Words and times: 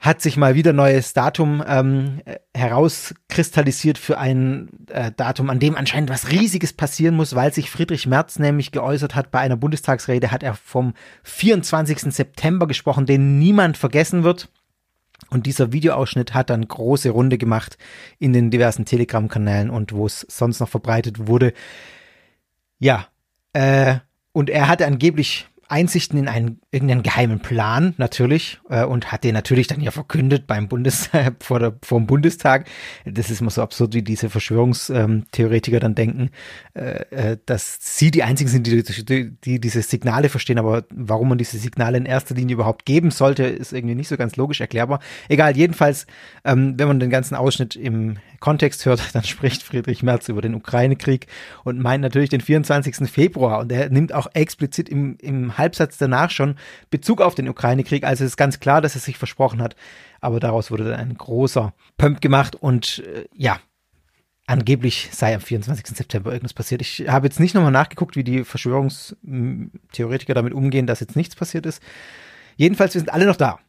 hat 0.00 0.22
sich 0.22 0.38
mal 0.38 0.54
wieder 0.54 0.72
neues 0.72 1.12
Datum 1.12 1.62
ähm, 1.66 2.22
herauskristallisiert 2.54 3.98
für 3.98 4.16
ein 4.16 4.70
äh, 4.88 5.12
Datum, 5.14 5.50
an 5.50 5.58
dem 5.58 5.76
anscheinend 5.76 6.08
was 6.08 6.30
Riesiges 6.30 6.72
passieren 6.72 7.14
muss, 7.14 7.34
weil 7.34 7.52
sich 7.52 7.70
Friedrich 7.70 8.06
Merz 8.06 8.38
nämlich 8.38 8.72
geäußert 8.72 9.14
hat 9.14 9.30
bei 9.30 9.40
einer 9.40 9.58
Bundestagsrede, 9.58 10.30
hat 10.30 10.42
er 10.42 10.54
vom 10.54 10.94
24. 11.24 12.14
September 12.14 12.66
gesprochen, 12.66 13.04
den 13.04 13.38
niemand 13.38 13.76
vergessen 13.76 14.24
wird. 14.24 14.48
Und 15.28 15.44
dieser 15.44 15.74
Videoausschnitt 15.74 16.32
hat 16.32 16.48
dann 16.48 16.66
große 16.66 17.10
Runde 17.10 17.36
gemacht 17.36 17.76
in 18.18 18.32
den 18.32 18.50
diversen 18.50 18.86
Telegram-Kanälen 18.86 19.68
und 19.68 19.92
wo 19.92 20.06
es 20.06 20.20
sonst 20.30 20.60
noch 20.60 20.68
verbreitet 20.70 21.28
wurde. 21.28 21.52
Ja, 22.80 23.06
äh, 23.52 23.98
und 24.32 24.50
er 24.50 24.68
hatte 24.68 24.86
angeblich 24.86 25.46
Einsichten 25.70 26.18
in 26.18 26.26
einen 26.26 26.60
irgendeinen 26.72 27.04
geheimen 27.04 27.38
Plan 27.38 27.94
natürlich 27.96 28.58
äh, 28.68 28.84
und 28.84 29.12
hat 29.12 29.22
den 29.22 29.34
natürlich 29.34 29.68
dann 29.68 29.80
ja 29.80 29.92
verkündet 29.92 30.48
beim 30.48 30.66
Bundes 30.66 31.10
vor, 31.38 31.60
der, 31.60 31.74
vor 31.82 32.00
dem 32.00 32.08
Bundestag. 32.08 32.66
Das 33.04 33.30
ist 33.30 33.40
immer 33.40 33.50
so 33.50 33.62
absurd, 33.62 33.94
wie 33.94 34.02
diese 34.02 34.30
Verschwörungstheoretiker 34.30 35.78
dann 35.78 35.94
denken, 35.94 36.30
äh, 36.74 37.04
äh, 37.10 37.38
dass 37.46 37.78
sie 37.80 38.10
die 38.10 38.24
einzigen 38.24 38.50
sind, 38.50 38.66
die, 38.66 38.82
die, 38.82 39.30
die 39.30 39.60
diese 39.60 39.82
Signale 39.82 40.28
verstehen. 40.28 40.58
Aber 40.58 40.84
warum 40.90 41.28
man 41.28 41.38
diese 41.38 41.56
Signale 41.58 41.98
in 41.98 42.06
erster 42.06 42.34
Linie 42.34 42.54
überhaupt 42.54 42.84
geben 42.84 43.12
sollte, 43.12 43.44
ist 43.44 43.72
irgendwie 43.72 43.94
nicht 43.94 44.08
so 44.08 44.16
ganz 44.16 44.34
logisch 44.34 44.60
erklärbar. 44.60 44.98
Egal, 45.28 45.56
jedenfalls, 45.56 46.08
ähm, 46.44 46.74
wenn 46.78 46.88
man 46.88 46.98
den 46.98 47.10
ganzen 47.10 47.36
Ausschnitt 47.36 47.76
im 47.76 48.16
Kontext 48.40 48.86
hört, 48.86 49.14
dann 49.14 49.22
spricht 49.22 49.62
Friedrich 49.62 50.02
Merz 50.02 50.28
über 50.28 50.42
den 50.42 50.54
Ukraine-Krieg 50.54 51.26
und 51.64 51.78
meint 51.78 52.02
natürlich 52.02 52.30
den 52.30 52.40
24. 52.40 53.08
Februar. 53.10 53.60
Und 53.60 53.70
er 53.70 53.90
nimmt 53.90 54.12
auch 54.12 54.28
explizit 54.34 54.88
im, 54.88 55.16
im 55.20 55.56
Halbsatz 55.56 55.98
danach 55.98 56.30
schon 56.30 56.56
Bezug 56.90 57.20
auf 57.20 57.34
den 57.34 57.48
Ukraine-Krieg. 57.48 58.04
Also 58.04 58.24
es 58.24 58.32
ist 58.32 58.36
ganz 58.36 58.58
klar, 58.60 58.80
dass 58.80 58.94
er 58.94 59.00
sich 59.00 59.18
versprochen 59.18 59.62
hat. 59.62 59.76
Aber 60.20 60.40
daraus 60.40 60.70
wurde 60.70 60.84
dann 60.84 61.00
ein 61.00 61.14
großer 61.14 61.72
Pump 61.96 62.20
gemacht 62.20 62.56
und 62.56 63.02
äh, 63.06 63.26
ja, 63.34 63.60
angeblich 64.46 65.10
sei 65.12 65.34
am 65.34 65.40
24. 65.40 65.86
September 65.96 66.32
irgendwas 66.32 66.54
passiert. 66.54 66.80
Ich 66.82 67.06
habe 67.08 67.26
jetzt 67.26 67.38
nicht 67.40 67.54
nochmal 67.54 67.70
nachgeguckt, 67.70 68.16
wie 68.16 68.24
die 68.24 68.44
Verschwörungstheoretiker 68.44 70.34
damit 70.34 70.52
umgehen, 70.52 70.86
dass 70.86 71.00
jetzt 71.00 71.14
nichts 71.14 71.36
passiert 71.36 71.66
ist. 71.66 71.80
Jedenfalls, 72.56 72.94
wir 72.94 73.00
sind 73.00 73.12
alle 73.12 73.26
noch 73.26 73.36
da. 73.36 73.60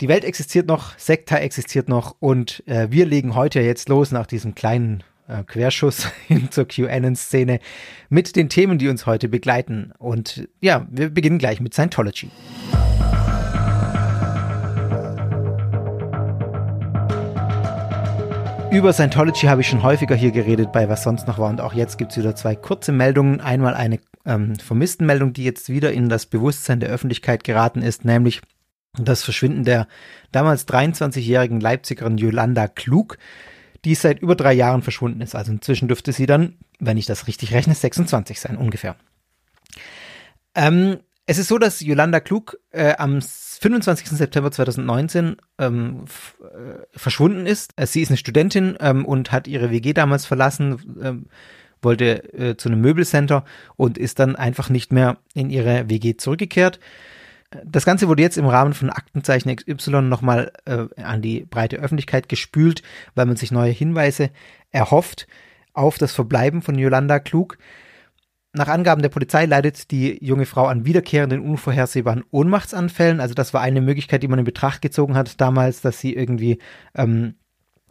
Die 0.00 0.08
Welt 0.08 0.24
existiert 0.24 0.66
noch, 0.66 0.96
Sekta 0.98 1.36
existiert 1.36 1.90
noch 1.90 2.16
und 2.20 2.66
äh, 2.66 2.86
wir 2.90 3.04
legen 3.04 3.34
heute 3.34 3.60
jetzt 3.60 3.90
los 3.90 4.12
nach 4.12 4.24
diesem 4.24 4.54
kleinen 4.54 5.04
äh, 5.28 5.42
Querschuss 5.44 6.06
hin 6.26 6.50
zur 6.50 6.66
QAnon-Szene 6.66 7.60
mit 8.08 8.34
den 8.34 8.48
Themen, 8.48 8.78
die 8.78 8.88
uns 8.88 9.04
heute 9.04 9.28
begleiten. 9.28 9.92
Und 9.98 10.48
ja, 10.62 10.86
wir 10.90 11.10
beginnen 11.10 11.36
gleich 11.36 11.60
mit 11.60 11.74
Scientology. 11.74 12.30
Über 18.72 18.94
Scientology 18.94 19.48
habe 19.48 19.60
ich 19.60 19.66
schon 19.66 19.82
häufiger 19.82 20.14
hier 20.14 20.30
geredet, 20.30 20.72
bei 20.72 20.88
was 20.88 21.02
sonst 21.02 21.26
noch 21.26 21.36
war. 21.36 21.50
Und 21.50 21.60
auch 21.60 21.74
jetzt 21.74 21.98
gibt 21.98 22.12
es 22.12 22.16
wieder 22.16 22.34
zwei 22.34 22.56
kurze 22.56 22.92
Meldungen. 22.92 23.42
Einmal 23.42 23.74
eine 23.74 24.00
ähm, 24.24 24.56
Vermisstenmeldung, 24.56 25.34
die 25.34 25.44
jetzt 25.44 25.68
wieder 25.68 25.92
in 25.92 26.08
das 26.08 26.24
Bewusstsein 26.24 26.80
der 26.80 26.88
Öffentlichkeit 26.88 27.44
geraten 27.44 27.82
ist, 27.82 28.06
nämlich 28.06 28.40
das 28.98 29.22
Verschwinden 29.22 29.64
der 29.64 29.86
damals 30.32 30.66
23-jährigen 30.66 31.60
Leipzigerin 31.60 32.18
Yolanda 32.18 32.68
Klug 32.68 33.18
die 33.84 33.94
seit 33.94 34.20
über 34.20 34.34
drei 34.34 34.52
Jahren 34.52 34.82
verschwunden 34.82 35.20
ist. 35.20 35.34
Also 35.34 35.52
inzwischen 35.52 35.88
dürfte 35.88 36.12
sie 36.12 36.26
dann, 36.26 36.56
wenn 36.78 36.96
ich 36.96 37.06
das 37.06 37.26
richtig 37.26 37.52
rechne, 37.54 37.74
26 37.74 38.40
sein 38.40 38.56
ungefähr. 38.56 38.96
Ähm, 40.54 40.98
es 41.26 41.38
ist 41.38 41.48
so, 41.48 41.58
dass 41.58 41.80
Yolanda 41.80 42.20
Klug 42.20 42.58
äh, 42.70 42.94
am 42.96 43.20
25. 43.22 44.08
September 44.08 44.50
2019 44.50 45.36
ähm, 45.58 46.04
äh, 46.40 46.98
verschwunden 46.98 47.46
ist. 47.46 47.72
Sie 47.82 48.02
ist 48.02 48.10
eine 48.10 48.16
Studentin 48.16 48.76
ähm, 48.80 49.04
und 49.04 49.32
hat 49.32 49.46
ihre 49.46 49.70
WG 49.70 49.92
damals 49.92 50.26
verlassen, 50.26 50.98
ähm, 51.02 51.26
wollte 51.82 52.32
äh, 52.34 52.56
zu 52.56 52.68
einem 52.68 52.80
Möbelcenter 52.80 53.44
und 53.76 53.96
ist 53.96 54.18
dann 54.18 54.36
einfach 54.36 54.68
nicht 54.68 54.92
mehr 54.92 55.18
in 55.34 55.50
ihre 55.50 55.88
WG 55.88 56.16
zurückgekehrt. 56.16 56.80
Das 57.64 57.84
Ganze 57.84 58.06
wurde 58.06 58.22
jetzt 58.22 58.38
im 58.38 58.46
Rahmen 58.46 58.74
von 58.74 58.90
Aktenzeichen 58.90 59.54
XY 59.54 60.02
nochmal 60.02 60.52
äh, 60.66 60.86
an 61.02 61.20
die 61.20 61.44
breite 61.44 61.78
Öffentlichkeit 61.78 62.28
gespült, 62.28 62.82
weil 63.16 63.26
man 63.26 63.36
sich 63.36 63.50
neue 63.50 63.72
Hinweise 63.72 64.30
erhofft 64.70 65.26
auf 65.72 65.98
das 65.98 66.12
Verbleiben 66.12 66.62
von 66.62 66.78
Yolanda 66.78 67.18
Klug. 67.18 67.58
Nach 68.52 68.68
Angaben 68.68 69.02
der 69.02 69.08
Polizei 69.08 69.46
leidet 69.46 69.90
die 69.90 70.24
junge 70.24 70.46
Frau 70.46 70.66
an 70.66 70.84
wiederkehrenden, 70.84 71.40
unvorhersehbaren 71.40 72.24
Ohnmachtsanfällen. 72.30 73.20
Also 73.20 73.34
das 73.34 73.52
war 73.54 73.60
eine 73.60 73.80
Möglichkeit, 73.80 74.22
die 74.22 74.28
man 74.28 74.40
in 74.40 74.44
Betracht 74.44 74.82
gezogen 74.82 75.16
hat 75.16 75.40
damals, 75.40 75.80
dass 75.80 76.00
sie 76.00 76.14
irgendwie 76.14 76.58
ähm, 76.94 77.34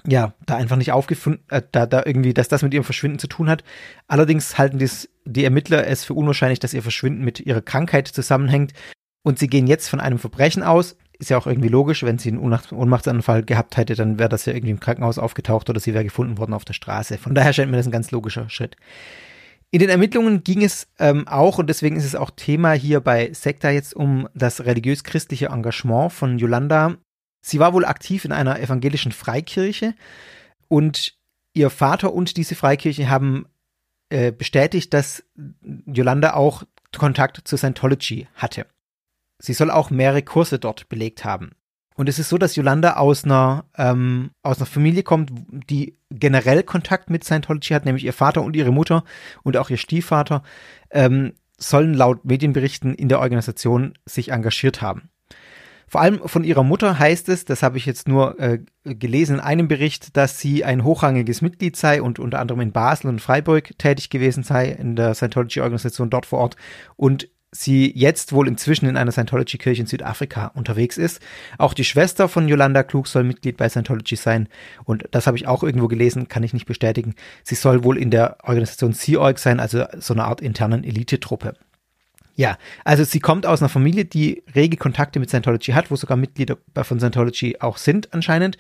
ja, 0.06 0.34
da 0.46 0.56
einfach 0.56 0.78
nicht 0.78 0.94
aufgefunden, 0.94 1.44
äh, 1.50 1.62
da, 1.72 1.86
da 1.86 2.04
irgendwie, 2.06 2.34
dass 2.34 2.48
das 2.48 2.62
mit 2.62 2.74
ihrem 2.74 2.84
Verschwinden 2.84 3.20
zu 3.20 3.28
tun 3.28 3.50
hat. 3.50 3.64
Allerdings 4.08 4.58
halten 4.58 4.80
dies, 4.80 5.10
die 5.26 5.44
Ermittler 5.44 5.86
es 5.88 6.06
für 6.06 6.14
unwahrscheinlich, 6.14 6.60
dass 6.60 6.74
ihr 6.74 6.82
Verschwinden 6.82 7.24
mit 7.24 7.40
ihrer 7.42 7.62
Krankheit 7.62 8.08
zusammenhängt 8.08 8.74
und 9.24 9.40
sie 9.40 9.48
gehen 9.48 9.68
jetzt 9.68 9.90
von 9.90 10.00
einem 10.00 10.20
Verbrechen 10.20 10.64
aus. 10.64 10.96
Ist 11.18 11.30
ja 11.30 11.38
auch 11.38 11.48
irgendwie 11.48 11.70
logisch, 11.70 12.04
wenn 12.04 12.18
sie 12.18 12.30
einen 12.30 12.40
Ohnmachtsanfall 12.40 13.44
gehabt 13.44 13.76
hätte, 13.76 13.96
dann 13.96 14.20
wäre 14.20 14.30
das 14.30 14.46
ja 14.46 14.54
irgendwie 14.54 14.72
im 14.72 14.80
Krankenhaus 14.80 15.18
aufgetaucht 15.18 15.70
oder 15.70 15.80
sie 15.80 15.94
wäre 15.94 16.06
gefunden 16.06 16.38
worden 16.38 16.54
auf 16.54 16.64
der 16.64 16.74
Straße. 16.74 17.18
Von 17.18 17.36
daher 17.36 17.52
scheint 17.52 17.70
mir 17.70 17.78
das 17.78 17.88
ein 17.88 17.92
ganz 17.92 18.12
logischer 18.12 18.50
Schritt. 18.50 18.78
In 19.72 19.80
den 19.80 19.90
Ermittlungen 19.90 20.44
ging 20.44 20.64
es 20.64 20.88
ähm, 20.98 21.28
auch, 21.28 21.60
und 21.60 21.68
deswegen 21.68 21.96
ist 21.96 22.06
es 22.06 22.16
auch 22.16 22.32
Thema 22.32 22.72
hier 22.72 23.02
bei 23.02 23.32
Sekta 23.34 23.70
jetzt 23.70 23.96
um 23.96 24.28
das 24.34 24.66
religiös-christliche 24.66 25.48
Engagement 25.48 26.12
von 26.12 26.40
Yolanda. 26.40 26.96
Sie 27.42 27.60
war 27.60 27.74
wohl 27.74 27.86
aktiv 27.86 28.26
in 28.26 28.32
einer 28.32 28.60
evangelischen 28.60 29.12
Freikirche 29.12 29.94
und 30.68 31.18
ihr 31.54 31.70
Vater 31.70 32.14
und 32.14 32.38
diese 32.38 32.56
Freikirche 32.56 33.10
haben 33.10 33.46
äh, 34.10 34.32
bestätigt, 34.32 34.94
dass 34.94 35.24
Yolanda 35.86 36.34
auch 36.34 36.64
Kontakt 36.98 37.42
zu 37.48 37.56
Scientology 37.56 38.28
hatte. 38.34 38.66
Sie 39.40 39.54
soll 39.54 39.72
auch 39.72 39.90
mehrere 39.90 40.22
Kurse 40.22 40.60
dort 40.60 40.90
belegt 40.90 41.24
haben. 41.24 41.52
Und 41.96 42.08
es 42.08 42.18
ist 42.18 42.30
so, 42.30 42.38
dass 42.38 42.56
Yolanda 42.56 42.96
aus 42.96 43.26
einer, 43.26 43.66
ähm, 43.78 44.32
aus 44.42 44.58
einer 44.58 44.66
Familie 44.66 45.04
kommt, 45.04 45.32
die 45.70 45.98
generell 46.10 46.64
Kontakt 46.64 47.10
mit 47.10 47.26
Scientology 47.26 47.74
hat, 47.74 47.84
nämlich 47.84 48.06
ihr 48.06 48.14
Vater 48.14 48.42
und 48.42 48.56
ihre 48.56 48.72
Mutter 48.72 49.04
und 49.44 49.58
auch 49.58 49.70
ihr 49.70 49.78
Stiefvater 49.78 50.44
ähm, 50.92 51.34
sollen 51.58 51.94
laut 51.94 52.24
Medienberichten 52.24 52.96
in 52.96 53.10
der 53.10 53.20
Organisation 53.20 53.96
sich 54.06 54.32
engagiert 54.32 54.82
haben. 54.82 55.10
Vor 55.90 56.02
allem 56.02 56.22
von 56.24 56.44
ihrer 56.44 56.64
Mutter 56.64 57.00
heißt 57.00 57.30
es, 57.30 57.46
das 57.46 57.64
habe 57.64 57.78
ich 57.78 57.86
jetzt 57.88 58.08
nur 58.08 58.40
äh, 58.40 58.60
gelesen 58.84 59.36
in 59.36 59.42
einem 59.42 59.68
Bericht, 59.68 60.16
dass 60.16 60.40
sie 60.40 60.64
ein 60.64 60.84
hochrangiges 60.84 61.42
Mitglied 61.42 61.76
sei 61.76 62.02
und 62.02 62.20
unter 62.20 62.40
anderem 62.40 62.62
in 62.62 62.72
Basel 62.72 63.08
und 63.08 63.20
Freiburg 63.20 63.78
tätig 63.80 64.10
gewesen 64.10 64.44
sei 64.44 64.70
in 64.70 64.96
der 64.96 65.16
Scientology-Organisation 65.16 66.12
dort 66.12 66.28
vor 66.28 66.40
Ort 66.40 66.56
und 66.96 67.28
sie 67.52 67.92
jetzt 67.96 68.32
wohl 68.32 68.48
inzwischen 68.48 68.88
in 68.88 68.98
einer 68.98 69.12
Scientology-Kirche 69.12 69.82
in 69.82 69.88
Südafrika 69.88 70.48
unterwegs 70.48 70.98
ist. 70.98 71.22
Auch 71.58 71.74
die 71.74 71.84
Schwester 71.84 72.30
von 72.30 72.48
Yolanda 72.48 72.84
Klug 72.84 73.08
soll 73.08 73.24
Mitglied 73.24 73.58
bei 73.58 73.70
Scientology 73.70 74.16
sein. 74.16 74.48
Und 74.84 75.08
das 75.12 75.26
habe 75.26 75.38
ich 75.38 75.48
auch 75.48 75.64
irgendwo 75.64 75.88
gelesen, 75.88 76.28
kann 76.28 76.44
ich 76.44 76.54
nicht 76.54 76.68
bestätigen. 76.68 77.16
Sie 77.44 77.56
soll 77.56 77.84
wohl 77.84 77.98
in 77.98 78.12
der 78.12 78.38
Organisation 78.44 78.94
Sea 78.94 79.20
Org 79.20 79.40
sein, 79.40 79.60
also 79.60 79.86
so 79.98 80.14
eine 80.14 80.26
Art 80.26 80.42
internen 80.42 80.84
Elitetruppe. 80.84 81.56
Ja, 82.36 82.58
also 82.86 83.04
sie 83.04 83.20
kommt 83.20 83.46
aus 83.46 83.62
einer 83.62 83.70
Familie, 83.70 84.06
die 84.06 84.44
rege 84.56 84.78
Kontakte 84.78 85.20
mit 85.20 85.30
Scientology 85.30 85.74
hat, 85.74 85.92
wo 85.92 85.96
sogar 85.96 86.16
Mitglieder 86.18 86.58
von 86.74 87.00
Scientology 87.00 87.58
auch 87.60 87.78
sind 87.78 88.14
anscheinend. 88.14 88.58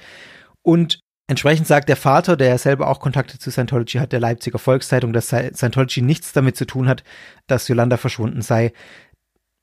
Und 0.63 1.00
Entsprechend 1.30 1.68
sagt 1.68 1.90
der 1.90 1.96
Vater, 1.96 2.36
der 2.36 2.58
selber 2.58 2.88
auch 2.88 3.00
Kontakte 3.00 3.38
zu 3.38 3.52
Scientology 3.52 4.00
hat, 4.00 4.14
der 4.14 4.20
Leipziger 4.20 4.58
Volkszeitung, 4.58 5.14
dass 5.14 5.28
Scientology 5.28 6.02
nichts 6.02 6.34
damit 6.34 6.58
zu 6.58 6.66
tun 6.66 6.90
hat, 6.90 7.04
dass 7.46 7.68
Yolanda 7.68 7.98
verschwunden 7.98 8.42
sei. 8.42 8.74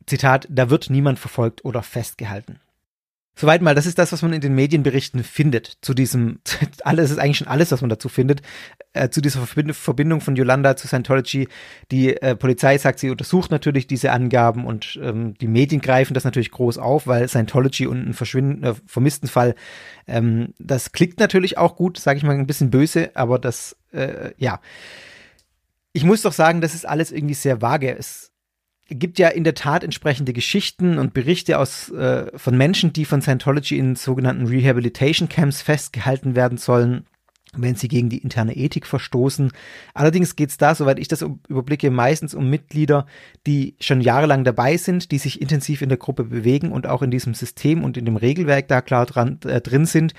Zitat, 0.07 0.47
da 0.49 0.71
wird 0.71 0.91
niemand 0.91 1.19
verfolgt 1.19 1.65
oder 1.65 1.83
festgehalten. 1.83 2.61
Soweit 3.39 3.61
mal, 3.61 3.75
das 3.75 3.85
ist 3.85 3.99
das, 3.99 4.13
was 4.13 4.23
man 4.23 4.33
in 4.33 4.41
den 4.41 4.55
Medienberichten 4.55 5.23
findet. 5.23 5.77
Zu 5.83 5.93
diesem, 5.93 6.39
alles 6.85 7.11
ist 7.11 7.19
eigentlich 7.19 7.37
schon 7.37 7.49
alles, 7.49 7.71
was 7.71 7.83
man 7.83 7.91
dazu 7.91 8.09
findet. 8.09 8.41
Äh, 8.95 9.11
zu 9.11 9.21
dieser 9.21 9.47
Verbindung 9.47 10.23
von 10.23 10.37
Yolanda 10.37 10.75
zu 10.75 10.89
Scientology. 10.89 11.49
Die 11.91 12.17
äh, 12.17 12.35
Polizei 12.35 12.79
sagt, 12.79 12.99
sie 12.99 13.11
untersucht 13.11 13.51
natürlich 13.51 13.87
diese 13.87 14.11
Angaben 14.11 14.65
und 14.65 14.99
ähm, 15.03 15.35
die 15.35 15.49
Medien 15.49 15.83
greifen 15.83 16.15
das 16.15 16.25
natürlich 16.25 16.51
groß 16.51 16.79
auf, 16.79 17.07
weil 17.07 17.29
Scientology 17.29 17.87
und 17.87 18.09
ein 18.09 18.15
Verschwinden, 18.15 18.65
äh, 18.65 18.75
vermissten 18.87 19.29
Fall, 19.29 19.55
ähm, 20.07 20.55
das 20.59 20.93
klickt 20.93 21.21
natürlich 21.21 21.59
auch 21.59 21.77
gut, 21.77 21.99
sage 21.99 22.17
ich 22.17 22.25
mal 22.25 22.35
ein 22.35 22.47
bisschen 22.47 22.71
böse, 22.71 23.11
aber 23.15 23.39
das, 23.39 23.77
äh, 23.93 24.33
ja. 24.39 24.61
Ich 25.93 26.05
muss 26.05 26.23
doch 26.23 26.33
sagen, 26.33 26.63
das 26.63 26.75
ist 26.75 26.87
alles 26.87 27.13
irgendwie 27.13 27.35
sehr 27.35 27.61
vage. 27.61 27.97
Es 27.97 28.33
gibt 28.89 29.19
ja 29.19 29.29
in 29.29 29.45
der 29.45 29.55
Tat 29.55 29.83
entsprechende 29.83 30.33
Geschichten 30.33 30.99
und 30.99 31.13
Berichte 31.15 31.59
aus 31.59 31.91
äh, 31.91 32.27
von 32.37 32.57
Menschen, 32.57 32.93
die 32.93 33.05
von 33.05 33.21
Scientology 33.21 33.79
in 33.79 33.97
sogenannten 33.97 34.47
Rehabilitation 34.47 35.29
Camps 35.29 35.61
festgehalten 35.63 36.37
werden 36.37 36.57
sollen, 36.57 37.07
wenn 37.53 37.75
sie 37.75 37.89
gegen 37.89 38.09
die 38.09 38.19
interne 38.19 38.57
Ethik 38.57 38.87
verstoßen. 38.87 39.51
Allerdings 39.95 40.37
geht 40.37 40.51
es 40.51 40.57
da, 40.57 40.75
soweit 40.75 40.99
ich 40.99 41.09
das 41.09 41.23
überblicke, 41.49 41.91
meistens 41.91 42.35
um 42.35 42.49
Mitglieder, 42.49 43.07
die 43.47 43.75
schon 43.81 44.01
jahrelang 44.01 44.45
dabei 44.45 44.77
sind, 44.77 45.11
die 45.11 45.19
sich 45.19 45.41
intensiv 45.41 45.83
in 45.83 45.89
der 45.89 45.99
Gruppe 45.99 46.25
bewegen 46.25 46.71
und 46.71 46.87
auch 46.87 47.03
in 47.03 47.11
diesem 47.11 47.35
System 47.35 47.83
und 47.83 47.97
in 47.97 48.05
dem 48.05 48.17
Regelwerk 48.17 48.69
da 48.69 48.83
klar 48.83 49.07
dran, 49.07 49.41
äh, 49.45 49.61
drin 49.61 49.87
sind 49.87 50.15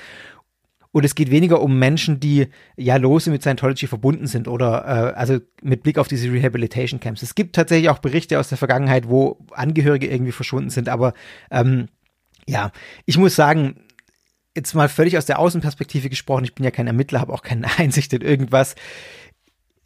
und 0.97 1.03
es 1.03 1.13
geht 1.13 1.29
weniger 1.29 1.61
um 1.61 1.77
Menschen, 1.77 2.19
die 2.19 2.47
ja 2.75 2.95
lose 2.95 3.29
mit 3.29 3.43
Scientology 3.43 3.85
verbunden 3.85 4.25
sind 4.25 4.47
oder 4.47 5.13
äh, 5.13 5.13
also 5.15 5.37
mit 5.61 5.83
Blick 5.83 5.99
auf 5.99 6.07
diese 6.07 6.31
Rehabilitation 6.31 6.99
Camps. 6.99 7.21
Es 7.21 7.35
gibt 7.35 7.55
tatsächlich 7.55 7.89
auch 7.89 7.99
Berichte 7.99 8.39
aus 8.39 8.49
der 8.49 8.57
Vergangenheit, 8.57 9.07
wo 9.07 9.37
Angehörige 9.51 10.07
irgendwie 10.07 10.31
verschwunden 10.31 10.71
sind, 10.71 10.89
aber 10.89 11.13
ähm, 11.51 11.87
ja, 12.47 12.71
ich 13.05 13.19
muss 13.19 13.35
sagen, 13.35 13.75
jetzt 14.55 14.73
mal 14.73 14.89
völlig 14.89 15.19
aus 15.19 15.27
der 15.27 15.37
Außenperspektive 15.37 16.09
gesprochen, 16.09 16.45
ich 16.45 16.55
bin 16.55 16.63
ja 16.63 16.71
kein 16.71 16.87
Ermittler, 16.87 17.19
habe 17.19 17.31
auch 17.31 17.43
keine 17.43 17.67
Einsicht 17.77 18.11
in 18.13 18.23
irgendwas. 18.23 18.73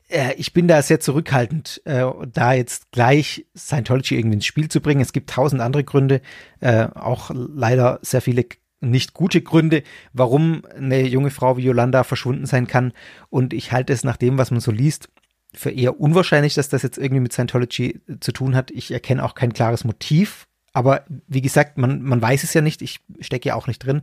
Äh, 0.08 0.36
ich 0.36 0.54
bin 0.54 0.70
da 0.70 0.82
sehr 0.82 1.02
zurückhaltend, 1.02 1.82
äh, 1.84 2.06
da 2.32 2.54
jetzt 2.54 2.90
gleich 2.94 3.46
Scientology 3.54 4.16
irgendwie 4.16 4.36
ins 4.36 4.46
Spiel 4.46 4.70
zu 4.70 4.80
bringen. 4.80 5.02
Es 5.02 5.12
gibt 5.12 5.30
tausend 5.30 5.62
andere 5.62 5.84
Gründe, 5.84 6.22
äh, 6.62 6.88
auch 6.96 7.32
leider 7.34 8.00
sehr 8.02 8.22
viele 8.22 8.46
nicht 8.82 9.14
gute 9.14 9.42
Gründe, 9.42 9.84
warum 10.12 10.64
eine 10.76 11.06
junge 11.08 11.30
Frau 11.30 11.58
wie 11.58 11.64
Yolanda 11.64 12.04
verschwunden 12.04 12.46
sein 12.46 12.68
kann. 12.68 12.94
Und 13.30 13.54
ich 13.54 13.72
halte 13.72 13.94
es 13.94 14.04
nach 14.04 14.18
dem, 14.18 14.38
was 14.38 14.52
man 14.52 14.60
so 14.60 14.72
liest, 14.72 15.10
für 15.54 15.70
eher 15.70 16.00
unwahrscheinlich, 16.00 16.54
dass 16.56 16.70
das 16.70 16.82
jetzt 16.82 16.98
irgendwie 16.98 17.22
mit 17.22 17.34
Scientology 17.34 18.02
zu 18.20 18.32
tun 18.32 18.56
hat. 18.56 18.72
Ich 18.72 18.92
erkenne 18.92 19.24
auch 19.24 19.36
kein 19.36 19.54
klares 19.54 19.84
Motiv. 19.84 20.48
Aber 20.74 21.04
wie 21.28 21.42
gesagt, 21.42 21.78
man, 21.78 22.02
man 22.02 22.22
weiß 22.22 22.44
es 22.44 22.54
ja 22.54 22.62
nicht. 22.62 22.82
Ich 22.82 23.02
stecke 23.20 23.50
ja 23.50 23.56
auch 23.56 23.68
nicht 23.68 23.80
drin. 23.80 24.02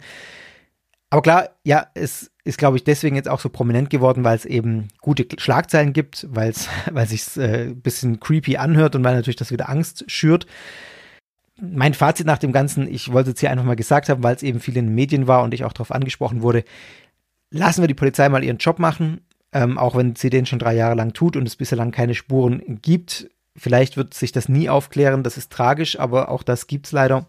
Aber 1.11 1.23
klar, 1.23 1.51
ja, 1.65 1.87
es 1.95 2.31
ist, 2.45 2.59
glaube 2.59 2.77
ich, 2.77 2.85
deswegen 2.85 3.17
jetzt 3.17 3.29
auch 3.29 3.41
so 3.41 3.49
prominent 3.49 3.89
geworden, 3.89 4.25
weil 4.25 4.37
es 4.37 4.45
eben 4.45 4.89
gute 5.01 5.27
Schlagzeilen 5.39 5.95
gibt, 5.95 6.27
weil 6.31 6.51
es, 6.51 6.69
weil 6.91 7.07
sich 7.07 7.37
äh, 7.37 7.69
ein 7.69 7.81
bisschen 7.81 8.21
creepy 8.21 8.59
anhört 8.59 8.95
und 8.95 9.05
weil 9.05 9.15
natürlich 9.15 9.37
das 9.37 9.51
wieder 9.51 9.71
Angst 9.71 10.05
schürt 10.07 10.47
mein 11.61 11.95
Fazit 11.95 12.27
nach 12.27 12.39
dem 12.39 12.53
Ganzen, 12.53 12.87
ich 12.87 13.13
wollte 13.13 13.33
es 13.33 13.41
hier 13.41 13.51
einfach 13.51 13.65
mal 13.65 13.77
gesagt 13.77 14.09
haben, 14.09 14.23
weil 14.23 14.37
es 14.37 14.43
eben 14.43 14.61
viel 14.61 14.77
in 14.77 14.87
den 14.87 14.95
Medien 14.95 15.27
war 15.27 15.43
und 15.43 15.55
ich 15.55 15.65
auch 15.65 15.73
darauf 15.73 15.93
angesprochen 15.93 16.43
wurde, 16.43 16.65
lassen 17.51 17.83
wir 17.83 17.89
die 17.89 17.95
Polizei 17.95 18.29
mal 18.29 18.45
ihren 18.45 18.59
Job 18.59 18.79
machen, 18.79 19.21
ähm, 19.53 19.79
auch 19.79 19.97
wenn 19.97 20.15
sie 20.15 20.31
den 20.31 20.47
schon 20.47 20.59
drei 20.59 20.75
Jahre 20.75 20.95
lang 20.95 21.13
tut 21.13 21.37
und 21.37 21.47
es 21.47 21.57
bislang 21.57 21.91
keine 21.91 22.15
Spuren 22.15 22.81
gibt. 22.83 23.31
Vielleicht 23.57 23.97
wird 23.97 24.15
sich 24.15 24.33
das 24.33 24.49
nie 24.49 24.69
aufklären, 24.69 25.23
das 25.23 25.37
ist 25.37 25.51
tragisch, 25.51 25.99
aber 25.99 26.29
auch 26.29 26.43
das 26.43 26.67
gibt 26.67 26.87
es 26.87 26.93
leider. 26.93 27.27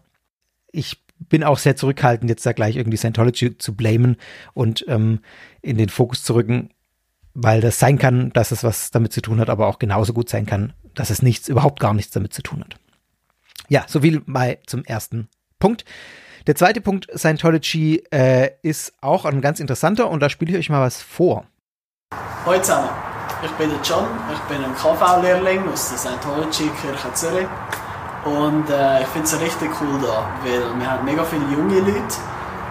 Ich 0.70 1.02
bin 1.18 1.42
auch 1.42 1.58
sehr 1.58 1.76
zurückhaltend, 1.76 2.30
jetzt 2.30 2.46
da 2.46 2.52
gleich 2.52 2.76
irgendwie 2.76 2.96
Scientology 2.96 3.58
zu 3.58 3.74
blamen 3.74 4.16
und 4.54 4.84
ähm, 4.88 5.20
in 5.60 5.76
den 5.76 5.88
Fokus 5.88 6.22
zu 6.22 6.34
rücken, 6.34 6.70
weil 7.34 7.60
das 7.60 7.78
sein 7.78 7.98
kann, 7.98 8.30
dass 8.32 8.52
es 8.52 8.64
was 8.64 8.90
damit 8.90 9.12
zu 9.12 9.20
tun 9.20 9.40
hat, 9.40 9.50
aber 9.50 9.66
auch 9.66 9.78
genauso 9.78 10.12
gut 10.12 10.28
sein 10.28 10.46
kann, 10.46 10.72
dass 10.94 11.10
es 11.10 11.22
nichts, 11.22 11.48
überhaupt 11.48 11.80
gar 11.80 11.94
nichts 11.94 12.12
damit 12.12 12.32
zu 12.32 12.42
tun 12.42 12.60
hat. 12.60 12.76
Ja, 13.70 13.84
so 13.86 14.00
viel 14.00 14.20
mal 14.26 14.58
zum 14.66 14.84
ersten 14.84 15.28
Punkt. 15.60 15.84
Der 16.48 16.56
zweite 16.56 16.80
Punkt, 16.80 17.06
Scientology, 17.16 18.02
äh, 18.10 18.50
ist 18.62 18.92
auch 19.00 19.24
ein 19.24 19.40
ganz 19.40 19.60
interessanter 19.60 20.10
und 20.10 20.18
da 20.18 20.28
spiele 20.28 20.50
ich 20.50 20.58
euch 20.58 20.70
mal 20.70 20.80
was 20.80 21.00
vor. 21.00 21.44
Hallo 22.44 22.60
zusammen, 22.60 22.88
ich 23.44 23.50
bin 23.52 23.70
der 23.70 23.78
John, 23.84 24.08
ich 24.32 24.40
bin 24.40 24.64
ein 24.64 24.74
KV-Lehrling 24.74 25.68
aus 25.68 25.90
der 25.90 25.98
Scientology-Kirche 25.98 27.14
Zürich 27.14 27.46
und 28.24 28.68
äh, 28.70 29.02
ich 29.02 29.06
finde 29.06 29.28
es 29.28 29.40
richtig 29.40 29.70
cool 29.80 30.00
da, 30.02 30.28
weil 30.42 30.80
wir 30.80 30.90
haben 30.90 31.04
mega 31.04 31.22
viele 31.22 31.44
junge 31.44 31.78
Leute 31.78 32.16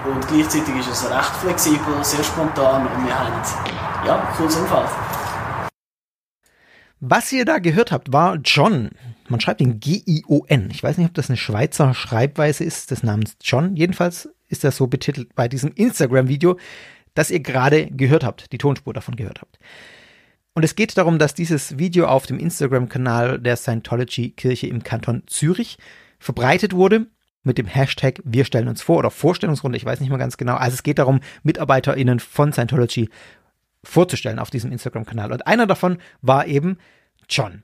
und 0.03 0.27
gleichzeitig 0.27 0.75
ist 0.79 0.89
es 0.89 1.09
recht 1.09 1.35
flexibel, 1.41 2.03
sehr 2.03 2.25
spontan 2.25 2.85
und 2.85 3.05
wir 3.05 3.17
haben 3.17 3.41
ja, 4.05 4.15
ein 4.15 4.35
cooles 4.35 4.57
Umfeld. 4.57 4.89
Was 7.01 7.31
ihr 7.31 7.45
da 7.45 7.59
gehört 7.59 7.93
habt, 7.93 8.11
war 8.11 8.35
John. 8.43 8.89
Man 9.29 9.39
schreibt 9.39 9.61
ihn 9.61 9.79
G-I-O-N. 9.79 10.69
Ich 10.69 10.83
weiß 10.83 10.97
nicht, 10.97 11.07
ob 11.07 11.13
das 11.13 11.29
eine 11.29 11.37
Schweizer 11.37 11.93
Schreibweise 11.93 12.65
ist 12.65 12.91
des 12.91 13.03
Namens 13.03 13.37
John. 13.41 13.77
Jedenfalls 13.77 14.27
ist 14.49 14.65
das 14.65 14.75
so 14.75 14.87
betitelt 14.87 15.33
bei 15.33 15.47
diesem 15.47 15.71
Instagram-Video, 15.73 16.57
das 17.13 17.31
ihr 17.31 17.39
gerade 17.39 17.87
gehört 17.87 18.25
habt, 18.25 18.51
die 18.51 18.57
Tonspur 18.57 18.93
davon 18.93 19.15
gehört 19.15 19.39
habt. 19.39 19.59
Und 20.53 20.63
es 20.63 20.75
geht 20.75 20.97
darum, 20.97 21.19
dass 21.19 21.33
dieses 21.33 21.77
Video 21.77 22.05
auf 22.05 22.25
dem 22.25 22.37
Instagram-Kanal 22.37 23.39
der 23.39 23.55
Scientology-Kirche 23.55 24.67
im 24.67 24.83
Kanton 24.83 25.23
Zürich 25.27 25.77
verbreitet 26.19 26.73
wurde 26.73 27.07
mit 27.43 27.57
dem 27.57 27.67
Hashtag 27.67 28.19
Wir 28.25 28.43
stellen 28.43 28.67
uns 28.67 28.81
vor 28.81 28.97
oder 28.97 29.09
Vorstellungsrunde, 29.09 29.77
ich 29.77 29.85
weiß 29.85 30.01
nicht 30.01 30.09
mal 30.09 30.17
ganz 30.17 30.35
genau. 30.35 30.55
Also 30.55 30.73
es 30.73 30.83
geht 30.83 30.99
darum, 30.99 31.21
MitarbeiterInnen 31.43 32.19
von 32.19 32.51
Scientology 32.51 33.09
vorzustellen 33.83 34.39
auf 34.39 34.49
diesem 34.49 34.71
Instagram-Kanal. 34.71 35.31
Und 35.31 35.47
einer 35.47 35.67
davon 35.67 35.97
war 36.21 36.47
eben 36.47 36.77
John. 37.29 37.63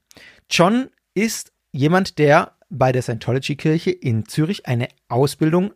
John 0.50 0.90
ist 1.14 1.52
jemand, 1.72 2.18
der 2.18 2.54
bei 2.70 2.92
der 2.92 3.02
Scientology-Kirche 3.02 3.92
in 3.92 4.26
Zürich 4.26 4.66
eine 4.68 4.88
Ausbildung 5.08 5.74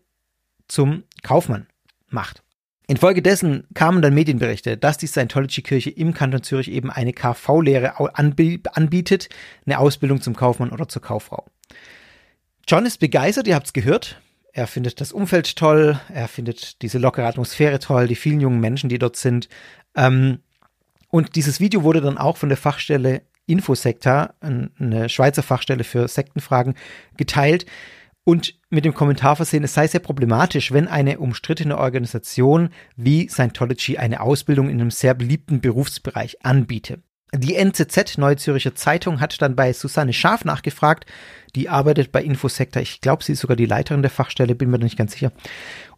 zum 0.68 1.03
Kaufmann 1.24 1.67
macht. 2.10 2.43
Infolgedessen 2.88 3.67
kamen 3.75 4.01
dann 4.01 4.15
Medienberichte, 4.15 4.75
dass 4.75 4.98
die 4.98 5.05
Scientology-Kirche 5.05 5.91
im 5.91 6.13
Kanton 6.13 6.41
Zürich 6.41 6.72
eben 6.72 6.89
eine 6.89 7.13
KV-Lehre 7.13 8.00
anbietet, 8.00 9.29
eine 9.65 9.77
Ausbildung 9.77 10.22
zum 10.22 10.36
Kaufmann 10.36 10.72
oder 10.72 10.88
zur 10.88 11.01
Kauffrau. 11.01 11.46
John 12.67 12.86
ist 12.88 13.00
begeistert, 13.00 13.48
ihr 13.48 13.55
habt 13.55 13.67
es 13.67 13.74
gehört. 13.74 14.19
Er 14.60 14.68
findet 14.68 15.00
das 15.00 15.13
Umfeld 15.13 15.56
toll, 15.56 15.98
er 16.13 16.28
findet 16.28 16.82
diese 16.82 16.98
lockere 16.98 17.28
Atmosphäre 17.28 17.80
toll, 17.80 18.10
die 18.10 18.16
vielen 18.16 18.42
jungen 18.42 18.60
Menschen, 18.60 18.89
die 18.89 19.00
dort 19.00 19.16
sind. 19.16 19.48
Ähm, 19.96 20.39
und 21.08 21.38
dieses 21.38 21.62
Video 21.62 21.84
wurde 21.84 22.01
dann 22.01 22.18
auch 22.18 22.36
von 22.36 22.50
der 22.50 22.58
Fachstelle 22.58 23.22
Infosekta, 23.46 24.34
eine 24.42 25.08
Schweizer 25.08 25.44
Fachstelle 25.44 25.86
für 25.86 26.10
Sektenfragen, 26.10 26.75
geteilt 27.16 27.68
und 28.25 28.60
mit 28.70 28.84
dem 28.84 28.94
Kommentar 28.94 29.38
versehen, 29.38 29.63
es 29.63 29.75
sei 29.75 29.88
sehr 29.88 30.01
problematisch, 30.01 30.74
wenn 30.74 30.89
eine 30.89 31.20
umstrittene 31.20 31.78
Organisation 31.78 32.68
wie 32.98 33.30
Scientology 33.30 33.98
eine 33.98 34.20
Ausbildung 34.20 34.70
in 34.70 34.82
einem 34.82 34.92
sehr 34.92 35.13
beliebten 35.13 35.62
Berufsbereich 35.62 36.44
anbiete. 36.44 37.01
Die 37.33 37.55
NZZ, 37.55 38.17
Neue 38.17 38.38
Zürcher 38.38 38.74
Zeitung, 38.74 39.19
hat 39.19 39.39
dann 39.41 39.55
bei 39.55 39.71
Susanne 39.71 40.13
Schaf 40.13 40.45
nachgefragt. 40.45 41.05
Die 41.55 41.69
arbeitet 41.69 42.12
bei 42.12 42.24
Infosektor. 42.24 42.81
Ich 42.81 43.01
glaube, 43.01 43.24
sie 43.24 43.33
ist 43.33 43.41
sogar 43.41 43.55
die 43.55 43.67
Leiterin 43.67 44.01
der 44.01 44.09
Fachstelle, 44.09 44.55
bin 44.55 44.71
mir 44.71 44.79
nicht 44.79 44.98
ganz 44.98 45.12
sicher. 45.12 45.31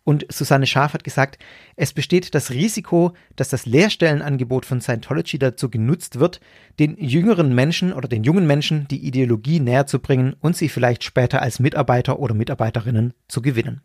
Und 0.04 0.26
Susanne 0.30 0.66
Schaf 0.66 0.94
hat 0.94 1.04
gesagt, 1.04 1.38
es 1.76 1.94
besteht 1.94 2.34
das 2.36 2.50
Risiko, 2.50 3.14
dass 3.36 3.50
das 3.50 3.66
Lehrstellenangebot 3.66 4.66
von 4.66 4.82
Scientology 4.82 5.40
dazu 5.40 5.70
genutzt 5.70 6.20
wird, 6.20 6.42
den 6.80 6.98
jüngeren 6.98 7.54
Menschen 7.54 7.94
oder 7.94 8.08
den 8.08 8.24
jungen 8.24 8.48
Menschen 8.48 8.88
die 8.90 9.06
Ideologie 9.06 9.60
näher 9.60 9.86
zu 9.86 10.00
bringen 10.00 10.36
und 10.42 10.58
sie 10.58 10.70
vielleicht 10.70 11.04
später 11.04 11.42
als 11.42 11.60
Mitarbeiter 11.60 12.20
oder 12.20 12.34
Mitarbeiterinnen 12.34 13.14
zu 13.28 13.42
gewinnen. 13.42 13.82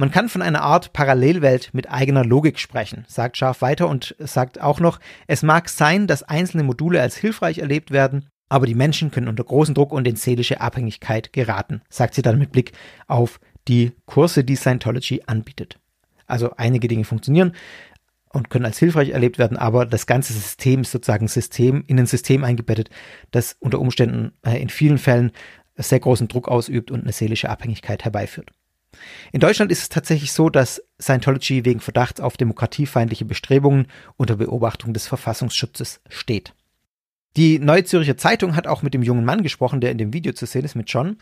Man 0.00 0.10
kann 0.10 0.30
von 0.30 0.40
einer 0.40 0.62
Art 0.62 0.94
Parallelwelt 0.94 1.74
mit 1.74 1.90
eigener 1.90 2.24
Logik 2.24 2.58
sprechen, 2.58 3.04
sagt 3.06 3.36
Scharf 3.36 3.60
weiter 3.60 3.86
und 3.86 4.16
sagt 4.18 4.58
auch 4.58 4.80
noch, 4.80 4.98
es 5.26 5.42
mag 5.42 5.68
sein, 5.68 6.06
dass 6.06 6.22
einzelne 6.22 6.62
Module 6.62 7.02
als 7.02 7.18
hilfreich 7.18 7.58
erlebt 7.58 7.90
werden, 7.90 8.24
aber 8.48 8.64
die 8.64 8.74
Menschen 8.74 9.10
können 9.10 9.28
unter 9.28 9.44
großen 9.44 9.74
Druck 9.74 9.92
und 9.92 10.08
in 10.08 10.16
seelische 10.16 10.62
Abhängigkeit 10.62 11.34
geraten, 11.34 11.82
sagt 11.90 12.14
sie 12.14 12.22
dann 12.22 12.38
mit 12.38 12.50
Blick 12.50 12.72
auf 13.08 13.40
die 13.68 13.92
Kurse, 14.06 14.42
die 14.42 14.56
Scientology 14.56 15.24
anbietet. 15.26 15.78
Also 16.26 16.52
einige 16.56 16.88
Dinge 16.88 17.04
funktionieren 17.04 17.52
und 18.30 18.48
können 18.48 18.64
als 18.64 18.78
hilfreich 18.78 19.10
erlebt 19.10 19.38
werden, 19.38 19.58
aber 19.58 19.84
das 19.84 20.06
ganze 20.06 20.32
System 20.32 20.80
ist 20.80 20.92
sozusagen 20.92 21.28
System 21.28 21.84
in 21.88 21.98
ein 21.98 22.06
System 22.06 22.42
eingebettet, 22.42 22.88
das 23.32 23.54
unter 23.60 23.78
Umständen 23.78 24.32
äh, 24.46 24.62
in 24.62 24.70
vielen 24.70 24.96
Fällen 24.96 25.32
sehr 25.76 26.00
großen 26.00 26.28
Druck 26.28 26.48
ausübt 26.48 26.90
und 26.90 27.02
eine 27.02 27.12
seelische 27.12 27.50
Abhängigkeit 27.50 28.02
herbeiführt. 28.02 28.50
In 29.32 29.40
Deutschland 29.40 29.70
ist 29.70 29.82
es 29.82 29.88
tatsächlich 29.88 30.32
so, 30.32 30.50
dass 30.50 30.82
Scientology 31.00 31.64
wegen 31.64 31.80
Verdachts 31.80 32.20
auf 32.20 32.36
demokratiefeindliche 32.36 33.24
Bestrebungen 33.24 33.86
unter 34.16 34.36
Beobachtung 34.36 34.92
des 34.92 35.06
Verfassungsschutzes 35.06 36.00
steht. 36.08 36.54
Die 37.36 37.58
Neue 37.60 37.84
Zürcher 37.84 38.16
Zeitung 38.16 38.56
hat 38.56 38.66
auch 38.66 38.82
mit 38.82 38.92
dem 38.92 39.02
jungen 39.02 39.24
Mann 39.24 39.42
gesprochen, 39.42 39.80
der 39.80 39.92
in 39.92 39.98
dem 39.98 40.12
Video 40.12 40.32
zu 40.32 40.46
sehen 40.46 40.64
ist, 40.64 40.74
mit 40.74 40.90
John. 40.90 41.16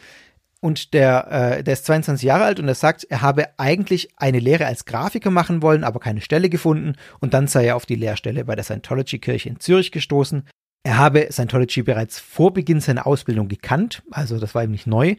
und 0.60 0.92
der, 0.92 1.58
äh, 1.58 1.62
der 1.62 1.74
ist 1.74 1.86
22 1.86 2.26
Jahre 2.26 2.42
alt 2.44 2.58
und 2.58 2.66
er 2.66 2.74
sagt, 2.74 3.04
er 3.04 3.22
habe 3.22 3.46
eigentlich 3.58 4.08
eine 4.16 4.40
Lehre 4.40 4.66
als 4.66 4.86
Grafiker 4.86 5.30
machen 5.30 5.62
wollen, 5.62 5.84
aber 5.84 6.00
keine 6.00 6.20
Stelle 6.20 6.48
gefunden 6.48 6.94
und 7.20 7.32
dann 7.32 7.46
sei 7.46 7.66
er 7.66 7.76
auf 7.76 7.86
die 7.86 7.94
Lehrstelle 7.94 8.44
bei 8.44 8.56
der 8.56 8.64
Scientology-Kirche 8.64 9.50
in 9.50 9.60
Zürich 9.60 9.92
gestoßen. 9.92 10.48
Er 10.82 10.98
habe 10.98 11.28
Scientology 11.30 11.82
bereits 11.82 12.18
vor 12.18 12.52
Beginn 12.52 12.80
seiner 12.80 13.06
Ausbildung 13.06 13.46
gekannt, 13.46 14.02
also 14.10 14.40
das 14.40 14.54
war 14.56 14.64
ihm 14.64 14.72
nicht 14.72 14.88
neu, 14.88 15.14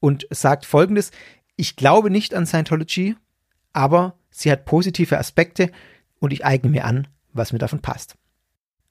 und 0.00 0.26
sagt 0.30 0.66
folgendes, 0.66 1.12
ich 1.56 1.76
glaube 1.76 2.10
nicht 2.10 2.34
an 2.34 2.46
Scientology, 2.46 3.16
aber 3.72 4.16
sie 4.30 4.50
hat 4.50 4.64
positive 4.64 5.18
Aspekte 5.18 5.70
und 6.18 6.32
ich 6.32 6.44
eigne 6.44 6.70
mir 6.70 6.84
an, 6.84 7.08
was 7.32 7.52
mir 7.52 7.58
davon 7.58 7.80
passt. 7.80 8.16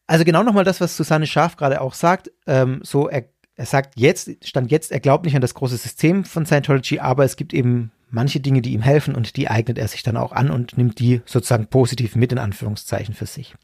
Also 0.07 0.25
genau 0.25 0.43
nochmal 0.43 0.65
das, 0.65 0.81
was 0.81 0.97
Susanne 0.97 1.27
Scharf 1.27 1.55
gerade 1.55 1.81
auch 1.81 1.93
sagt, 1.93 2.31
ähm, 2.45 2.81
so 2.83 3.07
er 3.07 3.29
er 3.55 3.65
sagt 3.65 3.99
jetzt, 3.99 4.31
stand 4.43 4.71
jetzt, 4.71 4.91
er 4.91 4.99
glaubt 4.99 5.25
nicht 5.25 5.35
an 5.35 5.41
das 5.41 5.53
große 5.53 5.77
System 5.77 6.25
von 6.25 6.45
Scientology, 6.45 6.99
aber 6.99 7.23
es 7.23 7.35
gibt 7.35 7.53
eben 7.53 7.91
manche 8.09 8.39
Dinge, 8.39 8.61
die 8.61 8.73
ihm 8.73 8.81
helfen 8.81 9.15
und 9.15 9.37
die 9.37 9.49
eignet 9.49 9.77
er 9.77 9.87
sich 9.87 10.03
dann 10.03 10.17
auch 10.17 10.31
an 10.31 10.49
und 10.49 10.77
nimmt 10.77 10.99
die 10.99 11.21
sozusagen 11.25 11.67
positiv 11.67 12.15
mit 12.15 12.31
in 12.31 12.39
Anführungszeichen 12.39 13.13
für 13.13 13.25
sich. 13.25 13.55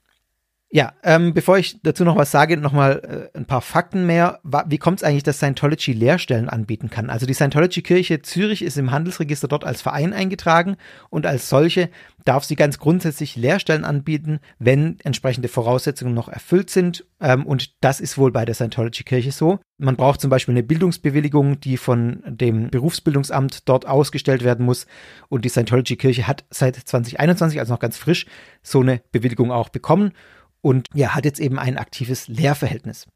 Ja, 0.71 0.93
ähm, 1.03 1.33
bevor 1.33 1.57
ich 1.57 1.81
dazu 1.81 2.03
noch 2.05 2.15
was 2.15 2.29
sage, 2.29 2.55
nochmal 2.55 3.29
äh, 3.33 3.37
ein 3.37 3.45
paar 3.45 3.61
Fakten 3.61 4.05
mehr. 4.05 4.39
Wie 4.67 4.77
kommt 4.77 4.99
es 4.99 5.03
eigentlich, 5.03 5.23
dass 5.23 5.37
Scientology 5.37 5.93
Lehrstellen 5.93 6.47
anbieten 6.47 6.91
kann? 6.91 7.09
Also 7.09 7.25
die 7.25 7.33
Scientology-Kirche 7.33 8.21
Zürich 8.21 8.61
ist 8.61 8.77
im 8.77 8.91
Handelsregister 8.91 9.47
dort 9.47 9.63
als 9.63 9.81
Verein 9.81 10.13
eingetragen 10.13 10.77
und 11.09 11.25
als 11.25 11.49
solche 11.49 11.89
darf 12.23 12.43
sie 12.43 12.55
ganz 12.55 12.77
grundsätzlich 12.77 13.35
Lehrstellen 13.35 13.83
anbieten, 13.83 14.41
wenn 14.59 14.99
entsprechende 15.03 15.47
Voraussetzungen 15.47 16.13
noch 16.13 16.29
erfüllt 16.29 16.69
sind. 16.69 17.03
Ähm, 17.19 17.47
und 17.47 17.83
das 17.83 17.99
ist 17.99 18.19
wohl 18.19 18.31
bei 18.31 18.45
der 18.45 18.53
Scientology-Kirche 18.53 19.31
so. 19.31 19.57
Man 19.79 19.95
braucht 19.95 20.21
zum 20.21 20.29
Beispiel 20.29 20.53
eine 20.53 20.61
Bildungsbewilligung, 20.61 21.59
die 21.61 21.77
von 21.77 22.21
dem 22.27 22.69
Berufsbildungsamt 22.69 23.67
dort 23.67 23.87
ausgestellt 23.87 24.43
werden 24.43 24.67
muss. 24.67 24.85
Und 25.29 25.45
die 25.45 25.49
Scientology-Kirche 25.49 26.27
hat 26.27 26.45
seit 26.51 26.75
2021, 26.75 27.59
also 27.59 27.73
noch 27.73 27.79
ganz 27.79 27.97
frisch, 27.97 28.27
so 28.61 28.81
eine 28.81 29.01
Bewilligung 29.11 29.51
auch 29.51 29.69
bekommen 29.69 30.11
und 30.61 30.87
ja, 30.93 31.15
hat 31.15 31.25
jetzt 31.25 31.39
eben 31.39 31.59
ein 31.59 31.77
aktives 31.77 32.27
Lehrverhältnis. 32.27 33.07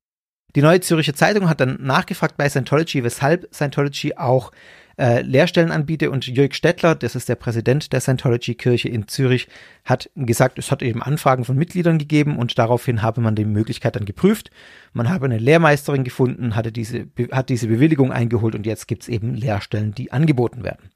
Die 0.56 0.62
Neue 0.62 0.82
Zürcher 0.82 1.16
Zeitung 1.16 1.50
hat 1.50 1.60
dann 1.60 1.80
nachgefragt 1.82 2.38
bei 2.38 2.48
Scientology, 2.48 3.04
weshalb 3.04 3.54
Scientology 3.54 4.16
auch 4.16 4.52
äh, 5.00 5.22
Lehrstellen 5.22 5.72
anbietet 5.72 6.10
und 6.10 6.28
Jörg 6.28 6.54
Stettler, 6.54 6.94
das 6.94 7.16
ist 7.16 7.28
der 7.28 7.36
Präsident 7.36 7.92
der 7.94 8.02
Scientology-Kirche 8.02 8.90
in 8.90 9.08
Zürich, 9.08 9.48
hat 9.84 10.12
gesagt, 10.16 10.60
es 10.60 10.70
hat 10.70 10.84
eben 10.84 11.02
Anfragen 11.02 11.46
von 11.46 11.58
Mitgliedern 11.58 11.98
gegeben 11.98 12.38
und 12.38 12.58
daraufhin 12.60 13.02
habe 13.02 13.22
man 13.22 13.36
die 13.36 13.46
Möglichkeit 13.46 13.96
dann 13.96 14.06
geprüft. 14.06 14.52
Man 14.92 15.10
habe 15.10 15.26
eine 15.26 15.40
Lehrmeisterin 15.40 16.04
gefunden, 16.04 16.56
hatte 16.56 16.72
diese, 16.72 17.08
hat 17.32 17.50
diese 17.50 17.68
Bewilligung 17.68 18.12
eingeholt 18.12 18.54
und 18.54 18.68
jetzt 18.68 18.88
gibt 18.88 19.04
es 19.04 19.10
eben 19.10 19.34
Lehrstellen, 19.34 19.96
die 19.96 20.12
angeboten 20.12 20.64
werden. 20.64 20.92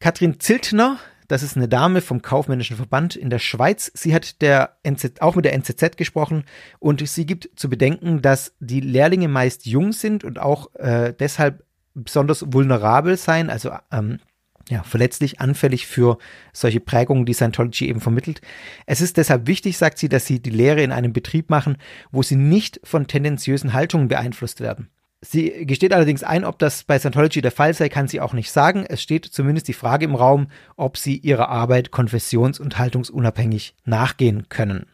Katrin 0.00 0.40
Ziltner, 0.40 0.98
das 1.28 1.42
ist 1.42 1.56
eine 1.56 1.68
Dame 1.68 2.00
vom 2.00 2.22
Kaufmännischen 2.22 2.76
Verband 2.76 3.16
in 3.16 3.30
der 3.30 3.38
Schweiz. 3.38 3.90
Sie 3.94 4.14
hat 4.14 4.40
der 4.42 4.76
NZ, 4.82 5.20
auch 5.20 5.34
mit 5.34 5.44
der 5.44 5.54
NZZ 5.54 5.96
gesprochen 5.96 6.44
und 6.78 7.06
sie 7.06 7.26
gibt 7.26 7.50
zu 7.56 7.68
bedenken, 7.68 8.22
dass 8.22 8.54
die 8.60 8.80
Lehrlinge 8.80 9.28
meist 9.28 9.66
jung 9.66 9.92
sind 9.92 10.24
und 10.24 10.38
auch 10.38 10.74
äh, 10.74 11.12
deshalb 11.18 11.64
besonders 11.94 12.52
vulnerabel 12.52 13.16
sein, 13.16 13.50
also 13.50 13.72
ähm, 13.90 14.18
ja, 14.68 14.82
verletzlich, 14.82 15.40
anfällig 15.40 15.86
für 15.86 16.18
solche 16.52 16.80
Prägungen, 16.80 17.24
die 17.24 17.34
Scientology 17.34 17.88
eben 17.88 18.00
vermittelt. 18.00 18.40
Es 18.84 19.00
ist 19.00 19.16
deshalb 19.16 19.46
wichtig, 19.46 19.78
sagt 19.78 19.98
sie, 19.98 20.08
dass 20.08 20.26
sie 20.26 20.40
die 20.40 20.50
Lehre 20.50 20.82
in 20.82 20.92
einem 20.92 21.12
Betrieb 21.12 21.50
machen, 21.50 21.76
wo 22.10 22.22
sie 22.22 22.36
nicht 22.36 22.80
von 22.82 23.06
tendenziösen 23.06 23.72
Haltungen 23.72 24.08
beeinflusst 24.08 24.60
werden. 24.60 24.90
Sie 25.22 25.66
gesteht 25.66 25.92
allerdings 25.92 26.22
ein, 26.22 26.44
ob 26.44 26.58
das 26.58 26.84
bei 26.84 26.98
Scientology 26.98 27.40
der 27.40 27.50
Fall 27.50 27.72
sei, 27.72 27.88
kann 27.88 28.06
sie 28.06 28.20
auch 28.20 28.32
nicht 28.32 28.50
sagen. 28.50 28.84
Es 28.86 29.02
steht 29.02 29.24
zumindest 29.24 29.66
die 29.66 29.72
Frage 29.72 30.04
im 30.04 30.14
Raum, 30.14 30.48
ob 30.76 30.98
sie 30.98 31.16
ihrer 31.16 31.48
Arbeit 31.48 31.90
konfessions- 31.90 32.60
und 32.60 32.78
haltungsunabhängig 32.78 33.74
nachgehen 33.84 34.48
können. 34.48 34.86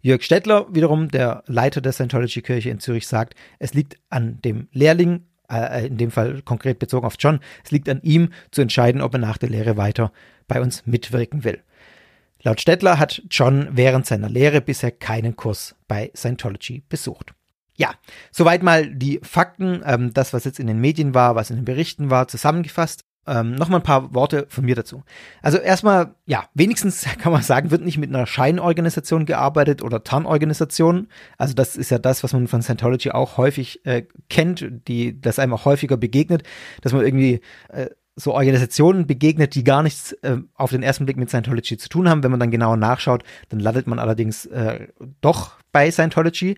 Jörg 0.00 0.22
Stettler, 0.22 0.66
wiederum 0.74 1.08
der 1.08 1.42
Leiter 1.46 1.80
der 1.80 1.92
Scientology-Kirche 1.92 2.70
in 2.70 2.80
Zürich, 2.80 3.06
sagt, 3.06 3.34
es 3.58 3.74
liegt 3.74 3.98
an 4.10 4.40
dem 4.42 4.68
Lehrling, 4.72 5.24
äh, 5.50 5.86
in 5.86 5.96
dem 5.96 6.10
Fall 6.10 6.42
konkret 6.42 6.78
bezogen 6.78 7.06
auf 7.06 7.16
John, 7.18 7.40
es 7.64 7.70
liegt 7.70 7.88
an 7.88 8.02
ihm 8.02 8.30
zu 8.50 8.60
entscheiden, 8.60 9.00
ob 9.00 9.14
er 9.14 9.20
nach 9.20 9.38
der 9.38 9.48
Lehre 9.48 9.76
weiter 9.76 10.12
bei 10.48 10.60
uns 10.60 10.86
mitwirken 10.86 11.44
will. 11.44 11.62
Laut 12.42 12.60
Stettler 12.60 12.98
hat 12.98 13.22
John 13.30 13.68
während 13.72 14.06
seiner 14.06 14.28
Lehre 14.28 14.60
bisher 14.60 14.90
keinen 14.90 15.34
Kurs 15.34 15.74
bei 15.88 16.10
Scientology 16.14 16.82
besucht. 16.88 17.34
Ja, 17.78 17.94
soweit 18.32 18.64
mal 18.64 18.92
die 18.92 19.20
Fakten, 19.22 19.82
ähm, 19.86 20.12
das, 20.12 20.32
was 20.32 20.44
jetzt 20.44 20.58
in 20.58 20.66
den 20.66 20.80
Medien 20.80 21.14
war, 21.14 21.36
was 21.36 21.50
in 21.50 21.56
den 21.56 21.64
Berichten 21.64 22.10
war, 22.10 22.26
zusammengefasst. 22.26 23.04
Ähm, 23.24 23.54
Nochmal 23.54 23.78
ein 23.78 23.84
paar 23.84 24.12
Worte 24.14 24.46
von 24.48 24.64
mir 24.64 24.74
dazu. 24.74 25.04
Also 25.42 25.58
erstmal, 25.58 26.16
ja, 26.26 26.48
wenigstens 26.54 27.04
kann 27.18 27.30
man 27.30 27.42
sagen, 27.42 27.70
wird 27.70 27.84
nicht 27.84 27.98
mit 27.98 28.08
einer 28.08 28.26
Scheinorganisation 28.26 29.26
gearbeitet 29.26 29.82
oder 29.82 30.02
Tarnorganisation. 30.02 31.06
Also 31.36 31.54
das 31.54 31.76
ist 31.76 31.90
ja 31.90 31.98
das, 31.98 32.24
was 32.24 32.32
man 32.32 32.48
von 32.48 32.62
Scientology 32.62 33.12
auch 33.12 33.36
häufig 33.36 33.86
äh, 33.86 34.06
kennt, 34.28 34.66
die, 34.88 35.20
das 35.20 35.38
einem 35.38 35.52
auch 35.52 35.64
häufiger 35.64 35.96
begegnet, 35.96 36.42
dass 36.82 36.92
man 36.92 37.04
irgendwie 37.04 37.42
äh, 37.68 37.90
so 38.16 38.34
Organisationen 38.34 39.06
begegnet, 39.06 39.54
die 39.54 39.62
gar 39.62 39.84
nichts 39.84 40.12
äh, 40.22 40.38
auf 40.54 40.70
den 40.70 40.82
ersten 40.82 41.04
Blick 41.04 41.16
mit 41.16 41.28
Scientology 41.28 41.76
zu 41.76 41.88
tun 41.88 42.08
haben. 42.08 42.24
Wenn 42.24 42.32
man 42.32 42.40
dann 42.40 42.50
genauer 42.50 42.76
nachschaut, 42.76 43.22
dann 43.50 43.60
landet 43.60 43.86
man 43.86 44.00
allerdings 44.00 44.46
äh, 44.46 44.88
doch 45.20 45.52
bei 45.70 45.90
Scientology 45.90 46.56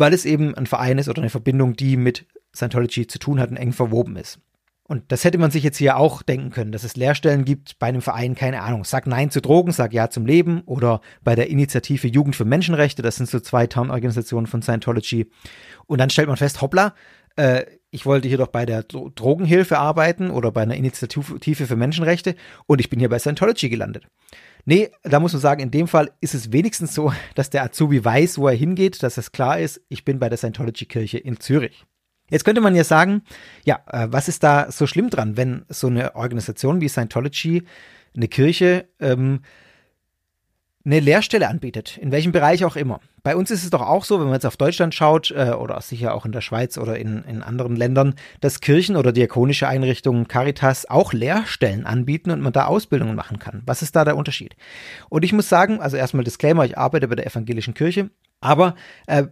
weil 0.00 0.12
es 0.12 0.24
eben 0.24 0.54
ein 0.54 0.66
Verein 0.66 0.98
ist 0.98 1.08
oder 1.08 1.20
eine 1.20 1.30
Verbindung, 1.30 1.74
die 1.74 1.96
mit 1.96 2.26
Scientology 2.54 3.06
zu 3.06 3.18
tun 3.18 3.38
hat 3.38 3.50
und 3.50 3.56
eng 3.56 3.72
verwoben 3.72 4.16
ist. 4.16 4.40
Und 4.90 5.12
das 5.12 5.22
hätte 5.22 5.38
man 5.38 5.52
sich 5.52 5.62
jetzt 5.62 5.76
hier 5.76 5.96
auch 5.96 6.20
denken 6.20 6.50
können, 6.50 6.72
dass 6.72 6.82
es 6.82 6.96
Lehrstellen 6.96 7.44
gibt 7.44 7.78
bei 7.78 7.86
einem 7.86 8.02
Verein, 8.02 8.34
keine 8.34 8.60
Ahnung, 8.62 8.84
sag 8.84 9.06
Nein 9.06 9.30
zu 9.30 9.40
Drogen, 9.40 9.70
sag 9.70 9.92
Ja 9.92 10.10
zum 10.10 10.26
Leben 10.26 10.62
oder 10.62 11.00
bei 11.22 11.36
der 11.36 11.48
Initiative 11.48 12.08
Jugend 12.08 12.34
für 12.34 12.44
Menschenrechte, 12.44 13.00
das 13.00 13.14
sind 13.14 13.28
so 13.28 13.38
zwei 13.38 13.68
Tarnorganisationen 13.68 14.48
von 14.48 14.62
Scientology. 14.62 15.30
Und 15.86 16.00
dann 16.00 16.10
stellt 16.10 16.26
man 16.26 16.36
fest, 16.36 16.60
hoppla, 16.60 16.94
äh, 17.36 17.66
ich 17.90 18.06
wollte 18.06 18.28
hier 18.28 18.38
doch 18.38 18.48
bei 18.48 18.66
der 18.66 18.82
Drogenhilfe 18.82 19.78
arbeiten 19.78 20.30
oder 20.30 20.52
bei 20.52 20.62
einer 20.62 20.76
Initiative 20.76 21.66
für 21.66 21.76
Menschenrechte 21.76 22.36
und 22.66 22.80
ich 22.80 22.88
bin 22.88 23.00
hier 23.00 23.08
bei 23.08 23.18
Scientology 23.18 23.68
gelandet. 23.68 24.06
Nee, 24.64 24.90
da 25.02 25.20
muss 25.20 25.32
man 25.32 25.40
sagen, 25.40 25.62
in 25.62 25.70
dem 25.70 25.88
Fall 25.88 26.10
ist 26.20 26.34
es 26.34 26.52
wenigstens 26.52 26.94
so, 26.94 27.12
dass 27.34 27.50
der 27.50 27.64
Azubi 27.64 28.04
weiß, 28.04 28.38
wo 28.38 28.48
er 28.48 28.54
hingeht, 28.54 29.02
dass 29.02 29.18
es 29.18 29.32
klar 29.32 29.58
ist, 29.58 29.80
ich 29.88 30.04
bin 30.04 30.18
bei 30.18 30.28
der 30.28 30.38
Scientology-Kirche 30.38 31.18
in 31.18 31.40
Zürich. 31.40 31.84
Jetzt 32.30 32.44
könnte 32.44 32.60
man 32.60 32.76
ja 32.76 32.84
sagen, 32.84 33.22
ja, 33.64 33.80
äh, 33.90 34.06
was 34.10 34.28
ist 34.28 34.44
da 34.44 34.70
so 34.70 34.86
schlimm 34.86 35.10
dran, 35.10 35.36
wenn 35.36 35.64
so 35.68 35.88
eine 35.88 36.14
Organisation 36.14 36.80
wie 36.80 36.88
Scientology, 36.88 37.64
eine 38.14 38.28
Kirche, 38.28 38.88
ähm, 39.00 39.40
eine 40.84 41.00
Lehrstelle 41.00 41.48
anbietet, 41.48 41.98
in 41.98 42.10
welchem 42.10 42.32
Bereich 42.32 42.64
auch 42.64 42.76
immer. 42.76 43.00
Bei 43.22 43.36
uns 43.36 43.50
ist 43.50 43.64
es 43.64 43.70
doch 43.70 43.82
auch 43.82 44.04
so, 44.04 44.18
wenn 44.18 44.26
man 44.26 44.34
jetzt 44.34 44.46
auf 44.46 44.56
Deutschland 44.56 44.94
schaut 44.94 45.30
äh, 45.30 45.50
oder 45.50 45.80
sicher 45.82 46.14
auch 46.14 46.24
in 46.24 46.32
der 46.32 46.40
Schweiz 46.40 46.78
oder 46.78 46.98
in, 46.98 47.22
in 47.24 47.42
anderen 47.42 47.76
Ländern, 47.76 48.14
dass 48.40 48.60
Kirchen 48.60 48.96
oder 48.96 49.12
diakonische 49.12 49.68
Einrichtungen 49.68 50.26
Caritas 50.26 50.88
auch 50.88 51.12
Lehrstellen 51.12 51.84
anbieten 51.84 52.30
und 52.30 52.40
man 52.40 52.54
da 52.54 52.64
Ausbildungen 52.64 53.14
machen 53.14 53.38
kann. 53.38 53.62
Was 53.66 53.82
ist 53.82 53.94
da 53.94 54.06
der 54.06 54.16
Unterschied? 54.16 54.56
Und 55.10 55.22
ich 55.22 55.34
muss 55.34 55.50
sagen, 55.50 55.80
also 55.80 55.98
erstmal 55.98 56.24
Disclaimer, 56.24 56.64
ich 56.64 56.78
arbeite 56.78 57.08
bei 57.08 57.16
der 57.16 57.26
evangelischen 57.26 57.74
Kirche, 57.74 58.10
aber 58.40 58.74
äh, 59.06 59.24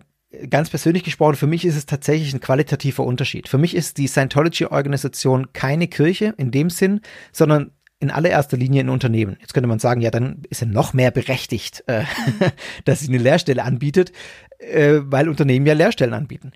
ganz 0.51 0.69
persönlich 0.69 1.05
gesprochen, 1.05 1.37
für 1.37 1.47
mich 1.47 1.65
ist 1.65 1.77
es 1.77 1.87
tatsächlich 1.87 2.35
ein 2.35 2.41
qualitativer 2.41 3.05
Unterschied. 3.05 3.49
Für 3.49 3.59
mich 3.59 3.75
ist 3.75 3.97
die 3.97 4.07
Scientology-Organisation 4.07 5.53
keine 5.55 5.89
Kirche 5.89 6.35
in 6.37 6.51
dem 6.51 6.69
Sinn, 6.69 7.01
sondern 7.33 7.71
in 8.01 8.11
allererster 8.11 8.57
Linie 8.57 8.85
ein 8.85 8.89
Unternehmen. 8.89 9.37
Jetzt 9.41 9.55
könnte 9.55 9.67
man 9.67 9.79
sagen, 9.79 10.01
ja, 10.01 10.11
dann 10.11 10.43
ist 10.51 10.63
er 10.63 10.69
noch 10.69 10.93
mehr 10.93 11.11
berechtigt, 11.11 11.83
äh, 11.87 12.05
dass 12.85 13.01
sie 13.01 13.09
eine 13.09 13.19
Lehrstelle 13.19 13.65
anbietet, 13.65 14.13
äh, 14.59 15.01
weil 15.03 15.29
Unternehmen 15.29 15.67
ja 15.67 15.75
Lehrstellen 15.75 16.15
anbieten. 16.15 16.53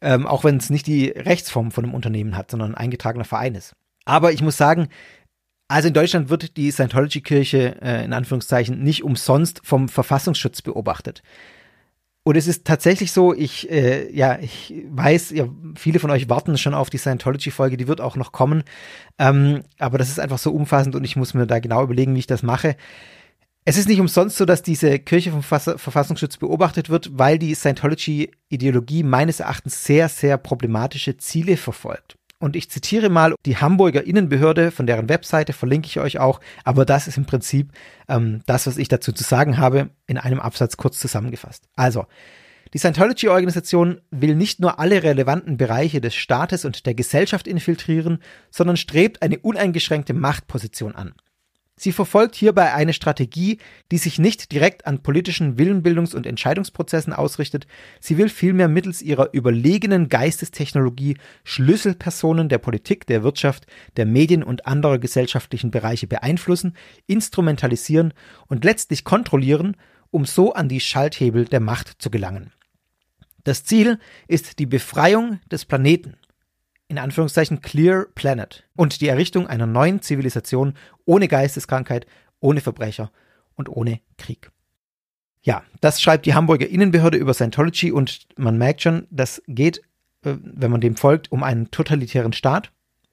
Ähm, 0.00 0.26
auch 0.26 0.44
wenn 0.44 0.56
es 0.56 0.70
nicht 0.70 0.86
die 0.86 1.08
Rechtsform 1.08 1.70
von 1.70 1.84
einem 1.84 1.94
Unternehmen 1.94 2.36
hat, 2.36 2.50
sondern 2.50 2.72
ein 2.72 2.78
eingetragener 2.78 3.24
Verein 3.24 3.54
ist. 3.54 3.74
Aber 4.04 4.32
ich 4.32 4.42
muss 4.42 4.56
sagen, 4.56 4.88
also 5.68 5.88
in 5.88 5.94
Deutschland 5.94 6.28
wird 6.28 6.56
die 6.56 6.70
Scientology-Kirche 6.70 7.80
äh, 7.80 8.04
in 8.04 8.12
Anführungszeichen 8.12 8.82
nicht 8.82 9.02
umsonst 9.02 9.60
vom 9.64 9.88
Verfassungsschutz 9.88 10.60
beobachtet. 10.60 11.22
Und 12.26 12.36
es 12.36 12.46
ist 12.46 12.64
tatsächlich 12.64 13.12
so, 13.12 13.34
ich, 13.34 13.70
äh, 13.70 14.10
ja, 14.10 14.38
ich 14.38 14.72
weiß, 14.88 15.30
ja, 15.30 15.46
viele 15.76 15.98
von 15.98 16.10
euch 16.10 16.30
warten 16.30 16.56
schon 16.56 16.72
auf 16.72 16.88
die 16.88 16.96
Scientology-Folge, 16.96 17.76
die 17.76 17.86
wird 17.86 18.00
auch 18.00 18.16
noch 18.16 18.32
kommen. 18.32 18.64
Ähm, 19.18 19.62
aber 19.78 19.98
das 19.98 20.08
ist 20.08 20.18
einfach 20.18 20.38
so 20.38 20.50
umfassend 20.50 20.96
und 20.96 21.04
ich 21.04 21.16
muss 21.16 21.34
mir 21.34 21.46
da 21.46 21.58
genau 21.58 21.82
überlegen, 21.82 22.14
wie 22.14 22.20
ich 22.20 22.26
das 22.26 22.42
mache. 22.42 22.76
Es 23.66 23.76
ist 23.76 23.88
nicht 23.88 24.00
umsonst 24.00 24.38
so, 24.38 24.46
dass 24.46 24.62
diese 24.62 24.98
Kirche 24.98 25.32
vom 25.32 25.42
Verfassungsschutz 25.42 26.38
beobachtet 26.38 26.88
wird, 26.88 27.10
weil 27.18 27.38
die 27.38 27.54
Scientology-Ideologie 27.54 29.02
meines 29.02 29.40
Erachtens 29.40 29.84
sehr, 29.84 30.08
sehr 30.08 30.38
problematische 30.38 31.18
Ziele 31.18 31.58
verfolgt. 31.58 32.16
Und 32.44 32.56
ich 32.56 32.70
zitiere 32.70 33.08
mal 33.08 33.34
die 33.46 33.56
Hamburger 33.56 34.04
Innenbehörde, 34.04 34.70
von 34.70 34.86
deren 34.86 35.08
Webseite 35.08 35.54
verlinke 35.54 35.86
ich 35.86 35.98
euch 35.98 36.18
auch. 36.18 36.40
Aber 36.62 36.84
das 36.84 37.08
ist 37.08 37.16
im 37.16 37.24
Prinzip 37.24 37.72
ähm, 38.06 38.42
das, 38.44 38.66
was 38.66 38.76
ich 38.76 38.88
dazu 38.88 39.12
zu 39.12 39.24
sagen 39.24 39.56
habe, 39.56 39.88
in 40.06 40.18
einem 40.18 40.40
Absatz 40.40 40.76
kurz 40.76 40.98
zusammengefasst. 40.98 41.64
Also, 41.74 42.04
Die 42.74 42.78
Scientology-Organisation 42.78 44.02
will 44.10 44.34
nicht 44.34 44.60
nur 44.60 44.78
alle 44.78 45.02
relevanten 45.02 45.56
Bereiche 45.56 46.02
des 46.02 46.14
Staates 46.14 46.66
und 46.66 46.84
der 46.84 46.92
Gesellschaft 46.92 47.48
infiltrieren, 47.48 48.18
sondern 48.50 48.76
strebt 48.76 49.22
eine 49.22 49.38
uneingeschränkte 49.38 50.12
Machtposition 50.12 50.94
an. 50.94 51.14
Sie 51.76 51.90
verfolgt 51.90 52.36
hierbei 52.36 52.72
eine 52.72 52.92
Strategie, 52.92 53.58
die 53.90 53.98
sich 53.98 54.20
nicht 54.20 54.52
direkt 54.52 54.86
an 54.86 55.02
politischen 55.02 55.56
Willenbildungs- 55.56 56.14
und 56.14 56.24
Entscheidungsprozessen 56.24 57.12
ausrichtet, 57.12 57.66
sie 57.98 58.16
will 58.16 58.28
vielmehr 58.28 58.68
mittels 58.68 59.02
ihrer 59.02 59.34
überlegenen 59.34 60.08
Geistestechnologie 60.08 61.16
Schlüsselpersonen 61.42 62.48
der 62.48 62.58
Politik, 62.58 63.06
der 63.06 63.24
Wirtschaft, 63.24 63.66
der 63.96 64.06
Medien 64.06 64.44
und 64.44 64.66
anderer 64.66 64.98
gesellschaftlichen 64.98 65.72
Bereiche 65.72 66.06
beeinflussen, 66.06 66.76
instrumentalisieren 67.08 68.14
und 68.46 68.64
letztlich 68.64 69.02
kontrollieren, 69.02 69.76
um 70.10 70.26
so 70.26 70.52
an 70.52 70.68
die 70.68 70.80
Schalthebel 70.80 71.44
der 71.44 71.60
Macht 71.60 72.00
zu 72.00 72.08
gelangen. 72.08 72.52
Das 73.42 73.64
Ziel 73.64 73.98
ist 74.28 74.60
die 74.60 74.66
Befreiung 74.66 75.40
des 75.50 75.64
Planeten 75.64 76.16
in 76.94 76.98
Anführungszeichen 76.98 77.60
Clear 77.60 78.06
Planet 78.14 78.62
und 78.76 79.00
die 79.00 79.08
Errichtung 79.08 79.48
einer 79.48 79.66
neuen 79.66 80.00
Zivilisation 80.00 80.74
ohne 81.04 81.26
Geisteskrankheit, 81.26 82.06
ohne 82.38 82.60
Verbrecher 82.60 83.10
und 83.56 83.68
ohne 83.68 83.98
Krieg. 84.16 84.52
Ja, 85.42 85.64
das 85.80 86.00
schreibt 86.00 86.24
die 86.24 86.34
Hamburger 86.34 86.68
Innenbehörde 86.68 87.18
über 87.18 87.34
Scientology 87.34 87.90
und 87.90 88.28
man 88.36 88.58
merkt 88.58 88.82
schon, 88.82 89.08
das 89.10 89.42
geht, 89.48 89.78
äh, 90.22 90.36
wenn 90.40 90.70
man 90.70 90.80
dem 90.80 90.94
folgt, 90.94 91.32
um 91.32 91.42
einen 91.42 91.72
totalitären 91.72 92.32
Staat, 92.32 92.70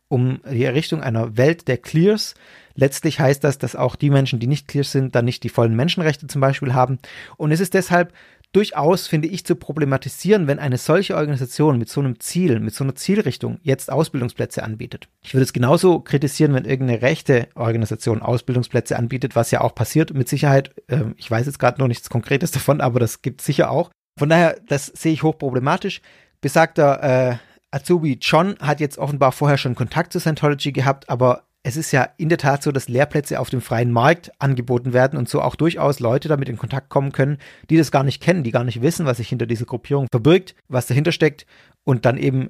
um 0.10 0.42
die 0.48 0.64
Errichtung 0.64 1.02
einer 1.02 1.36
Welt 1.36 1.68
der 1.68 1.78
Clears. 1.78 2.36
Letztlich 2.76 3.20
heißt 3.20 3.44
das, 3.44 3.58
dass 3.58 3.76
auch 3.76 3.96
die 3.96 4.12
Menschen, 4.12 4.40
die 4.40 4.48
nicht 4.48 4.68
Clears 4.68 4.92
sind, 4.92 5.16
dann 5.16 5.26
nicht 5.26 5.42
die 5.44 5.50
vollen 5.50 5.76
Menschenrechte 5.76 6.28
zum 6.28 6.40
Beispiel 6.40 6.76
haben. 6.76 7.00
Und 7.36 7.52
es 7.52 7.60
ist 7.60 7.74
deshalb 7.74 8.14
durchaus, 8.52 9.08
finde 9.08 9.28
ich, 9.28 9.46
zu 9.46 9.56
problematisieren, 9.56 10.48
wenn 10.48 10.60
eine 10.60 10.78
solche 10.78 11.16
Organisation 11.16 11.78
mit 11.78 11.90
so 11.90 12.02
einem 12.02 12.20
Ziel, 12.20 12.60
mit 12.60 12.74
so 12.74 12.84
einer 12.84 12.96
Zielrichtung 12.96 13.60
jetzt 13.62 13.92
Ausbildungsplätze 13.92 14.64
anbietet. 14.64 15.08
Ich 15.22 15.34
würde 15.34 15.44
es 15.44 15.54
genauso 15.54 16.00
kritisieren, 16.00 16.54
wenn 16.54 16.66
irgendeine 16.66 17.02
rechte 17.02 17.48
Organisation 17.56 18.22
Ausbildungsplätze 18.22 18.98
anbietet, 18.98 19.36
was 19.36 19.52
ja 19.52 19.62
auch 19.62 19.74
passiert, 19.74 20.14
mit 20.14 20.28
Sicherheit. 20.28 20.74
Ähm, 20.90 21.16
ich 21.18 21.30
weiß 21.30 21.46
jetzt 21.46 21.60
gerade 21.60 21.80
noch 21.80 21.88
nichts 21.88 22.10
Konkretes 22.10 22.52
davon, 22.52 22.82
aber 22.82 23.00
das 23.00 23.22
gibt 23.22 23.42
es 23.42 23.46
sicher 23.46 23.72
auch. 23.72 23.90
Von 24.18 24.30
daher, 24.30 24.60
das 24.68 24.88
sehe 24.88 25.14
ich 25.14 25.24
hochproblematisch. 25.24 26.02
Besagter 26.42 27.04
äh, 27.32 27.36
Azubi 27.72 28.18
John 28.22 28.58
hat 28.60 28.82
jetzt 28.82 28.98
offenbar 28.98 29.32
vorher 29.32 29.58
schon 29.58 29.76
Kontakt 29.76 30.12
zu 30.12 30.20
Scientology 30.20 30.74
gehabt, 30.74 31.10
aber 31.10 31.44
es 31.64 31.78
ist 31.78 31.92
ja 31.92 32.10
in 32.18 32.30
der 32.30 32.38
Tat 32.38 32.64
so, 32.64 32.72
dass 32.72 32.88
Lehrplätze 32.90 33.40
auf 33.40 33.50
dem 33.50 33.62
freien 33.62 33.92
Markt 33.92 34.32
angeboten 34.40 34.94
werden 34.94 35.18
und 35.18 35.30
so 35.30 35.42
auch 35.42 35.56
durchaus 35.56 36.00
Leute 36.00 36.28
damit 36.28 36.50
in 36.50 36.58
Kontakt 36.58 36.90
kommen 36.90 37.12
können, 37.12 37.38
die 37.70 37.78
das 37.78 37.92
gar 37.92 38.04
nicht 38.04 38.22
kennen, 38.22 38.44
die 38.44 38.52
gar 38.52 38.64
nicht 38.64 38.82
wissen, 38.82 39.06
was 39.06 39.18
sich 39.18 39.30
hinter 39.30 39.46
dieser 39.46 39.66
Gruppierung 39.66 40.08
verbirgt, 40.12 40.56
was 40.68 40.88
dahinter 40.88 41.12
steckt 41.12 41.46
und 41.84 42.06
dann 42.06 42.18
eben 42.18 42.50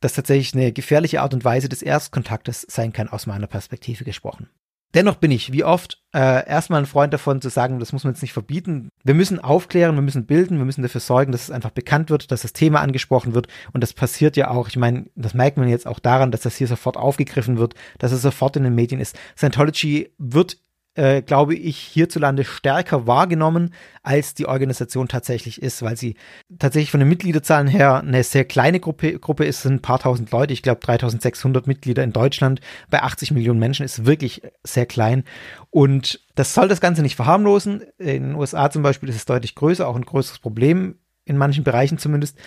das 0.00 0.12
tatsächlich 0.12 0.54
eine 0.54 0.72
gefährliche 0.72 1.20
Art 1.22 1.34
und 1.34 1.44
Weise 1.44 1.68
des 1.68 1.82
Erstkontaktes 1.82 2.66
sein 2.68 2.92
kann, 2.92 3.08
aus 3.08 3.26
meiner 3.26 3.46
Perspektive 3.46 4.04
gesprochen. 4.04 4.48
Dennoch 4.94 5.16
bin 5.16 5.32
ich, 5.32 5.52
wie 5.52 5.64
oft, 5.64 6.00
äh, 6.14 6.48
erstmal 6.48 6.80
ein 6.80 6.86
Freund 6.86 7.12
davon 7.12 7.40
zu 7.40 7.48
sagen, 7.48 7.80
das 7.80 7.92
muss 7.92 8.04
man 8.04 8.12
jetzt 8.12 8.22
nicht 8.22 8.32
verbieten. 8.32 8.90
Wir 9.02 9.14
müssen 9.14 9.40
aufklären, 9.40 9.96
wir 9.96 10.02
müssen 10.02 10.26
bilden, 10.26 10.58
wir 10.58 10.64
müssen 10.64 10.82
dafür 10.82 11.00
sorgen, 11.00 11.32
dass 11.32 11.42
es 11.42 11.50
einfach 11.50 11.70
bekannt 11.70 12.10
wird, 12.10 12.30
dass 12.30 12.42
das 12.42 12.52
Thema 12.52 12.80
angesprochen 12.80 13.34
wird. 13.34 13.48
Und 13.72 13.82
das 13.82 13.92
passiert 13.92 14.36
ja 14.36 14.50
auch. 14.50 14.68
Ich 14.68 14.76
meine, 14.76 15.06
das 15.16 15.34
merkt 15.34 15.58
man 15.58 15.68
jetzt 15.68 15.88
auch 15.88 15.98
daran, 15.98 16.30
dass 16.30 16.42
das 16.42 16.56
hier 16.56 16.68
sofort 16.68 16.96
aufgegriffen 16.96 17.58
wird, 17.58 17.74
dass 17.98 18.12
es 18.12 18.22
sofort 18.22 18.56
in 18.56 18.62
den 18.62 18.76
Medien 18.76 19.00
ist. 19.00 19.18
Scientology 19.36 20.12
wird 20.18 20.58
äh, 20.94 21.22
glaube 21.22 21.54
ich, 21.54 21.78
hierzulande 21.78 22.44
stärker 22.44 23.06
wahrgenommen, 23.06 23.74
als 24.02 24.34
die 24.34 24.46
Organisation 24.46 25.08
tatsächlich 25.08 25.60
ist, 25.60 25.82
weil 25.82 25.96
sie 25.96 26.16
tatsächlich 26.58 26.90
von 26.90 27.00
den 27.00 27.08
Mitgliederzahlen 27.08 27.66
her 27.66 27.98
eine 27.98 28.22
sehr 28.22 28.44
kleine 28.44 28.80
Gruppe, 28.80 29.18
Gruppe 29.18 29.44
ist, 29.44 29.62
sind 29.62 29.74
ein 29.74 29.82
paar 29.82 29.98
tausend 29.98 30.30
Leute, 30.30 30.52
ich 30.52 30.62
glaube 30.62 30.80
3600 30.80 31.66
Mitglieder 31.66 32.04
in 32.04 32.12
Deutschland, 32.12 32.60
bei 32.90 33.02
80 33.02 33.32
Millionen 33.32 33.58
Menschen 33.58 33.84
ist 33.84 34.06
wirklich 34.06 34.42
sehr 34.62 34.86
klein. 34.86 35.24
Und 35.70 36.20
das 36.34 36.54
soll 36.54 36.68
das 36.68 36.80
Ganze 36.80 37.02
nicht 37.02 37.16
verharmlosen. 37.16 37.82
In 37.98 38.22
den 38.22 38.34
USA 38.34 38.70
zum 38.70 38.82
Beispiel 38.82 39.08
ist 39.08 39.16
es 39.16 39.26
deutlich 39.26 39.54
größer, 39.54 39.88
auch 39.88 39.96
ein 39.96 40.04
größeres 40.04 40.38
Problem, 40.38 40.96
in 41.24 41.36
manchen 41.36 41.64
Bereichen 41.64 41.98
zumindest, 41.98 42.38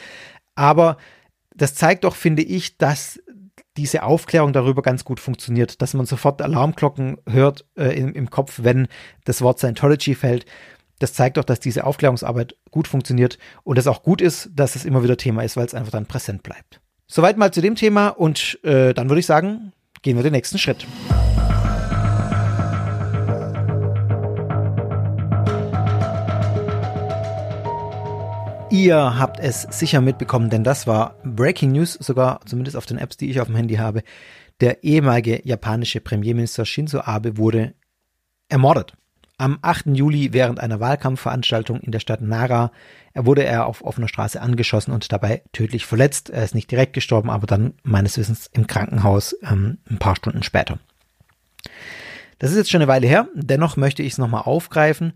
aber 0.55 0.97
das 1.57 1.73
zeigt 1.73 2.03
doch, 2.03 2.15
finde 2.15 2.43
ich, 2.43 2.77
dass 2.77 3.19
diese 3.77 4.03
Aufklärung 4.03 4.53
darüber 4.53 4.81
ganz 4.81 5.05
gut 5.05 5.19
funktioniert, 5.19 5.81
dass 5.81 5.93
man 5.93 6.05
sofort 6.05 6.41
Alarmglocken 6.41 7.17
hört 7.29 7.65
äh, 7.77 7.97
im, 7.97 8.13
im 8.13 8.29
Kopf, 8.29 8.61
wenn 8.63 8.87
das 9.25 9.41
Wort 9.41 9.59
Scientology 9.59 10.15
fällt. 10.15 10.45
Das 10.99 11.13
zeigt 11.13 11.37
doch, 11.37 11.43
dass 11.43 11.59
diese 11.59 11.85
Aufklärungsarbeit 11.85 12.55
gut 12.71 12.87
funktioniert 12.87 13.37
und 13.63 13.77
es 13.77 13.87
auch 13.87 14.01
gut 14.01 14.19
ist, 14.19 14.49
dass 14.53 14.75
es 14.75 14.83
immer 14.83 15.03
wieder 15.03 15.15
Thema 15.15 15.43
ist, 15.43 15.55
weil 15.55 15.65
es 15.65 15.75
einfach 15.75 15.91
dann 15.91 16.07
präsent 16.07 16.43
bleibt. 16.43 16.81
Soweit 17.05 17.37
mal 17.37 17.53
zu 17.53 17.61
dem 17.61 17.75
Thema 17.75 18.09
und 18.09 18.59
äh, 18.63 18.93
dann 18.93 19.09
würde 19.09 19.19
ich 19.19 19.27
sagen, 19.27 19.71
gehen 20.01 20.17
wir 20.17 20.23
den 20.23 20.33
nächsten 20.33 20.57
Schritt. 20.57 20.85
Ihr 28.77 29.17
habt 29.17 29.39
es 29.39 29.63
sicher 29.63 30.01
mitbekommen, 30.01 30.51
denn 30.51 30.63
das 30.63 30.85
war 30.85 31.15
Breaking 31.23 31.71
News, 31.71 31.93
sogar 31.93 32.41
zumindest 32.45 32.77
auf 32.77 32.85
den 32.85 32.99
Apps, 32.99 33.17
die 33.17 33.27
ich 33.27 33.41
auf 33.41 33.47
dem 33.47 33.55
Handy 33.55 33.77
habe. 33.77 34.03
Der 34.61 34.83
ehemalige 34.83 35.41
japanische 35.43 35.99
Premierminister 35.99 36.63
Shinzo 36.63 36.99
Abe 36.99 37.37
wurde 37.37 37.73
ermordet. 38.49 38.93
Am 39.39 39.57
8. 39.63 39.87
Juli 39.93 40.31
während 40.31 40.59
einer 40.59 40.79
Wahlkampfveranstaltung 40.79 41.79
in 41.79 41.91
der 41.91 41.99
Stadt 41.99 42.21
Nara 42.21 42.71
wurde 43.15 43.45
er 43.45 43.65
auf 43.65 43.83
offener 43.83 44.07
Straße 44.07 44.39
angeschossen 44.39 44.91
und 44.91 45.11
dabei 45.11 45.41
tödlich 45.53 45.87
verletzt. 45.87 46.29
Er 46.29 46.43
ist 46.43 46.53
nicht 46.53 46.69
direkt 46.69 46.93
gestorben, 46.93 47.31
aber 47.31 47.47
dann 47.47 47.73
meines 47.81 48.15
Wissens 48.19 48.47
im 48.53 48.67
Krankenhaus 48.67 49.35
ähm, 49.41 49.79
ein 49.89 49.97
paar 49.97 50.15
Stunden 50.15 50.43
später. 50.43 50.77
Das 52.37 52.51
ist 52.51 52.57
jetzt 52.57 52.69
schon 52.69 52.83
eine 52.83 52.87
Weile 52.87 53.07
her, 53.07 53.27
dennoch 53.33 53.75
möchte 53.75 54.03
ich 54.03 54.11
es 54.11 54.17
nochmal 54.19 54.43
aufgreifen, 54.43 55.13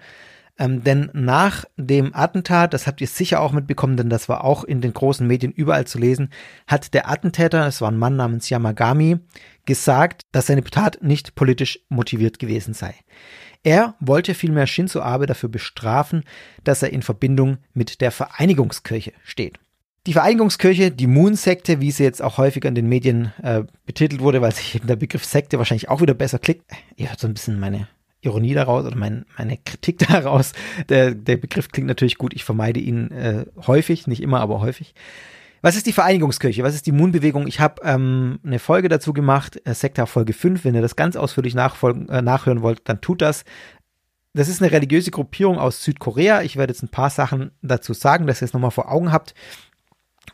ähm, 0.61 0.83
denn 0.83 1.09
nach 1.13 1.65
dem 1.75 2.13
Attentat, 2.13 2.75
das 2.75 2.85
habt 2.85 3.01
ihr 3.01 3.07
sicher 3.07 3.41
auch 3.41 3.51
mitbekommen, 3.51 3.97
denn 3.97 4.11
das 4.11 4.29
war 4.29 4.43
auch 4.43 4.63
in 4.63 4.79
den 4.79 4.93
großen 4.93 5.25
Medien 5.25 5.51
überall 5.51 5.87
zu 5.87 5.97
lesen, 5.97 6.29
hat 6.67 6.93
der 6.93 7.09
Attentäter, 7.09 7.65
es 7.65 7.81
war 7.81 7.89
ein 7.89 7.97
Mann 7.97 8.15
namens 8.15 8.47
Yamagami, 8.47 9.17
gesagt, 9.65 10.27
dass 10.31 10.45
seine 10.45 10.63
Tat 10.63 10.99
nicht 11.01 11.33
politisch 11.33 11.79
motiviert 11.89 12.37
gewesen 12.37 12.75
sei. 12.75 12.93
Er 13.63 13.95
wollte 13.99 14.35
vielmehr 14.35 14.67
Shinzo 14.67 15.01
Abe 15.01 15.25
dafür 15.25 15.49
bestrafen, 15.49 16.25
dass 16.63 16.83
er 16.83 16.93
in 16.93 17.01
Verbindung 17.01 17.57
mit 17.73 17.99
der 17.99 18.11
Vereinigungskirche 18.11 19.13
steht. 19.23 19.57
Die 20.05 20.13
Vereinigungskirche, 20.13 20.91
die 20.91 21.07
Moon-Sekte, 21.07 21.81
wie 21.81 21.89
sie 21.89 22.03
jetzt 22.03 22.21
auch 22.21 22.37
häufiger 22.37 22.69
in 22.69 22.75
den 22.75 22.87
Medien 22.87 23.33
äh, 23.41 23.63
betitelt 23.87 24.21
wurde, 24.21 24.41
weil 24.43 24.53
sich 24.53 24.75
eben 24.75 24.85
der 24.85 24.95
Begriff 24.95 25.25
Sekte 25.25 25.57
wahrscheinlich 25.57 25.89
auch 25.89 26.01
wieder 26.01 26.13
besser 26.13 26.37
klickt. 26.37 26.69
Ihr 26.97 27.09
hört 27.09 27.19
so 27.19 27.27
ein 27.27 27.33
bisschen 27.33 27.59
meine 27.59 27.87
Ironie 28.21 28.53
daraus 28.53 28.85
oder 28.85 28.95
mein, 28.95 29.25
meine 29.37 29.57
Kritik 29.57 29.99
daraus. 30.07 30.53
Der, 30.89 31.13
der 31.13 31.37
Begriff 31.37 31.69
klingt 31.69 31.87
natürlich 31.87 32.17
gut, 32.17 32.33
ich 32.33 32.43
vermeide 32.43 32.79
ihn 32.79 33.11
äh, 33.11 33.45
häufig, 33.67 34.07
nicht 34.07 34.21
immer, 34.21 34.39
aber 34.39 34.61
häufig. 34.61 34.93
Was 35.63 35.75
ist 35.75 35.85
die 35.85 35.93
Vereinigungskirche? 35.93 36.63
Was 36.63 36.73
ist 36.73 36.87
die 36.87 36.91
Moon-Bewegung? 36.91 37.45
Ich 37.45 37.59
habe 37.59 37.81
ähm, 37.83 38.39
eine 38.43 38.57
Folge 38.57 38.89
dazu 38.89 39.13
gemacht, 39.13 39.61
äh, 39.63 39.73
Sekta 39.75 40.07
Folge 40.07 40.33
5. 40.33 40.65
Wenn 40.65 40.73
ihr 40.73 40.81
das 40.81 40.95
ganz 40.95 41.15
ausführlich 41.15 41.53
nachfolgen, 41.53 42.09
äh, 42.09 42.21
nachhören 42.21 42.63
wollt, 42.63 42.81
dann 42.85 43.01
tut 43.01 43.21
das. 43.21 43.43
Das 44.33 44.47
ist 44.47 44.61
eine 44.61 44.71
religiöse 44.71 45.11
Gruppierung 45.11 45.59
aus 45.59 45.83
Südkorea. 45.83 46.41
Ich 46.41 46.55
werde 46.55 46.73
jetzt 46.73 46.81
ein 46.81 46.89
paar 46.89 47.09
Sachen 47.09 47.51
dazu 47.61 47.93
sagen, 47.93 48.27
dass 48.27 48.41
ihr 48.41 48.45
es 48.45 48.53
nochmal 48.53 48.71
vor 48.71 48.91
Augen 48.91 49.11
habt 49.11 49.35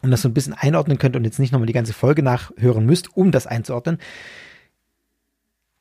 und 0.01 0.11
das 0.11 0.21
so 0.21 0.29
ein 0.29 0.33
bisschen 0.33 0.53
einordnen 0.53 0.97
könnt 0.97 1.15
und 1.15 1.25
jetzt 1.25 1.39
nicht 1.39 1.51
nochmal 1.51 1.67
die 1.67 1.73
ganze 1.73 1.93
Folge 1.93 2.23
nachhören 2.23 2.85
müsst, 2.85 3.17
um 3.17 3.31
das 3.31 3.47
einzuordnen 3.47 3.97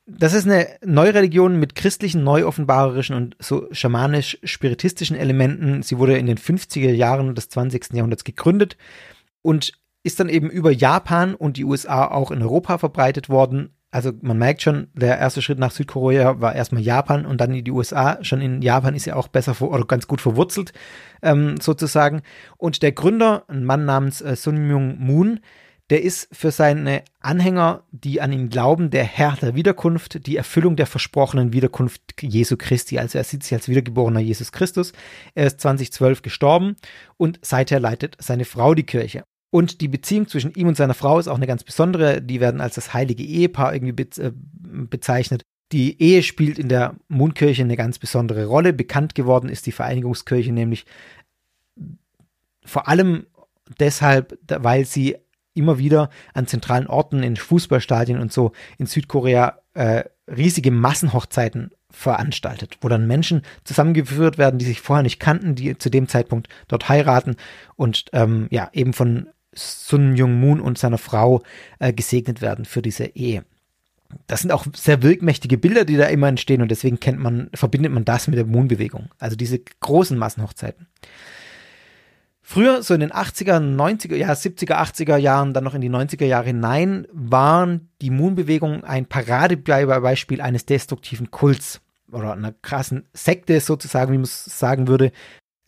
das 0.07 0.33
ist 0.33 0.45
eine 0.45 0.67
Neureligion 0.85 1.59
mit 1.59 1.75
christlichen, 1.75 2.23
neuoffenbarerischen 2.23 3.15
und 3.15 3.35
so 3.39 3.67
schamanisch-spiritistischen 3.71 5.17
Elementen. 5.17 5.83
Sie 5.83 5.97
wurde 5.97 6.17
in 6.17 6.27
den 6.27 6.37
50er 6.37 6.91
Jahren 6.91 7.35
des 7.35 7.49
20. 7.49 7.93
Jahrhunderts 7.93 8.23
gegründet 8.23 8.77
und 9.41 9.73
ist 10.03 10.21
dann 10.21 10.29
eben 10.29 10.49
über 10.49 10.71
Japan 10.71 11.35
und 11.35 11.57
die 11.57 11.65
USA 11.65 12.07
auch 12.07 12.31
in 12.31 12.41
Europa 12.41 12.77
verbreitet 12.77 13.27
worden. 13.27 13.75
Also 13.91 14.13
man 14.21 14.37
merkt 14.37 14.61
schon, 14.61 14.87
der 14.93 15.17
erste 15.17 15.41
Schritt 15.41 15.59
nach 15.59 15.71
Südkorea 15.71 16.39
war 16.39 16.55
erstmal 16.55 16.81
Japan 16.81 17.25
und 17.25 17.41
dann 17.41 17.53
in 17.53 17.65
die 17.65 17.71
USA. 17.71 18.23
Schon 18.23 18.39
in 18.39 18.61
Japan 18.61 18.95
ist 18.95 19.05
ja 19.05 19.15
auch 19.17 19.27
besser 19.27 19.61
oder 19.61 19.85
ganz 19.85 20.07
gut 20.07 20.21
verwurzelt 20.21 20.71
ähm, 21.21 21.57
sozusagen. 21.59 22.21
Und 22.55 22.81
der 22.81 22.93
Gründer, 22.93 23.43
ein 23.49 23.65
Mann 23.65 23.83
namens 23.83 24.21
äh, 24.21 24.37
Sun 24.37 24.67
Myung 24.67 24.97
Moon, 24.99 25.41
der 25.89 26.03
ist 26.03 26.27
für 26.33 26.51
seine 26.51 27.03
Anhänger, 27.21 27.83
die 27.91 28.19
an 28.19 28.33
ihn 28.33 28.49
glauben, 28.49 28.89
der 28.89 29.05
Herr 29.05 29.37
der 29.41 29.55
Wiederkunft, 29.55 30.25
die 30.27 30.35
Erfüllung 30.35 30.75
der 30.75 30.85
versprochenen 30.85 31.53
Wiederkunft 31.53 32.01
Jesu 32.21 32.57
Christi. 32.57 32.99
Also 32.99 33.17
er 33.17 33.23
sieht 33.23 33.43
sich 33.43 33.53
als 33.53 33.69
wiedergeborener 33.69 34.19
Jesus 34.19 34.51
Christus. 34.51 34.91
Er 35.33 35.47
ist 35.47 35.61
2012 35.61 36.21
gestorben 36.21 36.75
und 37.15 37.39
seither 37.41 37.79
leitet 37.79 38.17
seine 38.19 38.45
Frau 38.45 38.73
die 38.73 38.83
Kirche. 38.83 39.23
Und 39.49 39.79
die 39.79 39.87
Beziehung 39.87 40.27
zwischen 40.27 40.53
ihm 40.55 40.67
und 40.67 40.75
seiner 40.75 40.93
Frau 40.93 41.19
ist 41.19 41.29
auch 41.29 41.37
eine 41.37 41.47
ganz 41.47 41.63
besondere. 41.63 42.21
Die 42.21 42.41
werden 42.41 42.59
als 42.59 42.75
das 42.75 42.93
heilige 42.93 43.23
Ehepaar 43.23 43.73
irgendwie 43.73 44.03
äh, 44.21 44.31
bezeichnet. 44.33 45.43
Die 45.71 46.01
Ehe 46.01 46.21
spielt 46.21 46.59
in 46.59 46.67
der 46.67 46.95
Mundkirche 47.07 47.63
eine 47.63 47.77
ganz 47.77 47.97
besondere 47.97 48.45
Rolle. 48.45 48.73
Bekannt 48.73 49.15
geworden 49.15 49.49
ist 49.49 49.65
die 49.65 49.71
Vereinigungskirche 49.71 50.51
nämlich 50.51 50.85
vor 52.65 52.89
allem 52.89 53.25
deshalb, 53.79 54.37
weil 54.47 54.85
sie 54.85 55.15
immer 55.57 55.77
wieder 55.77 56.09
an 56.33 56.47
zentralen 56.47 56.87
Orten 56.87 57.23
in 57.23 57.35
Fußballstadien 57.35 58.19
und 58.19 58.31
so 58.31 58.51
in 58.77 58.85
Südkorea 58.85 59.59
äh, 59.73 60.03
riesige 60.27 60.71
Massenhochzeiten 60.71 61.71
veranstaltet, 61.89 62.77
wo 62.81 62.89
dann 62.89 63.07
Menschen 63.07 63.41
zusammengeführt 63.63 64.37
werden, 64.37 64.59
die 64.59 64.65
sich 64.65 64.81
vorher 64.81 65.03
nicht 65.03 65.19
kannten, 65.19 65.55
die 65.55 65.77
zu 65.77 65.89
dem 65.89 66.07
Zeitpunkt 66.07 66.47
dort 66.67 66.89
heiraten 66.89 67.35
und 67.75 68.05
ähm, 68.13 68.47
ja 68.51 68.69
eben 68.73 68.93
von 68.93 69.29
Sun 69.53 70.15
Jung 70.15 70.39
Moon 70.39 70.59
und 70.59 70.77
seiner 70.77 70.97
Frau 70.97 71.41
äh, 71.79 71.93
gesegnet 71.93 72.41
werden 72.41 72.65
für 72.65 72.81
diese 72.81 73.05
Ehe. 73.15 73.43
Das 74.27 74.41
sind 74.41 74.51
auch 74.51 74.65
sehr 74.73 75.01
wirkmächtige 75.01 75.57
Bilder, 75.57 75.83
die 75.83 75.97
da 75.97 76.05
immer 76.05 76.27
entstehen 76.27 76.61
und 76.61 76.69
deswegen 76.69 76.99
kennt 76.99 77.19
man, 77.19 77.49
verbindet 77.53 77.91
man 77.91 78.05
das 78.05 78.27
mit 78.27 78.37
der 78.37 78.45
Moon-Bewegung. 78.45 79.09
Also 79.19 79.35
diese 79.35 79.59
großen 79.59 80.17
Massenhochzeiten. 80.17 80.87
Früher, 82.49 82.81
so 82.81 82.93
in 82.93 83.01
den 83.01 83.11
80er, 83.11 83.59
90er, 83.59 84.15
ja, 84.15 84.31
70er, 84.31 84.77
80er 84.77 85.17
Jahren, 85.17 85.53
dann 85.53 85.65
noch 85.65 85.73
in 85.73 85.81
die 85.81 85.89
90er 85.89 86.23
Jahre 86.23 86.45
hinein, 86.45 87.05
waren 87.11 87.89
die 88.01 88.09
Moon-Bewegung 88.09 88.85
ein 88.85 89.05
Paradebeispiel 89.05 90.39
eines 90.39 90.65
destruktiven 90.65 91.29
Kults 91.29 91.81
oder 92.09 92.31
einer 92.31 92.53
krassen 92.53 93.05
Sekte 93.11 93.59
sozusagen, 93.59 94.13
wie 94.13 94.17
man 94.17 94.23
es 94.23 94.45
sagen 94.45 94.87
würde, 94.87 95.11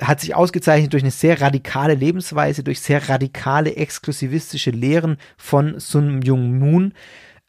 hat 0.01 0.21
sich 0.21 0.35
ausgezeichnet 0.35 0.93
durch 0.93 1.03
eine 1.03 1.11
sehr 1.11 1.41
radikale 1.41 1.95
Lebensweise, 1.95 2.63
durch 2.63 2.79
sehr 2.79 3.09
radikale 3.09 3.75
exklusivistische 3.75 4.71
Lehren 4.71 5.17
von 5.35 5.81
Sun 5.81 6.19
Myung 6.19 6.59
Moon. 6.59 6.93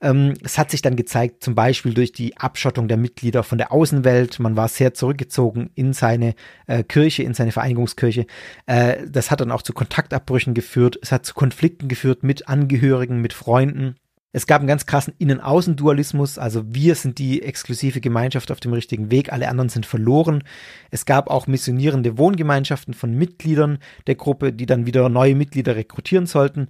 Ähm, 0.01 0.35
es 0.43 0.59
hat 0.59 0.71
sich 0.71 0.83
dann 0.83 0.97
gezeigt, 0.97 1.45
zum 1.45 1.55
Beispiel 1.55 1.95
durch 1.95 2.13
die 2.13 2.37
Abschottung 2.37 2.89
der 2.89 2.97
Mitglieder 2.97 3.43
von 3.43 3.59
der 3.59 3.73
Außenwelt. 3.73 4.39
Man 4.39 4.57
war 4.57 4.69
sehr 4.69 4.95
zurückgezogen 4.95 5.71
in 5.75 5.93
seine 5.93 6.35
äh, 6.67 6.83
Kirche, 6.83 7.23
in 7.23 7.35
seine 7.35 7.53
Vereinigungskirche. 7.53 8.27
Äh, 8.67 9.07
das 9.09 9.31
hat 9.31 9.41
dann 9.41 9.53
auch 9.53 9.63
zu 9.63 9.73
Kontaktabbrüchen 9.73 10.55
geführt. 10.55 10.99
Es 11.03 11.13
hat 11.13 11.27
zu 11.27 11.35
Konflikten 11.35 11.89
geführt 11.89 12.23
mit 12.23 12.49
Angehörigen, 12.49 13.21
mit 13.21 13.33
Freunden. 13.33 13.97
Es 14.33 14.47
gab 14.47 14.61
einen 14.61 14.69
ganz 14.69 14.87
krassen 14.87 15.13
Innen-Außen-Dualismus, 15.19 16.39
also 16.39 16.63
wir 16.73 16.95
sind 16.95 17.19
die 17.19 17.43
exklusive 17.43 18.01
Gemeinschaft 18.01 18.53
auf 18.53 18.61
dem 18.61 18.73
richtigen 18.73 19.11
Weg, 19.11 19.33
alle 19.33 19.49
anderen 19.49 19.71
sind 19.71 19.87
verloren. 19.87 20.45
Es 20.93 21.05
gab 21.05 21.29
auch 21.29 21.49
missionierende 21.49 22.17
Wohngemeinschaften 22.17 22.95
von 22.95 23.13
Mitgliedern 23.13 23.79
der 24.07 24.15
Gruppe, 24.15 24.53
die 24.53 24.67
dann 24.67 24.87
wieder 24.87 25.09
neue 25.09 25.35
Mitglieder 25.35 25.75
rekrutieren 25.75 26.27
sollten 26.27 26.69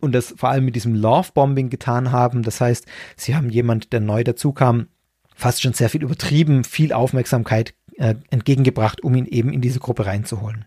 und 0.00 0.12
das 0.12 0.34
vor 0.36 0.48
allem 0.48 0.64
mit 0.64 0.76
diesem 0.76 0.94
Love-Bombing 0.94 1.70
getan 1.70 2.12
haben. 2.12 2.42
Das 2.42 2.60
heißt, 2.60 2.86
sie 3.16 3.34
haben 3.36 3.50
jemand, 3.50 3.92
der 3.92 4.00
neu 4.00 4.24
dazukam, 4.24 4.88
fast 5.34 5.62
schon 5.62 5.72
sehr 5.72 5.88
viel 5.88 6.02
übertrieben, 6.02 6.64
viel 6.64 6.92
Aufmerksamkeit 6.92 7.74
äh, 7.96 8.14
entgegengebracht, 8.30 9.02
um 9.02 9.14
ihn 9.14 9.26
eben 9.26 9.52
in 9.52 9.60
diese 9.60 9.80
Gruppe 9.80 10.06
reinzuholen. 10.06 10.66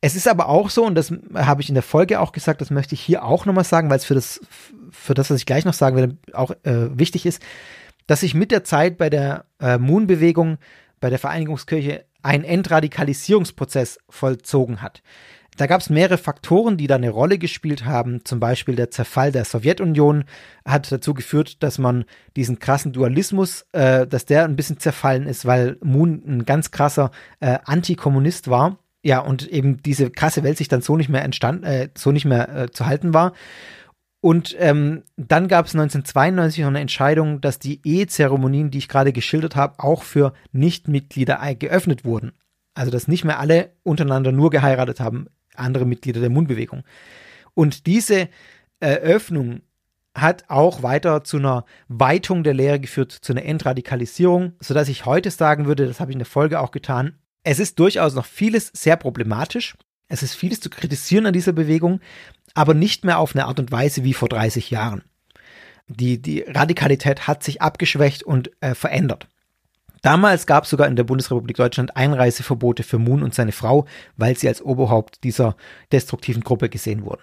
Es 0.00 0.14
ist 0.14 0.28
aber 0.28 0.48
auch 0.48 0.70
so, 0.70 0.84
und 0.86 0.94
das 0.94 1.12
habe 1.34 1.60
ich 1.60 1.68
in 1.68 1.74
der 1.74 1.82
Folge 1.82 2.20
auch 2.20 2.32
gesagt, 2.32 2.60
das 2.60 2.70
möchte 2.70 2.94
ich 2.94 3.00
hier 3.00 3.24
auch 3.24 3.46
nochmal 3.46 3.64
sagen, 3.64 3.90
weil 3.90 3.96
es 3.96 4.04
für 4.04 4.14
das, 4.14 4.40
für 4.90 5.14
das, 5.14 5.30
was 5.30 5.38
ich 5.38 5.46
gleich 5.46 5.64
noch 5.64 5.72
sagen 5.74 5.96
werde, 5.96 6.16
auch 6.32 6.52
äh, 6.62 6.96
wichtig 6.96 7.26
ist, 7.26 7.42
dass 8.06 8.20
sich 8.20 8.34
mit 8.34 8.52
der 8.52 8.64
Zeit 8.64 8.96
bei 8.96 9.10
der 9.10 9.46
äh, 9.60 9.76
Moon-Bewegung, 9.76 10.58
bei 11.00 11.10
der 11.10 11.18
Vereinigungskirche 11.18 12.04
ein 12.22 12.44
Entradikalisierungsprozess 12.44 13.98
vollzogen 14.08 14.82
hat. 14.82 15.02
Da 15.58 15.66
gab 15.66 15.80
es 15.80 15.90
mehrere 15.90 16.18
Faktoren, 16.18 16.76
die 16.76 16.86
da 16.86 16.94
eine 16.94 17.10
Rolle 17.10 17.36
gespielt 17.36 17.84
haben. 17.84 18.24
Zum 18.24 18.40
Beispiel 18.40 18.76
der 18.76 18.90
Zerfall 18.90 19.32
der 19.32 19.44
Sowjetunion 19.44 20.24
hat 20.64 20.90
dazu 20.90 21.14
geführt, 21.14 21.62
dass 21.62 21.78
man 21.78 22.04
diesen 22.36 22.58
krassen 22.58 22.92
Dualismus, 22.92 23.66
äh, 23.72 24.06
dass 24.06 24.24
der 24.24 24.44
ein 24.44 24.56
bisschen 24.56 24.78
zerfallen 24.78 25.26
ist, 25.26 25.44
weil 25.44 25.76
Moon 25.82 26.22
ein 26.26 26.44
ganz 26.46 26.70
krasser 26.70 27.10
äh, 27.40 27.58
Antikommunist 27.64 28.48
war 28.48 28.78
ja, 29.02 29.20
und 29.20 29.46
eben 29.48 29.82
diese 29.82 30.10
krasse 30.10 30.42
Welt 30.42 30.58
sich 30.58 30.68
dann 30.68 30.82
so 30.82 30.96
nicht 30.96 31.08
mehr 31.08 31.22
entstand, 31.24 31.64
äh, 31.64 31.88
so 31.96 32.12
nicht 32.12 32.24
mehr 32.24 32.48
äh, 32.54 32.70
zu 32.70 32.86
halten 32.86 33.14
war. 33.14 33.32
Und 34.20 34.56
ähm, 34.58 35.04
dann 35.16 35.46
gab 35.46 35.66
es 35.66 35.74
1992 35.74 36.62
noch 36.62 36.68
eine 36.68 36.80
Entscheidung, 36.80 37.40
dass 37.40 37.60
die 37.60 37.80
Ehezeremonien, 37.84 38.70
die 38.70 38.78
ich 38.78 38.88
gerade 38.88 39.12
geschildert 39.12 39.54
habe, 39.54 39.78
auch 39.78 40.02
für 40.02 40.32
Nichtmitglieder 40.52 41.40
geöffnet 41.54 42.04
wurden. 42.04 42.32
Also 42.74 42.90
dass 42.90 43.08
nicht 43.08 43.24
mehr 43.24 43.38
alle 43.38 43.72
untereinander 43.84 44.32
nur 44.32 44.50
geheiratet 44.50 45.00
haben, 45.00 45.28
andere 45.58 45.84
Mitglieder 45.84 46.20
der 46.20 46.30
Mundbewegung. 46.30 46.84
Und 47.54 47.86
diese 47.86 48.28
Eröffnung 48.80 49.62
hat 50.14 50.44
auch 50.48 50.82
weiter 50.82 51.24
zu 51.24 51.36
einer 51.38 51.64
Weitung 51.88 52.42
der 52.42 52.54
Lehre 52.54 52.80
geführt, 52.80 53.12
zu 53.12 53.32
einer 53.32 53.44
Entradikalisierung, 53.44 54.52
sodass 54.60 54.88
ich 54.88 55.06
heute 55.06 55.30
sagen 55.30 55.66
würde, 55.66 55.86
das 55.86 56.00
habe 56.00 56.10
ich 56.10 56.14
in 56.14 56.20
der 56.20 56.26
Folge 56.26 56.60
auch 56.60 56.70
getan, 56.70 57.18
es 57.44 57.58
ist 57.58 57.78
durchaus 57.78 58.14
noch 58.14 58.26
vieles 58.26 58.70
sehr 58.74 58.96
problematisch. 58.96 59.74
Es 60.08 60.22
ist 60.22 60.34
vieles 60.34 60.60
zu 60.60 60.70
kritisieren 60.70 61.26
an 61.26 61.32
dieser 61.32 61.52
Bewegung, 61.52 62.00
aber 62.54 62.74
nicht 62.74 63.04
mehr 63.04 63.18
auf 63.18 63.34
eine 63.34 63.46
Art 63.46 63.60
und 63.60 63.70
Weise 63.70 64.04
wie 64.04 64.14
vor 64.14 64.28
30 64.28 64.70
Jahren. 64.70 65.02
Die, 65.86 66.20
die 66.20 66.40
Radikalität 66.42 67.26
hat 67.26 67.42
sich 67.42 67.62
abgeschwächt 67.62 68.22
und 68.22 68.50
äh, 68.60 68.74
verändert. 68.74 69.28
Damals 70.02 70.46
gab 70.46 70.64
es 70.64 70.70
sogar 70.70 70.86
in 70.88 70.96
der 70.96 71.04
Bundesrepublik 71.04 71.56
Deutschland 71.56 71.96
Einreiseverbote 71.96 72.82
für 72.82 72.98
Moon 72.98 73.22
und 73.22 73.34
seine 73.34 73.52
Frau, 73.52 73.86
weil 74.16 74.36
sie 74.36 74.48
als 74.48 74.62
Oberhaupt 74.62 75.24
dieser 75.24 75.56
destruktiven 75.92 76.42
Gruppe 76.42 76.68
gesehen 76.68 77.04
wurden 77.04 77.22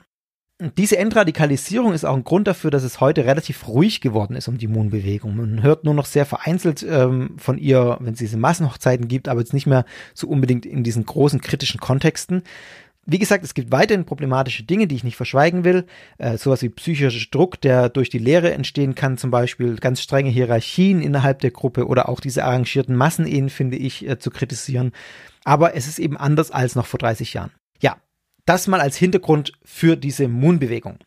diese 0.77 0.97
Entradikalisierung 0.97 1.93
ist 1.93 2.05
auch 2.05 2.15
ein 2.15 2.23
Grund 2.23 2.47
dafür, 2.47 2.71
dass 2.71 2.83
es 2.83 3.01
heute 3.01 3.25
relativ 3.25 3.67
ruhig 3.67 3.99
geworden 3.99 4.37
ist 4.37 4.47
um 4.47 4.57
die 4.57 4.69
Moon-Bewegung. 4.69 5.35
Man 5.35 5.63
hört 5.63 5.83
nur 5.83 5.93
noch 5.93 6.05
sehr 6.05 6.25
vereinzelt 6.25 6.85
ähm, 6.89 7.35
von 7.37 7.57
ihr, 7.57 7.97
wenn 7.99 8.13
es 8.13 8.19
diese 8.19 8.37
Massenhochzeiten 8.37 9.09
gibt, 9.09 9.27
aber 9.27 9.41
jetzt 9.41 9.53
nicht 9.53 9.67
mehr 9.67 9.83
so 10.13 10.27
unbedingt 10.27 10.65
in 10.65 10.83
diesen 10.83 11.05
großen 11.05 11.41
kritischen 11.41 11.81
Kontexten. 11.81 12.43
Wie 13.07 13.19
gesagt, 13.19 13.43
es 13.43 13.53
gibt 13.53 13.71
weiterhin 13.71 14.05
problematische 14.05 14.63
Dinge, 14.63 14.87
die 14.87 14.95
ich 14.95 15.03
nicht 15.03 15.15
verschweigen 15.15 15.63
will. 15.63 15.85
Äh, 16.17 16.37
sowas 16.37 16.63
wie 16.63 16.69
psychischer 16.69 17.27
Druck, 17.29 17.61
der 17.61 17.89
durch 17.89 18.09
die 18.09 18.17
Lehre 18.17 18.51
entstehen 18.53 18.95
kann, 18.95 19.17
zum 19.17 19.29
Beispiel 19.29 19.75
ganz 19.75 20.01
strenge 20.01 20.31
Hierarchien 20.31 21.01
innerhalb 21.01 21.39
der 21.39 21.51
Gruppe 21.51 21.87
oder 21.87 22.09
auch 22.09 22.19
diese 22.19 22.43
arrangierten 22.43 22.95
Massenehen, 22.95 23.49
finde 23.49 23.77
ich, 23.77 24.07
äh, 24.07 24.17
zu 24.17 24.31
kritisieren. 24.31 24.91
Aber 25.43 25.75
es 25.75 25.87
ist 25.87 25.99
eben 25.99 26.17
anders 26.17 26.49
als 26.49 26.73
noch 26.73 26.87
vor 26.87 26.97
30 26.97 27.33
Jahren. 27.33 27.51
Ja, 27.79 27.97
das 28.45 28.65
mal 28.65 28.81
als 28.81 28.97
Hintergrund 28.97 29.53
für 29.63 29.95
diese 29.95 30.27
Moon-Bewegung. 30.27 30.97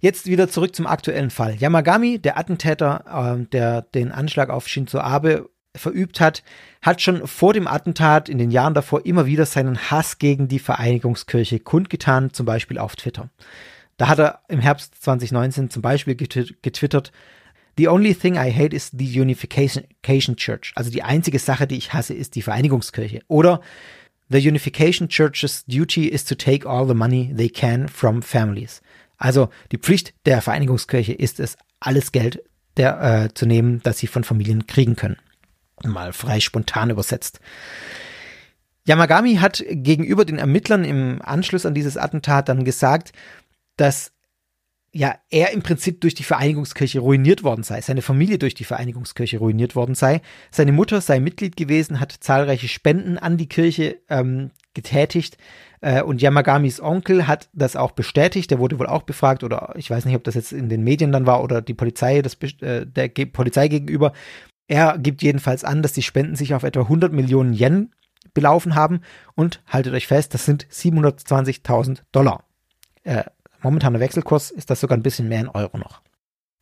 Jetzt 0.00 0.26
wieder 0.26 0.48
zurück 0.48 0.74
zum 0.74 0.86
aktuellen 0.86 1.30
Fall. 1.30 1.54
Yamagami, 1.56 2.18
der 2.18 2.38
Attentäter, 2.38 3.36
äh, 3.38 3.44
der 3.52 3.82
den 3.82 4.10
Anschlag 4.10 4.48
auf 4.48 4.68
Shinzo 4.68 5.00
Abe 5.00 5.50
verübt 5.76 6.20
hat, 6.20 6.42
hat 6.82 7.00
schon 7.00 7.26
vor 7.26 7.52
dem 7.52 7.66
Attentat 7.66 8.28
in 8.28 8.38
den 8.38 8.50
Jahren 8.50 8.74
davor 8.74 9.06
immer 9.06 9.26
wieder 9.26 9.46
seinen 9.46 9.78
Hass 9.90 10.18
gegen 10.18 10.48
die 10.48 10.58
Vereinigungskirche 10.58 11.60
kundgetan, 11.60 12.32
zum 12.32 12.46
Beispiel 12.46 12.78
auf 12.78 12.96
Twitter. 12.96 13.30
Da 13.96 14.08
hat 14.08 14.18
er 14.18 14.40
im 14.48 14.60
Herbst 14.60 15.02
2019 15.02 15.70
zum 15.70 15.82
Beispiel 15.82 16.14
getwittert, 16.14 17.12
The 17.78 17.88
only 17.88 18.14
thing 18.14 18.36
I 18.36 18.50
hate 18.50 18.74
is 18.74 18.90
the 18.90 19.20
Unification 19.20 20.36
Church. 20.36 20.72
Also 20.76 20.90
die 20.90 21.02
einzige 21.02 21.38
Sache, 21.38 21.66
die 21.66 21.76
ich 21.76 21.92
hasse, 21.92 22.14
ist 22.14 22.34
die 22.34 22.40
Vereinigungskirche. 22.40 23.20
Oder 23.28 23.60
The 24.30 24.38
Unification 24.48 25.08
Church's 25.08 25.64
duty 25.66 26.08
is 26.08 26.24
to 26.24 26.34
take 26.34 26.66
all 26.66 26.88
the 26.88 26.94
money 26.94 27.34
they 27.36 27.50
can 27.50 27.86
from 27.88 28.22
families. 28.22 28.80
Also 29.18 29.50
die 29.72 29.78
Pflicht 29.78 30.14
der 30.24 30.40
Vereinigungskirche 30.40 31.12
ist 31.12 31.38
es, 31.38 31.56
alles 31.78 32.12
Geld 32.12 32.42
der, 32.76 33.24
äh, 33.24 33.34
zu 33.34 33.46
nehmen, 33.46 33.80
das 33.82 33.98
sie 33.98 34.06
von 34.06 34.24
Familien 34.24 34.66
kriegen 34.66 34.96
können. 34.96 35.16
Mal 35.84 36.12
frei 36.12 36.40
spontan 36.40 36.90
übersetzt. 36.90 37.40
Yamagami 38.86 39.36
hat 39.36 39.64
gegenüber 39.68 40.24
den 40.24 40.38
Ermittlern 40.38 40.84
im 40.84 41.20
Anschluss 41.22 41.66
an 41.66 41.74
dieses 41.74 41.96
Attentat 41.96 42.48
dann 42.48 42.64
gesagt, 42.64 43.12
dass 43.76 44.12
ja, 44.92 45.14
er 45.28 45.52
im 45.52 45.60
Prinzip 45.60 46.00
durch 46.00 46.14
die 46.14 46.22
Vereinigungskirche 46.22 47.00
ruiniert 47.00 47.42
worden 47.42 47.64
sei, 47.64 47.82
seine 47.82 48.00
Familie 48.00 48.38
durch 48.38 48.54
die 48.54 48.64
Vereinigungskirche 48.64 49.38
ruiniert 49.38 49.76
worden 49.76 49.94
sei. 49.94 50.22
Seine 50.50 50.72
Mutter 50.72 51.02
sei 51.02 51.20
Mitglied 51.20 51.56
gewesen, 51.56 52.00
hat 52.00 52.12
zahlreiche 52.12 52.68
Spenden 52.68 53.18
an 53.18 53.36
die 53.36 53.48
Kirche 53.48 53.98
ähm, 54.08 54.52
getätigt. 54.72 55.36
Äh, 55.82 56.02
und 56.02 56.22
Yamagamis 56.22 56.80
Onkel 56.80 57.26
hat 57.26 57.50
das 57.52 57.76
auch 57.76 57.90
bestätigt. 57.90 58.50
Der 58.50 58.58
wurde 58.58 58.78
wohl 58.78 58.86
auch 58.86 59.02
befragt 59.02 59.44
oder 59.44 59.74
ich 59.76 59.90
weiß 59.90 60.06
nicht, 60.06 60.16
ob 60.16 60.24
das 60.24 60.34
jetzt 60.34 60.52
in 60.52 60.70
den 60.70 60.82
Medien 60.82 61.12
dann 61.12 61.26
war 61.26 61.42
oder 61.42 61.60
die 61.60 61.74
Polizei, 61.74 62.22
das, 62.22 62.38
äh, 62.62 62.86
der 62.86 63.10
Ge 63.10 63.26
Polizei 63.26 63.68
gegenüber. 63.68 64.14
Er 64.68 64.98
gibt 64.98 65.22
jedenfalls 65.22 65.64
an, 65.64 65.82
dass 65.82 65.92
die 65.92 66.02
Spenden 66.02 66.36
sich 66.36 66.54
auf 66.54 66.62
etwa 66.62 66.80
100 66.80 67.12
Millionen 67.12 67.54
Yen 67.54 67.92
belaufen 68.34 68.74
haben 68.74 69.00
und 69.34 69.62
haltet 69.66 69.94
euch 69.94 70.06
fest, 70.06 70.34
das 70.34 70.44
sind 70.44 70.66
720.000 70.66 72.02
Dollar. 72.12 72.44
Äh, 73.04 73.24
momentaner 73.62 74.00
Wechselkurs 74.00 74.50
ist 74.50 74.70
das 74.70 74.80
sogar 74.80 74.98
ein 74.98 75.02
bisschen 75.02 75.28
mehr 75.28 75.40
in 75.40 75.48
Euro 75.48 75.78
noch. 75.78 76.02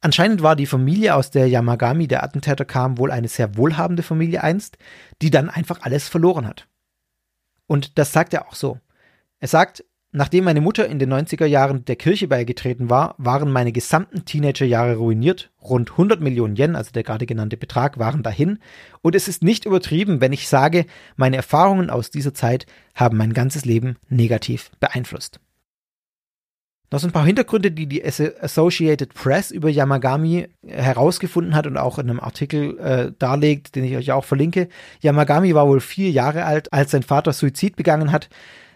Anscheinend 0.00 0.42
war 0.42 0.54
die 0.54 0.66
Familie, 0.66 1.14
aus 1.14 1.30
der 1.30 1.48
Yamagami, 1.48 2.06
der 2.06 2.22
Attentäter, 2.22 2.66
kam, 2.66 2.98
wohl 2.98 3.10
eine 3.10 3.28
sehr 3.28 3.56
wohlhabende 3.56 4.02
Familie 4.02 4.42
einst, 4.42 4.76
die 5.22 5.30
dann 5.30 5.48
einfach 5.48 5.80
alles 5.80 6.08
verloren 6.08 6.46
hat. 6.46 6.68
Und 7.66 7.98
das 7.98 8.12
sagt 8.12 8.34
er 8.34 8.46
auch 8.46 8.54
so. 8.54 8.78
Er 9.40 9.48
sagt, 9.48 9.82
Nachdem 10.16 10.44
meine 10.44 10.60
Mutter 10.60 10.86
in 10.86 11.00
den 11.00 11.12
90er 11.12 11.44
Jahren 11.44 11.84
der 11.86 11.96
Kirche 11.96 12.28
beigetreten 12.28 12.88
war, 12.88 13.16
waren 13.18 13.50
meine 13.50 13.72
gesamten 13.72 14.24
Teenagerjahre 14.24 14.94
ruiniert. 14.94 15.50
Rund 15.60 15.90
100 15.90 16.20
Millionen 16.20 16.54
Yen, 16.54 16.76
also 16.76 16.92
der 16.92 17.02
gerade 17.02 17.26
genannte 17.26 17.56
Betrag, 17.56 17.98
waren 17.98 18.22
dahin. 18.22 18.60
Und 19.02 19.16
es 19.16 19.26
ist 19.26 19.42
nicht 19.42 19.64
übertrieben, 19.64 20.20
wenn 20.20 20.32
ich 20.32 20.46
sage, 20.46 20.86
meine 21.16 21.34
Erfahrungen 21.34 21.90
aus 21.90 22.12
dieser 22.12 22.32
Zeit 22.32 22.66
haben 22.94 23.16
mein 23.16 23.32
ganzes 23.32 23.64
Leben 23.64 23.96
negativ 24.08 24.70
beeinflusst. 24.78 25.40
Noch 26.92 27.00
so 27.00 27.08
ein 27.08 27.12
paar 27.12 27.26
Hintergründe, 27.26 27.72
die 27.72 27.88
die 27.88 28.04
Associated 28.04 29.14
Press 29.14 29.50
über 29.50 29.68
Yamagami 29.68 30.46
herausgefunden 30.64 31.56
hat 31.56 31.66
und 31.66 31.76
auch 31.76 31.98
in 31.98 32.08
einem 32.08 32.20
Artikel 32.20 32.78
äh, 32.78 33.12
darlegt, 33.18 33.74
den 33.74 33.82
ich 33.82 33.96
euch 33.96 34.12
auch 34.12 34.24
verlinke. 34.24 34.68
Yamagami 35.00 35.56
war 35.56 35.66
wohl 35.66 35.80
vier 35.80 36.12
Jahre 36.12 36.44
alt, 36.44 36.72
als 36.72 36.92
sein 36.92 37.02
Vater 37.02 37.32
Suizid 37.32 37.74
begangen 37.74 38.12
hat. 38.12 38.28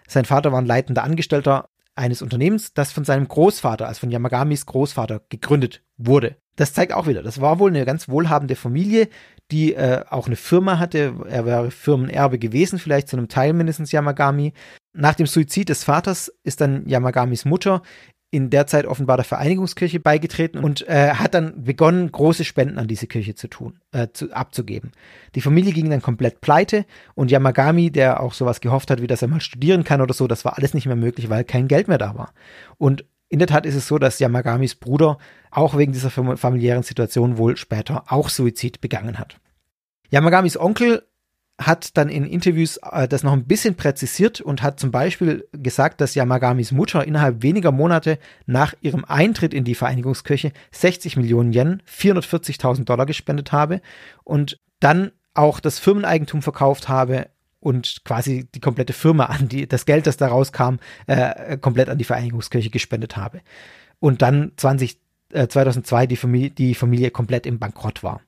Sein 0.08 0.24
Vater 0.24 0.50
war 0.50 0.60
ein 0.60 0.66
leitender 0.66 1.04
Angestellter 1.04 1.68
eines 1.94 2.22
Unternehmens, 2.22 2.72
das 2.72 2.92
von 2.92 3.04
seinem 3.04 3.28
Großvater, 3.28 3.86
also 3.86 4.00
von 4.00 4.10
Yamagamis 4.10 4.66
Großvater, 4.66 5.20
gegründet 5.28 5.82
wurde. 5.96 6.36
Das 6.56 6.72
zeigt 6.72 6.92
auch 6.92 7.06
wieder, 7.06 7.22
das 7.22 7.40
war 7.40 7.60
wohl 7.60 7.70
eine 7.70 7.84
ganz 7.84 8.08
wohlhabende 8.08 8.56
Familie, 8.56 9.08
die 9.52 9.74
äh, 9.74 10.04
auch 10.10 10.26
eine 10.26 10.36
Firma 10.36 10.78
hatte. 10.78 11.14
Er 11.28 11.46
wäre 11.46 11.70
Firmenerbe 11.70 12.38
gewesen, 12.38 12.78
vielleicht 12.78 13.08
zu 13.08 13.16
einem 13.16 13.28
Teil 13.28 13.52
mindestens 13.52 13.92
Yamagami. 13.92 14.54
Nach 14.92 15.14
dem 15.14 15.26
Suizid 15.26 15.68
des 15.68 15.84
Vaters 15.84 16.32
ist 16.42 16.60
dann 16.60 16.88
Yamagamis 16.88 17.44
Mutter 17.44 17.82
in 18.30 18.50
der 18.50 18.66
Zeit 18.66 18.84
offenbar 18.84 19.16
der 19.16 19.24
Vereinigungskirche 19.24 20.00
beigetreten 20.00 20.58
und 20.58 20.86
äh, 20.86 21.14
hat 21.14 21.32
dann 21.32 21.64
begonnen, 21.64 22.12
große 22.12 22.44
Spenden 22.44 22.78
an 22.78 22.86
diese 22.86 23.06
Kirche 23.06 23.34
zu 23.34 23.48
tun, 23.48 23.80
äh, 23.92 24.08
zu, 24.12 24.32
abzugeben. 24.32 24.92
Die 25.34 25.40
Familie 25.40 25.72
ging 25.72 25.88
dann 25.88 26.02
komplett 26.02 26.42
pleite 26.42 26.84
und 27.14 27.30
Yamagami, 27.30 27.90
der 27.90 28.20
auch 28.20 28.34
sowas 28.34 28.60
gehofft 28.60 28.90
hat, 28.90 29.00
wie 29.00 29.06
dass 29.06 29.22
er 29.22 29.28
mal 29.28 29.40
studieren 29.40 29.82
kann 29.82 30.02
oder 30.02 30.12
so, 30.12 30.26
das 30.26 30.44
war 30.44 30.58
alles 30.58 30.74
nicht 30.74 30.86
mehr 30.86 30.96
möglich, 30.96 31.30
weil 31.30 31.44
kein 31.44 31.68
Geld 31.68 31.88
mehr 31.88 31.98
da 31.98 32.16
war. 32.16 32.34
Und 32.76 33.06
in 33.30 33.38
der 33.38 33.48
Tat 33.48 33.64
ist 33.64 33.74
es 33.74 33.86
so, 33.86 33.98
dass 33.98 34.18
Yamagamis 34.18 34.74
Bruder 34.74 35.18
auch 35.50 35.76
wegen 35.76 35.92
dieser 35.92 36.10
familiären 36.10 36.82
Situation 36.82 37.38
wohl 37.38 37.56
später 37.56 38.04
auch 38.08 38.28
Suizid 38.28 38.80
begangen 38.80 39.18
hat. 39.18 39.38
Yamagamis 40.10 40.58
Onkel 40.58 41.02
hat 41.58 41.96
dann 41.96 42.08
in 42.08 42.24
Interviews 42.24 42.78
äh, 42.78 43.08
das 43.08 43.24
noch 43.24 43.32
ein 43.32 43.44
bisschen 43.44 43.74
präzisiert 43.74 44.40
und 44.40 44.62
hat 44.62 44.78
zum 44.78 44.90
Beispiel 44.90 45.46
gesagt, 45.52 46.00
dass 46.00 46.14
Yamagamis 46.14 46.72
Mutter 46.72 47.04
innerhalb 47.04 47.42
weniger 47.42 47.72
Monate 47.72 48.18
nach 48.46 48.74
ihrem 48.80 49.04
Eintritt 49.04 49.52
in 49.52 49.64
die 49.64 49.74
Vereinigungskirche 49.74 50.52
60 50.70 51.16
Millionen 51.16 51.52
Yen, 51.52 51.82
440.000 51.88 52.84
Dollar 52.84 53.06
gespendet 53.06 53.52
habe 53.52 53.80
und 54.24 54.60
dann 54.80 55.10
auch 55.34 55.58
das 55.60 55.78
Firmeneigentum 55.78 56.42
verkauft 56.42 56.88
habe 56.88 57.26
und 57.60 58.04
quasi 58.04 58.48
die 58.54 58.60
komplette 58.60 58.92
Firma 58.92 59.24
an 59.26 59.48
die, 59.48 59.66
das 59.66 59.84
Geld, 59.84 60.06
das 60.06 60.16
da 60.16 60.28
rauskam, 60.28 60.76
äh, 61.06 61.58
komplett 61.58 61.88
an 61.88 61.98
die 61.98 62.04
Vereinigungskirche 62.04 62.70
gespendet 62.70 63.16
habe. 63.16 63.40
Und 63.98 64.22
dann 64.22 64.52
20, 64.56 65.00
äh, 65.32 65.48
2002 65.48 66.06
die 66.06 66.16
Familie, 66.16 66.50
die 66.50 66.74
Familie 66.74 67.10
komplett 67.10 67.46
im 67.46 67.58
Bankrott 67.58 68.04
war. 68.04 68.20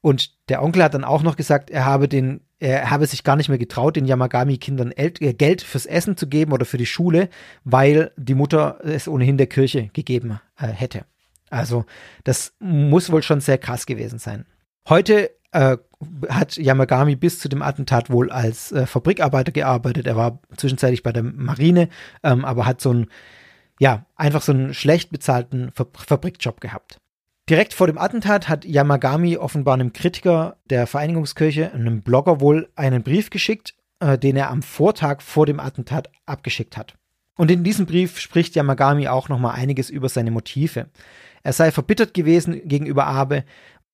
Und 0.00 0.48
der 0.48 0.62
Onkel 0.62 0.82
hat 0.82 0.94
dann 0.94 1.04
auch 1.04 1.22
noch 1.22 1.36
gesagt, 1.36 1.70
er 1.70 1.84
habe 1.84 2.08
den, 2.08 2.40
er 2.58 2.90
habe 2.90 3.06
sich 3.06 3.22
gar 3.22 3.36
nicht 3.36 3.48
mehr 3.48 3.58
getraut, 3.58 3.96
den 3.96 4.06
Yamagami-Kindern 4.06 4.92
äh, 4.92 5.10
Geld 5.10 5.62
fürs 5.62 5.86
Essen 5.86 6.16
zu 6.16 6.26
geben 6.26 6.52
oder 6.52 6.64
für 6.64 6.78
die 6.78 6.86
Schule, 6.86 7.28
weil 7.64 8.12
die 8.16 8.34
Mutter 8.34 8.78
es 8.82 9.08
ohnehin 9.08 9.36
der 9.36 9.46
Kirche 9.46 9.90
gegeben 9.92 10.40
äh, 10.58 10.68
hätte. 10.68 11.04
Also 11.50 11.84
das 12.24 12.54
muss 12.58 13.12
wohl 13.12 13.22
schon 13.22 13.40
sehr 13.40 13.58
krass 13.58 13.86
gewesen 13.86 14.18
sein. 14.18 14.46
Heute 14.88 15.30
äh, 15.52 15.76
hat 16.28 16.56
Yamagami 16.56 17.16
bis 17.16 17.38
zu 17.38 17.48
dem 17.48 17.62
Attentat 17.62 18.10
wohl 18.10 18.30
als 18.30 18.72
äh, 18.72 18.86
Fabrikarbeiter 18.86 19.52
gearbeitet. 19.52 20.06
Er 20.06 20.16
war 20.16 20.40
zwischenzeitlich 20.56 21.02
bei 21.02 21.12
der 21.12 21.22
Marine, 21.22 21.88
ähm, 22.22 22.44
aber 22.44 22.66
hat 22.66 22.80
so 22.80 22.90
einen, 22.90 23.06
ja, 23.78 24.06
einfach 24.16 24.42
so 24.42 24.52
einen 24.52 24.74
schlecht 24.74 25.10
bezahlten 25.10 25.72
Fabrikjob 25.72 26.60
gehabt. 26.60 27.00
Direkt 27.48 27.74
vor 27.74 27.86
dem 27.86 27.96
Attentat 27.96 28.48
hat 28.48 28.64
Yamagami 28.64 29.36
offenbar 29.36 29.74
einem 29.74 29.92
Kritiker 29.92 30.56
der 30.68 30.88
Vereinigungskirche, 30.88 31.72
einem 31.72 32.02
Blogger 32.02 32.40
wohl, 32.40 32.68
einen 32.74 33.04
Brief 33.04 33.30
geschickt, 33.30 33.74
äh, 34.00 34.18
den 34.18 34.36
er 34.36 34.50
am 34.50 34.62
Vortag 34.62 35.22
vor 35.22 35.46
dem 35.46 35.60
Attentat 35.60 36.10
abgeschickt 36.26 36.76
hat. 36.76 36.94
Und 37.36 37.52
in 37.52 37.62
diesem 37.62 37.86
Brief 37.86 38.18
spricht 38.18 38.56
Yamagami 38.56 39.06
auch 39.06 39.28
nochmal 39.28 39.54
einiges 39.54 39.90
über 39.90 40.08
seine 40.08 40.32
Motive. 40.32 40.88
Er 41.44 41.52
sei 41.52 41.70
verbittert 41.70 42.14
gewesen 42.14 42.66
gegenüber 42.66 43.06
Abe, 43.06 43.44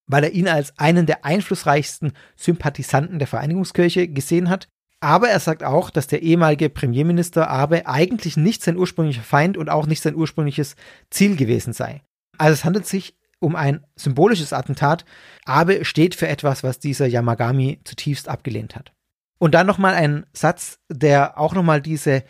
weil 0.07 0.23
er 0.23 0.31
ihn 0.31 0.47
als 0.47 0.77
einen 0.79 1.05
der 1.05 1.23
einflussreichsten 1.23 2.13
Sympathisanten 2.35 3.19
der 3.19 3.27
Vereinigungskirche 3.27 4.07
gesehen 4.07 4.49
hat. 4.49 4.67
Aber 4.99 5.29
er 5.29 5.39
sagt 5.39 5.63
auch, 5.63 5.91
dass 5.91 6.07
der 6.07 6.23
ehemalige 6.23 6.69
Premierminister 6.69 7.51
Abe 7.51 7.85
eigentlich 7.85 8.35
nicht 8.35 8.63
sein 8.63 8.77
ursprünglicher 8.77 9.21
Feind 9.21 9.57
und 9.57 9.69
auch 9.69 9.85
nicht 9.85 10.01
sein 10.01 10.15
ursprüngliches 10.15 10.75
Ziel 11.11 11.35
gewesen 11.35 11.73
sei. 11.73 12.01
Also 12.37 12.53
es 12.53 12.65
handelt 12.65 12.87
sich 12.87 13.15
um 13.43 13.55
ein 13.55 13.85
symbolisches 13.95 14.53
Attentat. 14.53 15.05
Abe 15.45 15.85
steht 15.85 16.15
für 16.15 16.27
etwas, 16.27 16.63
was 16.63 16.79
dieser 16.79 17.05
Yamagami 17.05 17.81
zutiefst 17.83 18.29
abgelehnt 18.29 18.75
hat. 18.75 18.93
Und 19.37 19.53
dann 19.53 19.67
nochmal 19.67 19.93
ein 19.93 20.25
Satz, 20.31 20.79
der 20.89 21.37
auch 21.37 21.53
nochmal 21.53 21.81
diese 21.81 22.23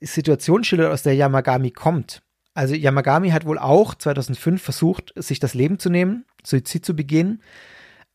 Situation 0.00 0.62
schildert, 0.62 0.92
aus 0.92 1.02
der 1.02 1.16
Yamagami 1.16 1.72
kommt. 1.72 2.22
Also 2.54 2.74
Yamagami 2.74 3.30
hat 3.30 3.46
wohl 3.46 3.58
auch 3.58 3.94
2005 3.94 4.62
versucht, 4.62 5.12
sich 5.16 5.40
das 5.40 5.54
Leben 5.54 5.78
zu 5.78 5.90
nehmen, 5.90 6.24
Suizid 6.44 6.84
zu 6.84 6.94
begehen. 6.94 7.42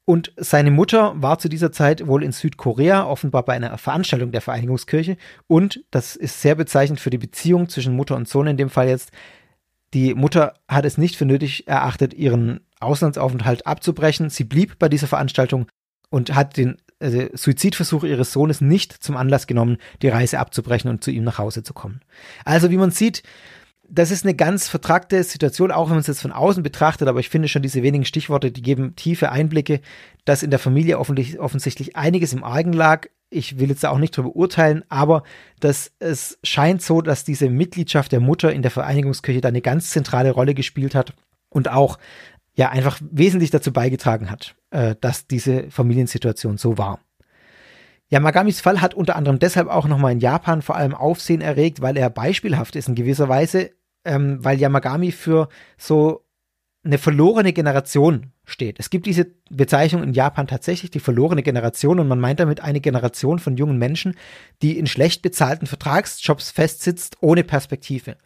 Und 0.06 0.32
seine 0.38 0.72
Mutter 0.72 1.22
war 1.22 1.38
zu 1.38 1.50
dieser 1.50 1.74
Zeit 1.74 2.08
wohl 2.08 2.24
in 2.24 2.32
Südkorea, 2.32 3.06
offenbar 3.06 3.43
bei 3.43 3.54
einer 3.54 3.78
Veranstaltung 3.78 4.32
der 4.32 4.39
Vereinigungskirche. 4.39 5.17
Und 5.48 5.84
das 5.91 6.15
ist 6.15 6.41
sehr 6.41 6.56
bezeichnend 6.56 7.02
für 7.02 7.10
die 7.10 7.17
Beziehung 7.17 7.67
zwischen 7.67 7.93
Mutter 7.93 8.15
und 8.15 8.30
Sohn 8.30 8.48
in 8.48 8.56
dem 8.56 8.70
Fall 8.70 8.88
jetzt. 8.88 9.12
Die 9.93 10.13
Mutter 10.13 10.54
hat 10.67 10.86
es 10.86 10.97
nicht 10.97 11.15
für 11.15 11.26
nötig 11.26 11.67
erachtet, 11.67 12.13
ihren 12.13 12.62
Auslandsaufenthalt 12.80 13.65
abzubrechen. 13.65 14.30
Sie 14.30 14.43
blieb 14.43 14.80
bei 14.80 14.89
dieser 14.89 15.08
Veranstaltung 15.08 15.67
und 16.10 16.36
hat 16.36 16.58
den 16.58 16.78
äh, 17.00 17.30
Suizidversuch 17.34 18.04
ihres 18.04 18.34
Sohnes 18.34 18.62
nicht 18.62 18.91
zum 18.91 19.17
Anlass 19.17 19.47
genommen, 19.47 19.78
die 20.02 20.10
Reise 20.10 20.39
abzubrechen 20.39 20.89
und 20.89 21.04
zu 21.04 21.12
ihm 21.12 21.23
nach 21.23 21.38
Hause 21.38 21.63
zu 21.63 21.73
kommen. 21.73 22.02
Also 22.45 22.69
wie 22.71 22.78
man 22.78 22.91
sieht, 22.91 23.23
das 23.89 24.12
ist 24.12 24.26
eine 24.26 24.36
ganz 24.36 24.67
vertragte 24.67 25.23
Situation, 25.23 25.71
auch 25.71 25.86
wenn 25.86 25.95
man 25.95 26.02
es 26.02 26.08
jetzt 26.08 26.21
von 26.21 26.34
außen 26.34 26.62
betrachtet, 26.62 27.08
aber 27.08 27.21
ich 27.21 27.30
finde 27.30 27.47
schon 27.47 27.62
diese 27.62 27.84
wenigen 27.84 28.04
Stichworte, 28.04 28.52
die 28.52 28.62
geben 28.62 28.95
tiefe 28.95 29.32
Einblicke, 29.32 29.80
dass 30.26 30.43
in 30.43 30.50
der 30.50 30.60
Familie 30.60 31.00
offensichtlich 31.00 31.95
einiges 31.95 32.34
im 32.34 32.43
Argen 32.43 32.73
lag 32.73 33.08
ich 33.29 33.59
will 33.59 33.69
jetzt 33.69 33.85
auch 33.85 33.97
nicht 33.97 34.17
darüber 34.17 34.35
urteilen, 34.35 34.83
aber 34.89 35.23
dass 35.59 35.91
es 35.99 36.39
scheint 36.43 36.81
so, 36.81 37.01
dass 37.01 37.23
diese 37.23 37.49
Mitgliedschaft 37.49 38.11
der 38.11 38.19
Mutter 38.19 38.53
in 38.53 38.61
der 38.61 38.71
Vereinigungskirche 38.71 39.41
da 39.41 39.49
eine 39.49 39.61
ganz 39.61 39.91
zentrale 39.91 40.31
Rolle 40.31 40.53
gespielt 40.53 40.95
hat 40.95 41.13
und 41.49 41.69
auch 41.69 41.97
ja 42.55 42.69
einfach 42.69 42.99
wesentlich 43.11 43.51
dazu 43.51 43.71
beigetragen 43.71 44.31
hat, 44.31 44.55
äh, 44.71 44.95
dass 44.99 45.27
diese 45.27 45.69
Familiensituation 45.69 46.57
so 46.57 46.77
war. 46.77 46.99
Yamagamis 48.09 48.61
Fall 48.61 48.81
hat 48.81 48.93
unter 48.93 49.15
anderem 49.17 49.37
deshalb 49.37 49.67
auch 49.67 49.85
nochmal 49.85 50.13
in 50.13 50.19
Japan 50.19 50.61
vor 50.61 50.75
allem 50.75 50.95
Aufsehen 50.95 51.41
erregt, 51.41 51.81
weil 51.81 51.97
er 51.97 52.09
beispielhaft 52.09 52.75
ist 52.75 52.87
in 52.87 52.95
gewisser 52.95 53.27
Weise, 53.27 53.71
ähm, 54.05 54.43
weil 54.43 54.59
Yamagami 54.59 55.11
für 55.11 55.49
so 55.77 56.25
eine 56.88 56.97
verlorene 56.97 57.54
Generation 57.54 58.32
steht. 58.45 58.80
Es 58.80 58.89
gibt 58.89 59.06
diese 59.06 59.28
Bezeichnung 59.50 60.04
in 60.04 60.13
Japan 60.13 60.47
tatsächlich, 60.47 60.89
die 60.89 61.00
verlorene 61.00 61.43
Generation, 61.43 62.00
und 62.00 62.08
man 62.08 62.19
meint 62.19 62.39
damit 62.39 62.62
eine 62.62 62.80
Generation 62.80 63.39
von 63.39 63.58
jungen 63.58 63.78
Menschen, 63.78 64.15
die 64.62 64.80
in 64.80 64.88
schlecht 64.88 65.21
bezahlten 65.21 65.67
Vertragsjobs 65.67 66.52
festsitzt, 66.52 67.17
ohne 67.21 67.43
Perspektive. 67.43 68.17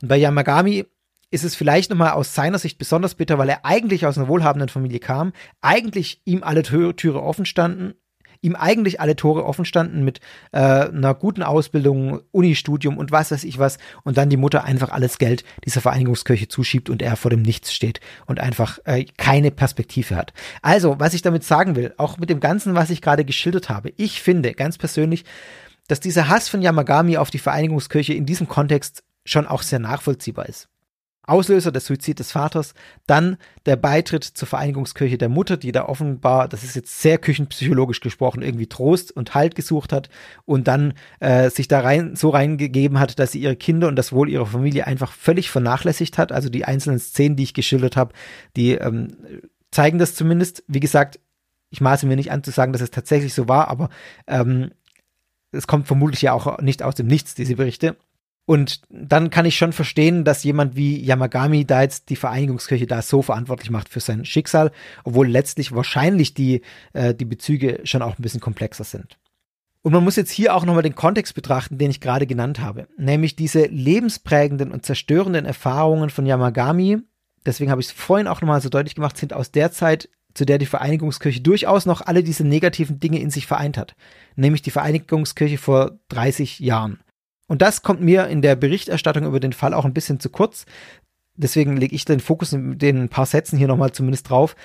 Und 0.00 0.08
bei 0.08 0.16
Yamagami 0.16 0.86
ist 1.30 1.44
es 1.44 1.56
vielleicht 1.56 1.90
nochmal 1.90 2.12
aus 2.12 2.34
seiner 2.34 2.58
Sicht 2.58 2.78
besonders 2.78 3.16
bitter, 3.16 3.38
weil 3.38 3.48
er 3.48 3.64
eigentlich 3.64 4.06
aus 4.06 4.16
einer 4.16 4.28
wohlhabenden 4.28 4.68
Familie 4.68 5.00
kam, 5.00 5.32
eigentlich 5.60 6.22
ihm 6.24 6.42
alle 6.44 6.62
Türe 6.62 7.22
offen 7.22 7.44
standen, 7.44 7.94
ihm 8.46 8.56
eigentlich 8.56 9.00
alle 9.00 9.16
Tore 9.16 9.44
offen 9.44 9.64
standen 9.64 10.04
mit 10.04 10.20
äh, 10.52 10.58
einer 10.58 11.14
guten 11.14 11.42
Ausbildung, 11.42 12.20
Unistudium 12.30 12.96
und 12.96 13.10
was 13.10 13.32
weiß 13.32 13.44
ich 13.44 13.58
was 13.58 13.78
und 14.04 14.16
dann 14.16 14.30
die 14.30 14.36
Mutter 14.36 14.64
einfach 14.64 14.90
alles 14.90 15.18
Geld 15.18 15.44
dieser 15.64 15.80
Vereinigungskirche 15.80 16.48
zuschiebt 16.48 16.88
und 16.88 17.02
er 17.02 17.16
vor 17.16 17.30
dem 17.30 17.42
Nichts 17.42 17.74
steht 17.74 18.00
und 18.26 18.40
einfach 18.40 18.78
äh, 18.84 19.04
keine 19.16 19.50
Perspektive 19.50 20.16
hat. 20.16 20.32
Also, 20.62 20.98
was 20.98 21.12
ich 21.12 21.22
damit 21.22 21.44
sagen 21.44 21.76
will, 21.76 21.92
auch 21.96 22.18
mit 22.18 22.30
dem 22.30 22.40
Ganzen, 22.40 22.74
was 22.74 22.90
ich 22.90 23.02
gerade 23.02 23.24
geschildert 23.24 23.68
habe, 23.68 23.92
ich 23.96 24.22
finde 24.22 24.52
ganz 24.54 24.78
persönlich, 24.78 25.24
dass 25.88 26.00
dieser 26.00 26.28
Hass 26.28 26.48
von 26.48 26.62
Yamagami 26.62 27.16
auf 27.16 27.30
die 27.30 27.38
Vereinigungskirche 27.38 28.14
in 28.14 28.26
diesem 28.26 28.48
Kontext 28.48 29.02
schon 29.24 29.46
auch 29.46 29.62
sehr 29.62 29.80
nachvollziehbar 29.80 30.46
ist. 30.46 30.68
Auslöser 31.26 31.72
der 31.72 31.80
Suizid 31.80 32.20
des 32.20 32.32
Vaters, 32.32 32.74
dann 33.06 33.36
der 33.66 33.76
Beitritt 33.76 34.24
zur 34.24 34.46
Vereinigungskirche 34.46 35.18
der 35.18 35.28
Mutter, 35.28 35.56
die 35.56 35.72
da 35.72 35.86
offenbar, 35.86 36.48
das 36.48 36.62
ist 36.62 36.76
jetzt 36.76 37.02
sehr 37.02 37.18
küchenpsychologisch 37.18 38.00
gesprochen, 38.00 38.42
irgendwie 38.42 38.68
Trost 38.68 39.10
und 39.10 39.34
Halt 39.34 39.56
gesucht 39.56 39.92
hat 39.92 40.08
und 40.44 40.68
dann 40.68 40.94
äh, 41.20 41.50
sich 41.50 41.66
da 41.66 41.80
rein 41.80 42.14
so 42.14 42.30
reingegeben 42.30 43.00
hat, 43.00 43.18
dass 43.18 43.32
sie 43.32 43.40
ihre 43.40 43.56
Kinder 43.56 43.88
und 43.88 43.96
das 43.96 44.12
Wohl 44.12 44.28
ihrer 44.28 44.46
Familie 44.46 44.86
einfach 44.86 45.12
völlig 45.12 45.50
vernachlässigt 45.50 46.16
hat. 46.16 46.30
Also 46.30 46.48
die 46.48 46.64
einzelnen 46.64 47.00
Szenen, 47.00 47.36
die 47.36 47.42
ich 47.42 47.54
geschildert 47.54 47.96
habe, 47.96 48.14
die 48.56 48.72
ähm, 48.72 49.16
zeigen 49.72 49.98
das 49.98 50.14
zumindest. 50.14 50.62
Wie 50.68 50.80
gesagt, 50.80 51.18
ich 51.70 51.80
maße 51.80 52.06
mir 52.06 52.16
nicht 52.16 52.30
an 52.30 52.44
zu 52.44 52.52
sagen, 52.52 52.72
dass 52.72 52.82
es 52.82 52.90
tatsächlich 52.90 53.34
so 53.34 53.48
war, 53.48 53.68
aber 53.68 53.90
ähm, 54.28 54.70
es 55.50 55.66
kommt 55.66 55.86
vermutlich 55.86 56.22
ja 56.22 56.32
auch 56.32 56.60
nicht 56.60 56.82
aus 56.82 56.94
dem 56.94 57.06
Nichts, 57.06 57.34
diese 57.34 57.56
Berichte. 57.56 57.96
Und 58.46 58.82
dann 58.88 59.30
kann 59.30 59.44
ich 59.44 59.56
schon 59.56 59.72
verstehen, 59.72 60.24
dass 60.24 60.44
jemand 60.44 60.76
wie 60.76 61.04
Yamagami 61.04 61.64
da 61.66 61.82
jetzt 61.82 62.08
die 62.10 62.16
Vereinigungskirche 62.16 62.86
da 62.86 63.02
so 63.02 63.20
verantwortlich 63.20 63.70
macht 63.70 63.88
für 63.88 63.98
sein 63.98 64.24
Schicksal, 64.24 64.70
obwohl 65.02 65.28
letztlich 65.28 65.74
wahrscheinlich 65.74 66.32
die, 66.32 66.62
äh, 66.92 67.12
die 67.12 67.24
Bezüge 67.24 67.80
schon 67.82 68.02
auch 68.02 68.16
ein 68.16 68.22
bisschen 68.22 68.40
komplexer 68.40 68.84
sind. 68.84 69.18
Und 69.82 69.92
man 69.92 70.04
muss 70.04 70.16
jetzt 70.16 70.30
hier 70.30 70.54
auch 70.54 70.64
nochmal 70.64 70.84
den 70.84 70.94
Kontext 70.94 71.34
betrachten, 71.34 71.76
den 71.76 71.90
ich 71.90 72.00
gerade 72.00 72.26
genannt 72.26 72.60
habe, 72.60 72.86
nämlich 72.96 73.34
diese 73.34 73.66
lebensprägenden 73.66 74.70
und 74.70 74.86
zerstörenden 74.86 75.44
Erfahrungen 75.44 76.10
von 76.10 76.24
Yamagami, 76.24 76.98
deswegen 77.44 77.72
habe 77.72 77.80
ich 77.80 77.88
es 77.88 77.92
vorhin 77.92 78.28
auch 78.28 78.40
nochmal 78.40 78.60
so 78.60 78.68
deutlich 78.68 78.94
gemacht, 78.94 79.16
sind 79.16 79.32
aus 79.32 79.50
der 79.50 79.72
Zeit, 79.72 80.08
zu 80.34 80.44
der 80.44 80.58
die 80.58 80.66
Vereinigungskirche 80.66 81.40
durchaus 81.40 81.86
noch 81.86 82.00
alle 82.00 82.22
diese 82.22 82.44
negativen 82.44 83.00
Dinge 83.00 83.20
in 83.20 83.30
sich 83.30 83.46
vereint 83.46 83.76
hat, 83.76 83.96
nämlich 84.36 84.62
die 84.62 84.70
Vereinigungskirche 84.70 85.58
vor 85.58 85.98
30 86.08 86.60
Jahren. 86.60 87.00
Und 87.48 87.62
das 87.62 87.82
kommt 87.82 88.00
mir 88.00 88.26
in 88.26 88.42
der 88.42 88.56
Berichterstattung 88.56 89.24
über 89.24 89.40
den 89.40 89.52
Fall 89.52 89.74
auch 89.74 89.84
ein 89.84 89.94
bisschen 89.94 90.20
zu 90.20 90.30
kurz. 90.30 90.66
Deswegen 91.36 91.76
lege 91.76 91.94
ich 91.94 92.04
den 92.04 92.20
Fokus 92.20 92.52
in 92.52 92.78
den 92.78 93.08
paar 93.08 93.26
Sätzen 93.26 93.58
hier 93.58 93.68
nochmal 93.68 93.92
zumindest 93.92 94.28
drauf. 94.30 94.56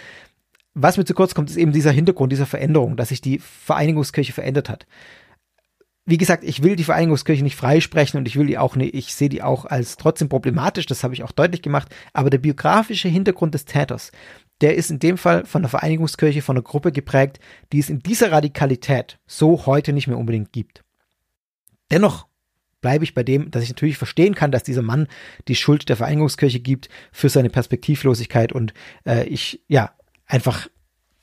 Was 0.74 0.98
mir 0.98 1.06
zu 1.06 1.14
kurz 1.14 1.36
kommt, 1.36 1.50
ist 1.50 1.58
eben 1.58 1.74
dieser 1.74 1.92
Hintergrund 1.92 2.32
dieser 2.32 2.46
Veränderung, 2.46 2.96
dass 2.96 3.10
sich 3.10 3.22
die 3.22 3.40
Vereinigungskirche 3.40 4.32
verändert 4.32 4.70
hat. 4.70 4.88
Wie 6.06 6.18
gesagt, 6.18 6.44
ich 6.44 6.64
will 6.64 6.76
die 6.76 6.84
Vereinigungskirche 6.84 7.44
nicht 7.44 7.56
freisprechen 7.56 8.18
und 8.18 8.28
ich 8.28 8.36
will 8.36 8.48
die 8.48 8.58
auch 8.58 8.76
nicht, 8.76 8.96
ich 8.96 9.14
sehe 9.14 9.30
die 9.30 9.44
auch 9.44 9.66
als 9.66 9.98
trotzdem 9.98 10.30
problematisch, 10.30 10.88
das 10.88 11.04
habe 11.04 11.14
ich 11.14 11.24
auch 11.24 11.32
deutlich 11.32 11.62
gemacht, 11.62 11.94
aber 12.14 12.30
der 12.30 12.40
biografische 12.40 13.08
Hintergrund 13.08 13.54
des 13.54 13.66
Täters, 13.66 14.12
der 14.62 14.76
ist 14.76 14.90
in 14.90 15.00
dem 15.00 15.18
Fall 15.18 15.46
von 15.46 15.62
der 15.62 15.70
Vereinigungskirche, 15.70 16.42
von 16.42 16.56
einer 16.56 16.64
Gruppe 16.64 16.92
geprägt, 16.92 17.40
die 17.72 17.80
es 17.80 17.90
in 17.90 18.00
dieser 18.00 18.32
Radikalität 18.32 19.20
so 19.28 19.66
heute 19.68 19.94
nicht 19.94 20.08
mehr 20.08 20.18
unbedingt 20.18 20.52
gibt. 20.52 20.84
Dennoch 21.92 22.26
bleibe 22.82 23.04
ich 23.04 23.14
bei 23.14 23.24
dem, 23.24 23.52
dass 23.52 23.64
ich 23.64 23.70
natürlich 23.70 23.98
verstehen 23.98 24.36
kann, 24.36 24.52
dass 24.52 24.64
dieser 24.64 24.82
Mann 24.82 25.08
die 25.48 25.56
Schuld 25.56 25.88
der 25.88 25.98
Vereinigungskirche 25.98 26.60
gibt 26.60 26.90
für 27.12 27.30
seine 27.30 27.50
Perspektivlosigkeit 27.50 28.52
und 28.52 28.74
äh, 29.06 29.26
ich 29.26 29.62
ja 29.68 29.92
einfach 30.26 30.68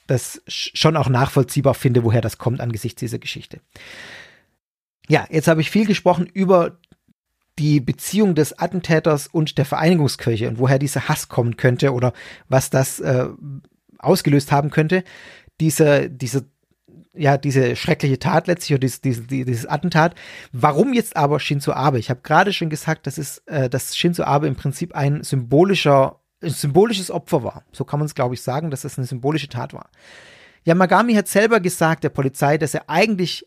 das 0.06 0.42
schon 0.46 0.96
auch 0.96 1.08
nachvollziehbar 1.08 1.74
finde, 1.74 2.02
woher 2.02 2.22
das 2.22 2.38
kommt 2.38 2.60
angesichts 2.60 3.00
dieser 3.00 3.18
Geschichte. 3.18 3.60
Ja, 5.08 5.26
jetzt 5.30 5.48
habe 5.48 5.60
ich 5.60 5.70
viel 5.70 5.86
gesprochen 5.86 6.26
über 6.26 6.78
die 7.58 7.80
Beziehung 7.80 8.34
des 8.34 8.58
Attentäters 8.58 9.26
und 9.26 9.58
der 9.58 9.64
Vereinigungskirche 9.64 10.48
und 10.48 10.58
woher 10.58 10.78
dieser 10.78 11.08
Hass 11.08 11.28
kommen 11.28 11.56
könnte 11.56 11.92
oder 11.92 12.12
was 12.48 12.70
das 12.70 13.00
äh, 13.00 13.26
ausgelöst 13.98 14.52
haben 14.52 14.70
könnte. 14.70 15.02
Diese, 15.60 16.08
diese 16.08 16.46
ja, 17.18 17.36
diese 17.36 17.76
schreckliche 17.76 18.18
Tat 18.18 18.46
letztlich 18.46 18.74
oder 18.74 18.80
dieses, 18.80 19.00
dieses, 19.00 19.26
dieses 19.26 19.66
Attentat. 19.66 20.14
Warum 20.52 20.94
jetzt 20.94 21.16
aber 21.16 21.40
Shinzo 21.40 21.72
Abe? 21.72 21.98
Ich 21.98 22.10
habe 22.10 22.20
gerade 22.22 22.52
schon 22.52 22.70
gesagt, 22.70 23.06
dass, 23.06 23.18
es, 23.18 23.38
äh, 23.46 23.68
dass 23.68 23.96
Shinzo 23.96 24.24
Abe 24.24 24.46
im 24.46 24.56
Prinzip 24.56 24.94
ein 24.94 25.22
symbolischer, 25.22 26.20
ein 26.42 26.50
symbolisches 26.50 27.10
Opfer 27.10 27.42
war. 27.42 27.64
So 27.72 27.84
kann 27.84 27.98
man 27.98 28.06
es, 28.06 28.14
glaube 28.14 28.34
ich, 28.34 28.42
sagen, 28.42 28.70
dass 28.70 28.84
es 28.84 28.98
eine 28.98 29.06
symbolische 29.06 29.48
Tat 29.48 29.74
war. 29.74 29.90
Yamagami 30.64 31.14
hat 31.14 31.28
selber 31.28 31.60
gesagt 31.60 32.04
der 32.04 32.10
Polizei, 32.10 32.58
dass 32.58 32.74
er 32.74 32.88
eigentlich 32.88 33.46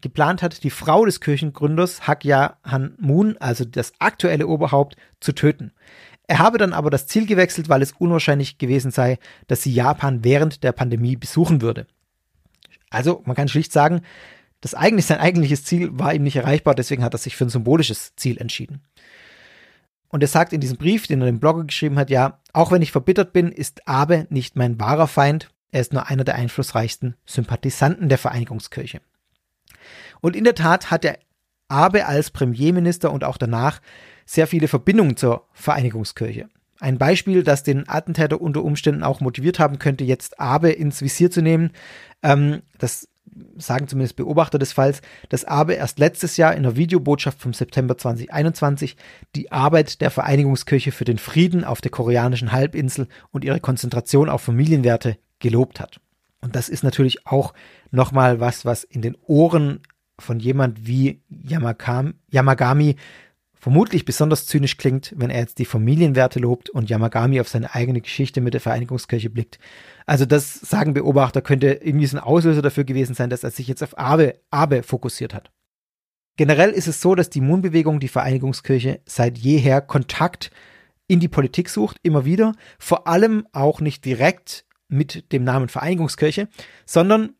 geplant 0.00 0.42
hat, 0.42 0.64
die 0.64 0.70
Frau 0.70 1.04
des 1.04 1.20
Kirchengründers 1.20 2.06
Hakya 2.06 2.58
Han 2.64 2.96
Moon, 2.98 3.36
also 3.38 3.64
das 3.64 3.92
aktuelle 4.00 4.48
Oberhaupt, 4.48 4.96
zu 5.20 5.32
töten. 5.32 5.72
Er 6.26 6.38
habe 6.38 6.58
dann 6.58 6.72
aber 6.72 6.90
das 6.90 7.06
Ziel 7.06 7.26
gewechselt, 7.26 7.68
weil 7.68 7.82
es 7.82 7.92
unwahrscheinlich 7.92 8.58
gewesen 8.58 8.90
sei, 8.90 9.18
dass 9.46 9.62
sie 9.62 9.72
Japan 9.72 10.24
während 10.24 10.62
der 10.64 10.72
Pandemie 10.72 11.16
besuchen 11.16 11.60
würde. 11.62 11.86
Also 12.92 13.22
man 13.24 13.36
kann 13.36 13.48
schlicht 13.48 13.72
sagen, 13.72 14.02
das 14.60 14.74
eigentlich 14.74 15.06
sein 15.06 15.18
eigentliches 15.18 15.64
Ziel 15.64 15.90
war 15.92 16.14
ihm 16.14 16.22
nicht 16.22 16.36
erreichbar, 16.36 16.74
deswegen 16.74 17.02
hat 17.02 17.14
er 17.14 17.18
sich 17.18 17.36
für 17.36 17.44
ein 17.44 17.50
symbolisches 17.50 18.14
Ziel 18.16 18.38
entschieden. 18.38 18.82
Und 20.08 20.22
er 20.22 20.28
sagt 20.28 20.52
in 20.52 20.60
diesem 20.60 20.76
Brief, 20.76 21.06
den 21.06 21.20
er 21.22 21.26
dem 21.26 21.40
Blogger 21.40 21.64
geschrieben 21.64 21.98
hat, 21.98 22.10
ja, 22.10 22.40
auch 22.52 22.70
wenn 22.70 22.82
ich 22.82 22.92
verbittert 22.92 23.32
bin, 23.32 23.50
ist 23.50 23.88
Abe 23.88 24.26
nicht 24.28 24.56
mein 24.56 24.78
wahrer 24.78 25.08
Feind, 25.08 25.50
er 25.70 25.80
ist 25.80 25.94
nur 25.94 26.06
einer 26.06 26.22
der 26.22 26.34
einflussreichsten 26.34 27.16
Sympathisanten 27.24 28.10
der 28.10 28.18
Vereinigungskirche. 28.18 29.00
Und 30.20 30.36
in 30.36 30.44
der 30.44 30.54
Tat 30.54 30.90
hat 30.90 31.04
er 31.04 31.18
Abe 31.68 32.06
als 32.06 32.30
Premierminister 32.30 33.10
und 33.10 33.24
auch 33.24 33.38
danach 33.38 33.80
sehr 34.26 34.46
viele 34.46 34.68
Verbindungen 34.68 35.16
zur 35.16 35.48
Vereinigungskirche. 35.54 36.48
Ein 36.80 36.98
Beispiel, 36.98 37.42
das 37.42 37.62
den 37.62 37.88
Attentäter 37.88 38.40
unter 38.40 38.64
Umständen 38.64 39.02
auch 39.02 39.20
motiviert 39.20 39.58
haben 39.58 39.78
könnte, 39.78 40.04
jetzt 40.04 40.40
Abe 40.40 40.70
ins 40.70 41.00
Visier 41.00 41.30
zu 41.30 41.42
nehmen. 41.42 41.70
Ähm, 42.22 42.62
das 42.78 43.08
sagen 43.56 43.88
zumindest 43.88 44.16
Beobachter 44.16 44.58
des 44.58 44.72
Falls, 44.72 45.00
dass 45.28 45.44
Abe 45.44 45.74
erst 45.74 45.98
letztes 45.98 46.36
Jahr 46.36 46.52
in 46.52 46.58
einer 46.60 46.76
Videobotschaft 46.76 47.40
vom 47.40 47.54
September 47.54 47.96
2021 47.96 48.96
die 49.34 49.52
Arbeit 49.52 50.00
der 50.00 50.10
Vereinigungskirche 50.10 50.92
für 50.92 51.04
den 51.04 51.18
Frieden 51.18 51.64
auf 51.64 51.80
der 51.80 51.90
koreanischen 51.90 52.52
Halbinsel 52.52 53.08
und 53.30 53.44
ihre 53.44 53.60
Konzentration 53.60 54.28
auf 54.28 54.42
Familienwerte 54.42 55.16
gelobt 55.38 55.80
hat. 55.80 56.00
Und 56.40 56.56
das 56.56 56.68
ist 56.68 56.84
natürlich 56.84 57.26
auch 57.26 57.54
nochmal 57.90 58.40
was, 58.40 58.64
was 58.64 58.84
in 58.84 59.02
den 59.02 59.16
Ohren 59.26 59.80
von 60.18 60.40
jemand 60.40 60.86
wie 60.86 61.22
Yamagami 61.28 62.96
vermutlich 63.62 64.04
besonders 64.04 64.46
zynisch 64.46 64.76
klingt, 64.76 65.14
wenn 65.16 65.30
er 65.30 65.38
jetzt 65.38 65.60
die 65.60 65.64
Familienwerte 65.64 66.40
lobt 66.40 66.68
und 66.68 66.90
Yamagami 66.90 67.40
auf 67.40 67.48
seine 67.48 67.72
eigene 67.72 68.00
Geschichte 68.00 68.40
mit 68.40 68.54
der 68.54 68.60
Vereinigungskirche 68.60 69.30
blickt. 69.30 69.60
Also 70.04 70.26
das 70.26 70.54
sagen 70.54 70.94
Beobachter 70.94 71.42
könnte 71.42 71.74
irgendwie 71.74 72.06
so 72.06 72.16
ein 72.16 72.22
Auslöser 72.24 72.60
dafür 72.60 72.82
gewesen 72.82 73.14
sein, 73.14 73.30
dass 73.30 73.44
er 73.44 73.52
sich 73.52 73.68
jetzt 73.68 73.84
auf 73.84 73.96
Abe, 73.96 74.40
Abe 74.50 74.82
fokussiert 74.82 75.32
hat. 75.32 75.52
Generell 76.36 76.70
ist 76.70 76.88
es 76.88 77.00
so, 77.00 77.14
dass 77.14 77.30
die 77.30 77.40
Moon-Bewegung, 77.40 78.00
die 78.00 78.08
Vereinigungskirche, 78.08 79.00
seit 79.06 79.38
jeher 79.38 79.80
Kontakt 79.80 80.50
in 81.06 81.20
die 81.20 81.28
Politik 81.28 81.68
sucht, 81.68 81.98
immer 82.02 82.24
wieder, 82.24 82.54
vor 82.80 83.06
allem 83.06 83.46
auch 83.52 83.80
nicht 83.80 84.04
direkt 84.04 84.64
mit 84.88 85.30
dem 85.30 85.44
Namen 85.44 85.68
Vereinigungskirche, 85.68 86.48
sondern 86.84 87.34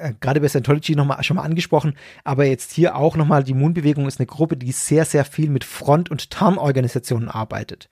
äh, 0.00 0.14
gerade 0.20 0.40
bei 0.40 0.48
Scientology 0.48 0.96
noch 0.96 1.04
mal, 1.04 1.22
schon 1.22 1.36
mal 1.36 1.42
angesprochen, 1.42 1.94
aber 2.24 2.44
jetzt 2.44 2.72
hier 2.72 2.96
auch 2.96 3.16
nochmal, 3.16 3.44
die 3.44 3.54
Moon-Bewegung 3.54 4.06
ist 4.06 4.18
eine 4.18 4.26
Gruppe, 4.26 4.56
die 4.56 4.72
sehr, 4.72 5.04
sehr 5.04 5.24
viel 5.24 5.50
mit 5.50 5.64
Front- 5.64 6.10
und 6.10 6.30
Tarnorganisationen 6.30 7.28
arbeitet. 7.28 7.88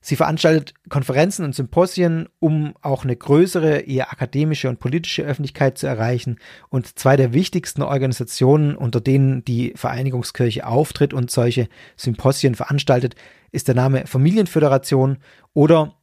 Sie 0.00 0.14
veranstaltet 0.14 0.72
Konferenzen 0.88 1.44
und 1.44 1.52
Symposien, 1.52 2.28
um 2.38 2.74
auch 2.80 3.02
eine 3.02 3.16
größere, 3.16 3.78
eher 3.78 4.12
akademische 4.12 4.68
und 4.68 4.78
politische 4.78 5.24
Öffentlichkeit 5.24 5.78
zu 5.78 5.88
erreichen. 5.88 6.38
Und 6.68 6.96
zwei 6.96 7.16
der 7.16 7.32
wichtigsten 7.32 7.82
Organisationen, 7.82 8.76
unter 8.76 9.00
denen 9.00 9.44
die 9.44 9.72
Vereinigungskirche 9.74 10.64
auftritt 10.64 11.12
und 11.12 11.32
solche 11.32 11.68
Symposien 11.96 12.54
veranstaltet, 12.54 13.16
ist 13.50 13.66
der 13.66 13.74
Name 13.74 14.06
Familienföderation 14.06 15.18
oder 15.54 15.94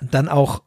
dann 0.00 0.28
auch 0.28 0.62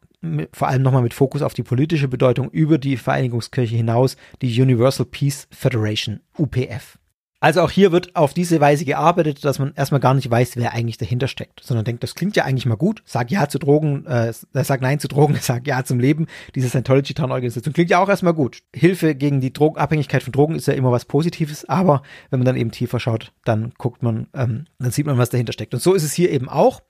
vor 0.51 0.67
allem 0.67 0.81
nochmal 0.81 1.01
mit 1.01 1.13
Fokus 1.13 1.41
auf 1.41 1.53
die 1.53 1.63
politische 1.63 2.07
Bedeutung 2.07 2.49
über 2.49 2.77
die 2.77 2.97
Vereinigungskirche 2.97 3.75
hinaus, 3.75 4.17
die 4.41 4.61
Universal 4.61 5.05
Peace 5.05 5.47
Federation, 5.51 6.19
UPF. 6.37 6.99
Also 7.41 7.61
auch 7.61 7.71
hier 7.71 7.93
wird 7.93 8.17
auf 8.17 8.33
diese 8.33 8.59
Weise 8.59 8.83
gearbeitet, 8.83 9.45
dass 9.45 9.59
man 9.59 9.73
erstmal 9.73 10.01
gar 10.01 10.13
nicht 10.13 10.29
weiß, 10.29 10.57
wer 10.57 10.73
eigentlich 10.73 10.97
dahinter 10.97 11.29
steckt, 11.29 11.63
sondern 11.63 11.85
denkt, 11.85 12.03
das 12.03 12.13
klingt 12.13 12.35
ja 12.35 12.43
eigentlich 12.43 12.65
mal 12.65 12.75
gut. 12.75 13.01
Sag 13.05 13.31
ja 13.31 13.47
zu 13.47 13.59
Drogen, 13.59 14.05
äh, 14.07 14.33
sag 14.51 14.81
nein 14.81 14.99
zu 14.99 15.07
Drogen, 15.07 15.35
sag 15.41 15.65
ja 15.65 15.85
zum 15.85 16.01
Leben. 16.01 16.27
Diese 16.55 16.67
Scientology 16.67 17.13
Town 17.13 17.31
Organisation 17.31 17.73
klingt 17.73 17.89
ja 17.91 17.99
auch 17.99 18.09
erstmal 18.09 18.33
gut. 18.33 18.59
Hilfe 18.75 19.15
gegen 19.15 19.39
die 19.39 19.53
Drogenabhängigkeit 19.53 20.21
von 20.21 20.33
Drogen 20.33 20.55
ist 20.55 20.67
ja 20.67 20.73
immer 20.73 20.91
was 20.91 21.05
Positives, 21.05 21.63
aber 21.69 22.01
wenn 22.29 22.39
man 22.39 22.45
dann 22.45 22.57
eben 22.57 22.71
tiefer 22.71 22.99
schaut, 22.99 23.31
dann 23.45 23.71
guckt 23.77 24.03
man, 24.03 24.27
ähm, 24.33 24.65
dann 24.77 24.91
sieht 24.91 25.05
man, 25.05 25.17
was 25.17 25.29
dahinter 25.29 25.53
steckt. 25.53 25.73
Und 25.73 25.81
so 25.81 25.93
ist 25.93 26.03
es 26.03 26.11
hier 26.11 26.31
eben 26.31 26.49
auch. 26.49 26.81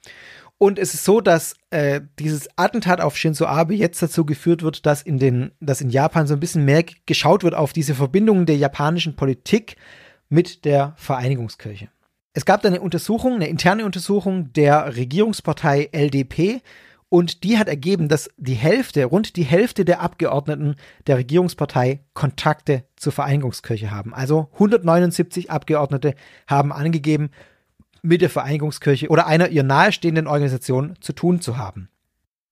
Und 0.59 0.77
es 0.77 0.93
ist 0.93 1.05
so, 1.05 1.21
dass 1.21 1.55
äh, 1.69 2.01
dieses 2.19 2.49
Attentat 2.57 2.99
auf 2.99 3.15
Shinzo 3.15 3.45
Abe 3.45 3.75
jetzt 3.75 4.01
dazu 4.01 4.25
geführt 4.25 4.61
wird, 4.61 4.85
dass 4.85 5.01
in 5.01 5.17
den, 5.17 5.51
dass 5.61 5.79
in 5.79 5.89
Japan 5.89 6.27
so 6.27 6.33
ein 6.33 6.41
bisschen 6.41 6.65
mehr 6.65 6.83
geschaut 7.05 7.43
wird 7.43 7.55
auf 7.55 7.71
diese 7.71 7.95
Verbindungen 7.95 8.45
der 8.45 8.57
japanischen 8.57 9.15
Politik 9.15 9.77
mit 10.27 10.65
der 10.65 10.93
Vereinigungskirche. 10.97 11.87
Es 12.33 12.43
gab 12.43 12.61
da 12.61 12.67
eine 12.67 12.81
Untersuchung, 12.81 13.35
eine 13.35 13.47
interne 13.47 13.85
Untersuchung 13.85 14.51
der 14.51 14.97
Regierungspartei 14.97 15.89
LDP 15.93 16.61
und 17.07 17.45
die 17.45 17.57
hat 17.57 17.69
ergeben, 17.69 18.09
dass 18.09 18.29
die 18.35 18.53
Hälfte, 18.53 19.05
rund 19.05 19.37
die 19.37 19.43
Hälfte 19.43 19.85
der 19.85 20.01
Abgeordneten 20.01 20.75
der 21.07 21.17
Regierungspartei 21.17 22.01
Kontakte 22.13 22.83
zur 22.97 23.13
Vereinigungskirche 23.13 23.91
haben. 23.91 24.13
Also 24.13 24.49
179 24.53 25.49
Abgeordnete 25.49 26.15
haben 26.47 26.73
angegeben, 26.73 27.31
mit 28.01 28.21
der 28.21 28.29
Vereinigungskirche 28.29 29.09
oder 29.09 29.27
einer 29.27 29.49
ihr 29.49 29.63
nahestehenden 29.63 30.27
Organisation 30.27 30.95
zu 31.01 31.13
tun 31.13 31.41
zu 31.41 31.57
haben. 31.57 31.89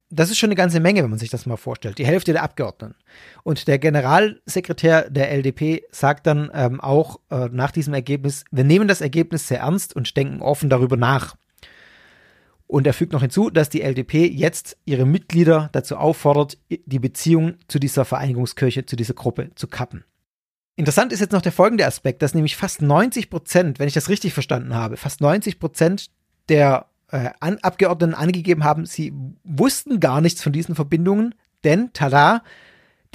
Das 0.09 0.29
ist 0.29 0.37
schon 0.37 0.47
eine 0.47 0.55
ganze 0.55 0.79
Menge, 0.79 1.03
wenn 1.03 1.09
man 1.09 1.19
sich 1.19 1.29
das 1.29 1.45
mal 1.45 1.57
vorstellt. 1.57 1.97
Die 1.97 2.05
Hälfte 2.05 2.31
der 2.31 2.43
Abgeordneten. 2.43 2.95
Und 3.43 3.67
der 3.67 3.77
Generalsekretär 3.77 5.09
der 5.09 5.31
LDP 5.31 5.83
sagt 5.91 6.27
dann 6.27 6.49
ähm, 6.53 6.79
auch 6.79 7.19
äh, 7.29 7.49
nach 7.51 7.71
diesem 7.71 7.93
Ergebnis, 7.93 8.45
wir 8.49 8.63
nehmen 8.63 8.87
das 8.87 9.01
Ergebnis 9.01 9.49
sehr 9.49 9.59
ernst 9.59 9.95
und 9.95 10.15
denken 10.15 10.41
offen 10.41 10.69
darüber 10.69 10.95
nach. 10.95 11.35
Und 12.67 12.87
er 12.87 12.93
fügt 12.93 13.13
noch 13.13 13.21
hinzu, 13.21 13.49
dass 13.49 13.69
die 13.69 13.81
LDP 13.81 14.27
jetzt 14.27 14.77
ihre 14.85 15.05
Mitglieder 15.05 15.69
dazu 15.73 15.97
auffordert, 15.97 16.57
die 16.69 16.99
Beziehung 16.99 17.55
zu 17.67 17.79
dieser 17.79 18.05
Vereinigungskirche, 18.05 18.85
zu 18.85 18.95
dieser 18.95 19.13
Gruppe 19.13 19.51
zu 19.55 19.67
kappen. 19.67 20.05
Interessant 20.77 21.11
ist 21.11 21.21
jetzt 21.21 21.31
noch 21.31 21.41
der 21.41 21.51
folgende 21.51 21.87
Aspekt, 21.87 22.21
dass 22.21 22.35
nämlich 22.35 22.55
fast 22.55 22.83
90 22.83 23.31
Prozent, 23.31 23.79
wenn 23.79 23.87
ich 23.87 23.95
das 23.95 24.09
richtig 24.09 24.33
verstanden 24.33 24.75
habe, 24.75 24.95
fast 24.95 25.21
90 25.21 25.59
Prozent 25.59 26.11
der 26.49 26.85
äh, 27.11 27.31
An 27.39 27.57
Abgeordneten 27.63 28.13
angegeben 28.13 28.63
haben, 28.63 28.85
sie 28.85 29.11
wussten 29.43 29.99
gar 29.99 30.21
nichts 30.21 30.43
von 30.43 30.53
diesen 30.53 30.75
Verbindungen, 30.75 31.33
denn 31.63 31.91
tada, 31.93 32.43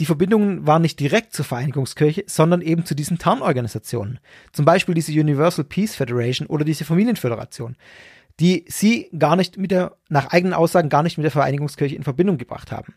die 0.00 0.06
Verbindungen 0.06 0.66
waren 0.66 0.82
nicht 0.82 0.98
direkt 0.98 1.34
zur 1.34 1.44
Vereinigungskirche, 1.44 2.24
sondern 2.26 2.62
eben 2.62 2.84
zu 2.84 2.96
diesen 2.96 3.18
Tarnorganisationen. 3.18 4.18
Zum 4.52 4.64
Beispiel 4.64 4.96
diese 4.96 5.12
Universal 5.12 5.64
Peace 5.64 5.94
Federation 5.94 6.48
oder 6.48 6.64
diese 6.64 6.84
Familienföderation, 6.84 7.76
die 8.40 8.64
sie 8.66 9.08
gar 9.16 9.36
nicht 9.36 9.56
mit 9.56 9.70
der, 9.70 9.96
nach 10.08 10.30
eigenen 10.30 10.54
Aussagen 10.54 10.88
gar 10.88 11.04
nicht 11.04 11.16
mit 11.16 11.24
der 11.24 11.30
Vereinigungskirche 11.30 11.94
in 11.94 12.02
Verbindung 12.02 12.38
gebracht 12.38 12.72
haben. 12.72 12.94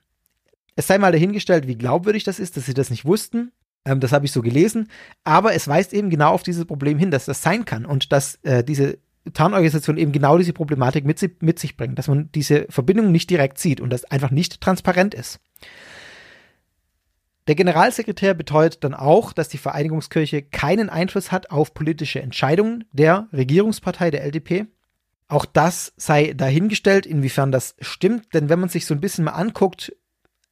Es 0.76 0.88
sei 0.88 0.98
mal 0.98 1.12
dahingestellt, 1.12 1.68
wie 1.68 1.78
glaubwürdig 1.78 2.24
das 2.24 2.40
ist, 2.40 2.58
dass 2.58 2.66
sie 2.66 2.74
das 2.74 2.90
nicht 2.90 3.06
wussten. 3.06 3.52
Ähm, 3.86 4.00
das 4.00 4.12
habe 4.12 4.26
ich 4.26 4.32
so 4.32 4.42
gelesen. 4.42 4.90
Aber 5.24 5.54
es 5.54 5.68
weist 5.68 5.94
eben 5.94 6.10
genau 6.10 6.32
auf 6.32 6.44
dieses 6.44 6.66
Problem 6.66 6.98
hin, 6.98 7.12
dass 7.12 7.26
das 7.26 7.42
sein 7.42 7.66
kann 7.66 7.86
und 7.86 8.12
dass 8.12 8.36
äh, 8.44 8.64
diese 8.64 8.98
Tarnorganisation 9.34 9.98
eben 9.98 10.12
genau 10.12 10.38
diese 10.38 10.54
Problematik 10.54 11.06
mit, 11.06 11.42
mit 11.42 11.60
sich 11.60 11.78
bringt, 11.78 11.98
dass 11.98 12.08
man 12.08 12.30
diese 12.34 12.68
Verbindung 12.70 13.12
nicht 13.12 13.30
direkt 13.30 13.58
sieht 13.58 13.82
und 13.82 13.90
das 13.90 14.06
einfach 14.06 14.32
nicht 14.32 14.62
transparent 14.62 15.14
ist. 15.14 15.40
Der 17.48 17.56
Generalsekretär 17.56 18.34
beteuert 18.34 18.84
dann 18.84 18.96
auch, 18.96 19.32
dass 19.32 19.50
die 19.50 19.60
Vereinigungskirche 19.60 20.42
keinen 20.42 20.90
Einfluss 20.90 21.32
hat 21.32 21.52
auf 21.52 21.74
politische 21.74 22.22
Entscheidungen 22.22 22.86
der 22.92 23.28
Regierungspartei 23.34 24.10
der 24.10 24.24
LDP. 24.24 24.66
Auch 25.28 25.46
das 25.46 25.94
sei 25.96 26.34
dahingestellt, 26.34 27.06
inwiefern 27.06 27.52
das 27.52 27.76
stimmt, 27.80 28.34
denn 28.34 28.50
wenn 28.50 28.60
man 28.60 28.70
sich 28.70 28.86
so 28.86 28.94
ein 28.94 29.02
bisschen 29.02 29.26
mal 29.26 29.32
anguckt, 29.32 29.96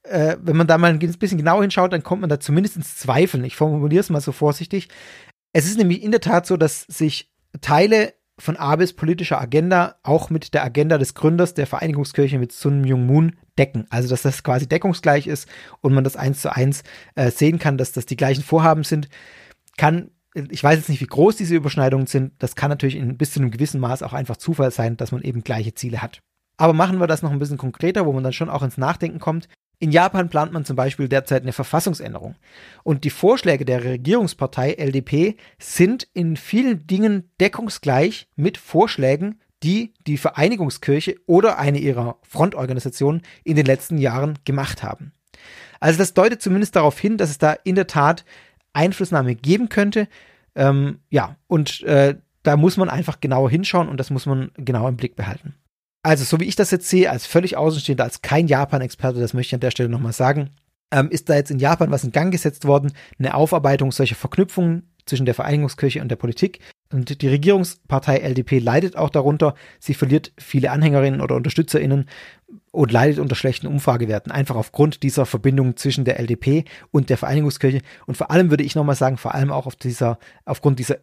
äh, 0.03 0.37
wenn 0.41 0.57
man 0.57 0.67
da 0.67 0.77
mal 0.77 0.91
ein 0.91 0.99
bisschen 0.99 1.37
genau 1.37 1.61
hinschaut, 1.61 1.93
dann 1.93 2.03
kommt 2.03 2.21
man 2.21 2.29
da 2.29 2.39
zumindest 2.39 2.75
ins 2.75 2.97
Zweifeln. 2.97 3.43
Ich 3.43 3.55
formuliere 3.55 4.01
es 4.01 4.09
mal 4.09 4.21
so 4.21 4.31
vorsichtig. 4.31 4.89
Es 5.53 5.65
ist 5.65 5.77
nämlich 5.77 6.03
in 6.03 6.11
der 6.11 6.21
Tat 6.21 6.45
so, 6.45 6.57
dass 6.57 6.81
sich 6.81 7.31
Teile 7.61 8.13
von 8.39 8.57
Abes 8.57 8.93
politischer 8.93 9.39
Agenda 9.39 9.95
auch 10.01 10.29
mit 10.29 10.53
der 10.53 10.63
Agenda 10.63 10.97
des 10.97 11.13
Gründers 11.13 11.53
der 11.53 11.67
Vereinigungskirche 11.67 12.39
mit 12.39 12.51
Sun 12.51 12.81
Myung 12.81 13.05
Moon 13.05 13.35
decken. 13.57 13.85
Also 13.89 14.09
dass 14.09 14.23
das 14.23 14.43
quasi 14.43 14.67
deckungsgleich 14.67 15.27
ist 15.27 15.47
und 15.81 15.93
man 15.93 16.03
das 16.03 16.15
eins 16.15 16.41
zu 16.41 16.53
eins 16.53 16.83
äh, 17.15 17.29
sehen 17.29 17.59
kann, 17.59 17.77
dass 17.77 17.91
das 17.91 18.07
die 18.07 18.17
gleichen 18.17 18.43
Vorhaben 18.43 18.83
sind, 18.83 19.09
kann 19.77 20.09
ich 20.35 20.63
weiß 20.63 20.77
jetzt 20.77 20.89
nicht, 20.89 21.01
wie 21.01 21.05
groß 21.05 21.35
diese 21.35 21.55
Überschneidungen 21.55 22.07
sind. 22.07 22.33
Das 22.39 22.55
kann 22.55 22.69
natürlich 22.69 22.95
in 22.95 23.17
bis 23.17 23.33
zu 23.33 23.39
einem 23.39 23.51
gewissen 23.51 23.79
Maß 23.79 24.01
auch 24.01 24.13
einfach 24.13 24.37
Zufall 24.37 24.71
sein, 24.71 24.97
dass 24.97 25.11
man 25.11 25.21
eben 25.21 25.43
gleiche 25.43 25.75
Ziele 25.75 26.01
hat. 26.01 26.21
Aber 26.57 26.73
machen 26.73 26.99
wir 26.99 27.05
das 27.05 27.21
noch 27.21 27.31
ein 27.31 27.37
bisschen 27.37 27.59
konkreter, 27.59 28.07
wo 28.07 28.13
man 28.13 28.23
dann 28.23 28.33
schon 28.33 28.49
auch 28.49 28.63
ins 28.63 28.77
Nachdenken 28.79 29.19
kommt. 29.19 29.47
In 29.83 29.91
Japan 29.91 30.29
plant 30.29 30.53
man 30.53 30.63
zum 30.63 30.77
Beispiel 30.77 31.09
derzeit 31.09 31.41
eine 31.41 31.51
Verfassungsänderung. 31.51 32.35
Und 32.83 33.03
die 33.03 33.09
Vorschläge 33.09 33.65
der 33.65 33.83
Regierungspartei 33.83 34.75
LDP 34.75 35.35
sind 35.59 36.07
in 36.13 36.37
vielen 36.37 36.87
Dingen 36.87 37.29
deckungsgleich 37.41 38.29
mit 38.37 38.57
Vorschlägen, 38.57 39.41
die 39.61 39.93
die 40.07 40.15
Vereinigungskirche 40.15 41.17
oder 41.25 41.59
eine 41.59 41.79
ihrer 41.79 42.15
Frontorganisationen 42.21 43.23
in 43.43 43.57
den 43.57 43.65
letzten 43.65 43.97
Jahren 43.97 44.39
gemacht 44.45 44.83
haben. 44.83 45.11
Also 45.81 45.99
das 45.99 46.13
deutet 46.13 46.41
zumindest 46.41 46.77
darauf 46.77 46.97
hin, 46.97 47.17
dass 47.17 47.29
es 47.29 47.37
da 47.37 47.51
in 47.51 47.75
der 47.75 47.87
Tat 47.87 48.23
Einflussnahme 48.71 49.35
geben 49.35 49.67
könnte. 49.67 50.07
Ähm, 50.55 50.99
ja, 51.09 51.35
und 51.47 51.81
äh, 51.83 52.15
da 52.41 52.55
muss 52.55 52.77
man 52.77 52.87
einfach 52.87 53.19
genauer 53.19 53.49
hinschauen 53.49 53.89
und 53.89 53.97
das 53.97 54.11
muss 54.11 54.25
man 54.27 54.51
genau 54.55 54.87
im 54.87 54.95
Blick 54.95 55.17
behalten. 55.17 55.55
Also, 56.03 56.25
so 56.25 56.39
wie 56.39 56.45
ich 56.45 56.57
das 56.57 56.71
jetzt 56.71 56.89
sehe, 56.89 57.09
als 57.09 57.25
völlig 57.25 57.55
Außenstehender, 57.55 58.03
als 58.03 58.21
kein 58.21 58.47
Japan-Experte, 58.47 59.21
das 59.21 59.33
möchte 59.33 59.51
ich 59.51 59.53
an 59.55 59.61
der 59.61 59.71
Stelle 59.71 59.89
nochmal 59.89 60.11
sagen, 60.11 60.49
ähm, 60.91 61.09
ist 61.09 61.29
da 61.29 61.35
jetzt 61.35 61.49
in 61.49 61.59
Japan 61.59 61.91
was 61.91 62.03
in 62.03 62.11
Gang 62.11 62.31
gesetzt 62.31 62.65
worden, 62.65 62.91
eine 63.17 63.33
Aufarbeitung 63.33 63.91
solcher 63.91 64.15
Verknüpfungen 64.15 64.91
zwischen 65.05 65.25
der 65.25 65.33
Vereinigungskirche 65.33 66.01
und 66.01 66.09
der 66.09 66.17
Politik. 66.17 66.59
Und 66.91 67.21
die 67.21 67.27
Regierungspartei 67.27 68.17
LDP 68.17 68.59
leidet 68.59 68.95
auch 68.97 69.09
darunter. 69.09 69.55
Sie 69.79 69.95
verliert 69.95 70.31
viele 70.37 70.71
Anhängerinnen 70.71 71.21
oder 71.21 71.35
UnterstützerInnen 71.35 72.07
und 72.71 72.91
leidet 72.91 73.19
unter 73.19 73.35
schlechten 73.35 73.67
Umfragewerten, 73.67 74.31
einfach 74.31 74.55
aufgrund 74.55 75.01
dieser 75.03 75.25
Verbindung 75.25 75.75
zwischen 75.75 76.05
der 76.05 76.19
LDP 76.19 76.65
und 76.91 77.09
der 77.09 77.17
Vereinigungskirche. 77.17 77.81
Und 78.05 78.15
vor 78.15 78.29
allem 78.29 78.51
würde 78.51 78.63
ich 78.63 78.75
nochmal 78.75 78.95
sagen, 78.95 79.17
vor 79.17 79.33
allem 79.33 79.51
auch 79.51 79.65
auf 79.65 79.75
dieser, 79.75 80.19
aufgrund 80.45 80.79
dieser 80.79 80.97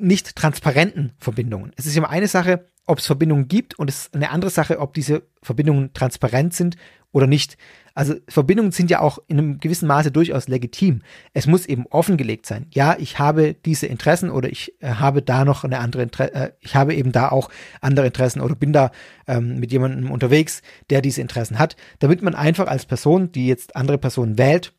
nicht 0.00 0.36
transparenten 0.36 1.12
Verbindungen. 1.18 1.72
Es 1.76 1.86
ist 1.86 1.96
immer 1.96 2.10
eine 2.10 2.28
Sache, 2.28 2.66
ob 2.86 2.98
es 2.98 3.06
Verbindungen 3.06 3.48
gibt 3.48 3.78
und 3.78 3.90
es 3.90 4.06
ist 4.06 4.14
eine 4.14 4.30
andere 4.30 4.50
Sache, 4.50 4.80
ob 4.80 4.94
diese 4.94 5.22
Verbindungen 5.42 5.92
transparent 5.92 6.54
sind 6.54 6.76
oder 7.12 7.26
nicht. 7.26 7.56
Also 7.94 8.14
Verbindungen 8.28 8.70
sind 8.70 8.90
ja 8.90 9.00
auch 9.00 9.18
in 9.26 9.38
einem 9.38 9.58
gewissen 9.58 9.88
Maße 9.88 10.12
durchaus 10.12 10.46
legitim. 10.46 11.02
Es 11.34 11.46
muss 11.46 11.66
eben 11.66 11.84
offengelegt 11.86 12.46
sein. 12.46 12.66
Ja, 12.70 12.96
ich 12.98 13.18
habe 13.18 13.54
diese 13.54 13.86
Interessen 13.86 14.30
oder 14.30 14.48
ich 14.48 14.72
äh, 14.80 14.88
habe 14.88 15.20
da 15.20 15.44
noch 15.44 15.64
eine 15.64 15.80
andere 15.80 16.02
Interesse, 16.02 16.34
äh, 16.34 16.52
ich 16.60 16.76
habe 16.76 16.94
eben 16.94 17.12
da 17.12 17.28
auch 17.28 17.50
andere 17.80 18.06
Interessen 18.06 18.40
oder 18.40 18.54
bin 18.54 18.72
da 18.72 18.92
ähm, 19.26 19.58
mit 19.58 19.72
jemandem 19.72 20.10
unterwegs, 20.10 20.62
der 20.90 21.02
diese 21.02 21.20
Interessen 21.20 21.58
hat, 21.58 21.76
damit 21.98 22.22
man 22.22 22.34
einfach 22.34 22.68
als 22.68 22.86
Person, 22.86 23.32
die 23.32 23.48
jetzt 23.48 23.74
andere 23.74 23.98
Personen 23.98 24.38
wählt, 24.38 24.74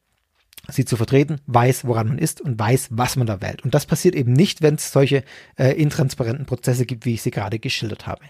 sie 0.68 0.86
zu 0.86 0.98
vertreten, 0.98 1.42
weiß, 1.48 1.86
woran 1.86 2.08
man 2.08 2.18
ist 2.18 2.42
und 2.42 2.60
weiß, 2.60 2.90
was 2.92 3.16
man 3.16 3.28
da 3.28 3.42
wählt. 3.42 3.64
Und 3.64 3.74
das 3.74 3.86
passiert 3.86 4.16
eben 4.16 4.34
nicht, 4.34 4.62
wenn 4.62 4.76
es 4.76 4.92
solche 4.92 5.24
äh, 5.58 5.72
intransparenten 5.72 6.46
Prozesse 6.46 6.86
gibt, 6.86 7.06
wie 7.06 7.14
ich 7.14 7.22
sie 7.22 7.32
gerade 7.32 7.60
geschildert 7.60 8.08
habe. 8.08 8.22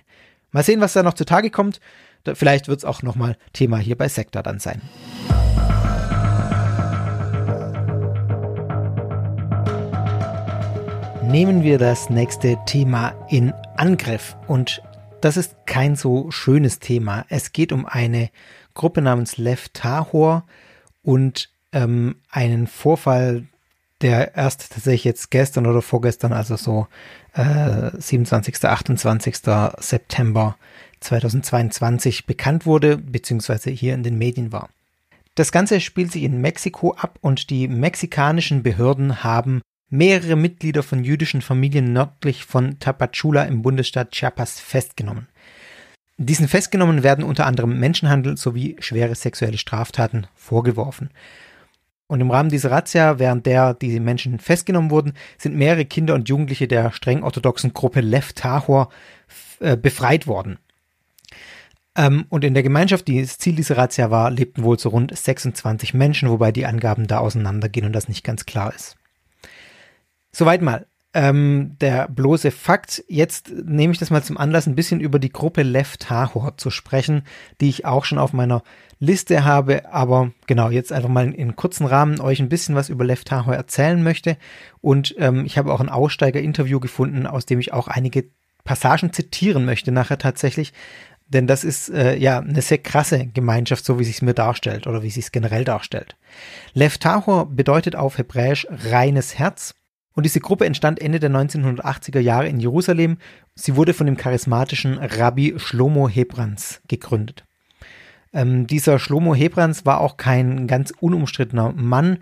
Mal 0.51 0.63
sehen, 0.63 0.81
was 0.81 0.93
da 0.93 1.03
noch 1.03 1.13
zutage 1.13 1.49
kommt. 1.49 1.79
Da, 2.23 2.35
vielleicht 2.35 2.67
wird 2.67 2.79
es 2.79 2.85
auch 2.85 3.03
nochmal 3.03 3.37
Thema 3.53 3.77
hier 3.77 3.97
bei 3.97 4.07
Sektor 4.07 4.43
dann 4.43 4.59
sein. 4.59 4.81
Nehmen 11.23 11.63
wir 11.63 11.77
das 11.77 12.09
nächste 12.09 12.57
Thema 12.65 13.09
in 13.29 13.53
Angriff. 13.77 14.35
Und 14.47 14.81
das 15.21 15.37
ist 15.37 15.55
kein 15.67 15.95
so 15.95 16.31
schönes 16.31 16.79
Thema. 16.79 17.25
Es 17.29 17.51
geht 17.51 17.71
um 17.71 17.85
eine 17.85 18.31
Gruppe 18.73 19.01
namens 19.01 19.37
Lev 19.37 19.69
Tahor 19.73 20.45
und 21.03 21.51
ähm, 21.71 22.15
einen 22.31 22.67
Vorfall, 22.67 23.45
der 24.01 24.35
erst 24.35 24.71
tatsächlich 24.71 25.03
jetzt 25.03 25.31
gestern 25.31 25.65
oder 25.65 25.81
vorgestern, 25.81 26.33
also 26.33 26.55
so 26.55 26.87
äh, 27.33 27.91
27., 27.97 28.63
28. 28.63 29.37
September 29.79 30.55
2022 31.01 32.25
bekannt 32.25 32.65
wurde, 32.65 32.97
beziehungsweise 32.97 33.69
hier 33.69 33.93
in 33.93 34.03
den 34.03 34.17
Medien 34.17 34.51
war. 34.51 34.69
Das 35.35 35.51
Ganze 35.51 35.79
spielt 35.79 36.11
sich 36.11 36.23
in 36.23 36.41
Mexiko 36.41 36.93
ab 36.93 37.17
und 37.21 37.49
die 37.49 37.67
mexikanischen 37.67 38.63
Behörden 38.63 39.23
haben 39.23 39.61
mehrere 39.89 40.35
Mitglieder 40.35 40.83
von 40.83 41.03
jüdischen 41.03 41.41
Familien 41.41 41.93
nördlich 41.93 42.45
von 42.45 42.79
Tapachula 42.79 43.43
im 43.43 43.61
Bundesstaat 43.61 44.11
Chiapas 44.11 44.59
festgenommen. 44.59 45.27
Diesen 46.17 46.49
Festgenommen 46.49 47.03
werden 47.03 47.23
unter 47.23 47.45
anderem 47.45 47.79
Menschenhandel 47.79 48.35
sowie 48.35 48.75
schwere 48.79 49.15
sexuelle 49.15 49.57
Straftaten 49.57 50.27
vorgeworfen. 50.35 51.09
Und 52.09 52.21
im 52.21 52.31
Rahmen 52.31 52.49
dieser 52.49 52.71
Razzia, 52.71 53.19
während 53.19 53.45
der 53.45 53.75
diese 53.75 53.99
Menschen 53.99 54.39
festgenommen 54.39 54.89
wurden, 54.89 55.13
sind 55.37 55.55
mehrere 55.55 55.85
Kinder 55.85 56.15
und 56.15 56.27
Jugendliche 56.27 56.67
der 56.67 56.91
streng 56.91 57.21
orthodoxen 57.21 57.71
Gruppe 57.71 58.01
Lev 58.01 58.33
Tahor 58.33 58.89
äh, 59.59 59.77
befreit 59.77 60.25
worden. 60.25 60.57
Ähm, 61.95 62.25
und 62.29 62.43
in 62.43 62.55
der 62.55 62.63
Gemeinschaft, 62.63 63.07
die 63.07 63.21
das 63.21 63.37
Ziel 63.37 63.55
dieser 63.55 63.77
Razzia 63.77 64.09
war, 64.09 64.31
lebten 64.31 64.63
wohl 64.63 64.79
so 64.79 64.89
rund 64.89 65.15
26 65.15 65.93
Menschen, 65.93 66.31
wobei 66.31 66.51
die 66.51 66.65
Angaben 66.65 67.05
da 67.05 67.19
auseinandergehen 67.19 67.85
und 67.85 67.93
das 67.93 68.07
nicht 68.07 68.23
ganz 68.23 68.47
klar 68.47 68.73
ist. 68.73 68.95
Soweit 70.31 70.63
mal 70.63 70.87
ähm, 71.13 71.75
der 71.79 72.07
bloße 72.07 72.49
Fakt. 72.49 73.03
Jetzt 73.07 73.51
nehme 73.51 73.93
ich 73.93 73.99
das 73.99 74.09
mal 74.09 74.23
zum 74.23 74.37
Anlass, 74.37 74.65
ein 74.65 74.75
bisschen 74.75 74.99
über 74.99 75.19
die 75.19 75.31
Gruppe 75.31 75.61
Lev 75.61 75.97
Tahor 75.97 76.57
zu 76.57 76.71
sprechen, 76.71 77.21
die 77.61 77.69
ich 77.69 77.85
auch 77.85 78.03
schon 78.03 78.17
auf 78.17 78.33
meiner 78.33 78.63
Liste 78.99 79.45
habe, 79.45 79.93
aber 79.93 80.31
genau, 80.45 80.69
jetzt 80.69 80.91
einfach 80.91 81.09
mal 81.09 81.25
in, 81.25 81.33
in 81.33 81.55
kurzen 81.55 81.85
Rahmen 81.85 82.19
euch 82.19 82.41
ein 82.41 82.49
bisschen 82.49 82.75
was 82.75 82.89
über 82.89 83.05
Lev 83.05 83.23
Tahor 83.23 83.55
erzählen 83.55 84.03
möchte. 84.03 84.37
Und 84.81 85.15
ähm, 85.17 85.45
ich 85.45 85.57
habe 85.57 85.73
auch 85.73 85.79
ein 85.79 85.89
Aussteiger-Interview 85.89 86.81
gefunden, 86.81 87.25
aus 87.25 87.45
dem 87.45 87.59
ich 87.59 87.71
auch 87.71 87.87
einige 87.87 88.25
Passagen 88.65 89.13
zitieren 89.13 89.63
möchte 89.63 89.91
nachher 89.93 90.17
tatsächlich. 90.17 90.73
Denn 91.27 91.47
das 91.47 91.63
ist 91.63 91.89
äh, 91.89 92.17
ja 92.17 92.39
eine 92.39 92.61
sehr 92.61 92.79
krasse 92.79 93.27
Gemeinschaft, 93.27 93.85
so 93.85 93.99
wie 93.99 94.03
sie 94.03 94.11
es 94.11 94.21
mir 94.21 94.33
darstellt 94.33 94.85
oder 94.85 95.01
wie 95.01 95.11
sie 95.11 95.21
es 95.21 95.31
generell 95.31 95.63
darstellt. 95.63 96.17
Lev 96.73 96.97
Tahor 96.97 97.45
bedeutet 97.45 97.95
auf 97.95 98.17
Hebräisch 98.17 98.67
reines 98.69 99.37
Herz 99.37 99.75
und 100.13 100.23
diese 100.25 100.39
Gruppe 100.39 100.65
entstand 100.65 100.99
Ende 100.99 101.19
der 101.19 101.29
1980er 101.29 102.19
Jahre 102.19 102.49
in 102.49 102.59
Jerusalem. 102.59 103.19
Sie 103.55 103.75
wurde 103.75 103.93
von 103.93 104.07
dem 104.07 104.17
charismatischen 104.17 104.97
Rabbi 104.97 105.53
Shlomo 105.57 106.09
Hebrans 106.09 106.81
gegründet. 106.87 107.45
Ähm, 108.33 108.67
dieser 108.67 108.99
Shlomo 108.99 109.33
Hebrans 109.33 109.85
war 109.85 110.01
auch 110.01 110.17
kein 110.17 110.67
ganz 110.67 110.93
unumstrittener 110.99 111.73
Mann. 111.73 112.19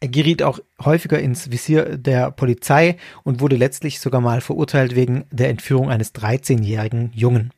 Er 0.00 0.08
geriet 0.08 0.42
auch 0.42 0.58
häufiger 0.84 1.18
ins 1.18 1.50
Visier 1.50 1.96
der 1.96 2.30
Polizei 2.30 2.96
und 3.24 3.40
wurde 3.40 3.56
letztlich 3.56 4.00
sogar 4.00 4.20
mal 4.20 4.40
verurteilt 4.40 4.94
wegen 4.94 5.24
der 5.30 5.48
Entführung 5.48 5.90
eines 5.90 6.14
13-jährigen 6.14 7.10
Jungen. 7.14 7.52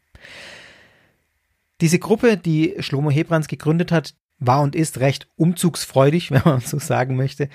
Diese 1.80 1.98
Gruppe, 1.98 2.36
die 2.36 2.76
Shlomo 2.78 3.10
Hebrans 3.10 3.48
gegründet 3.48 3.92
hat, 3.92 4.14
war 4.38 4.62
und 4.62 4.76
ist 4.76 5.00
recht 5.00 5.28
umzugsfreudig, 5.36 6.30
wenn 6.30 6.42
man 6.44 6.60
so 6.60 6.78
sagen 6.78 7.16
möchte. 7.16 7.48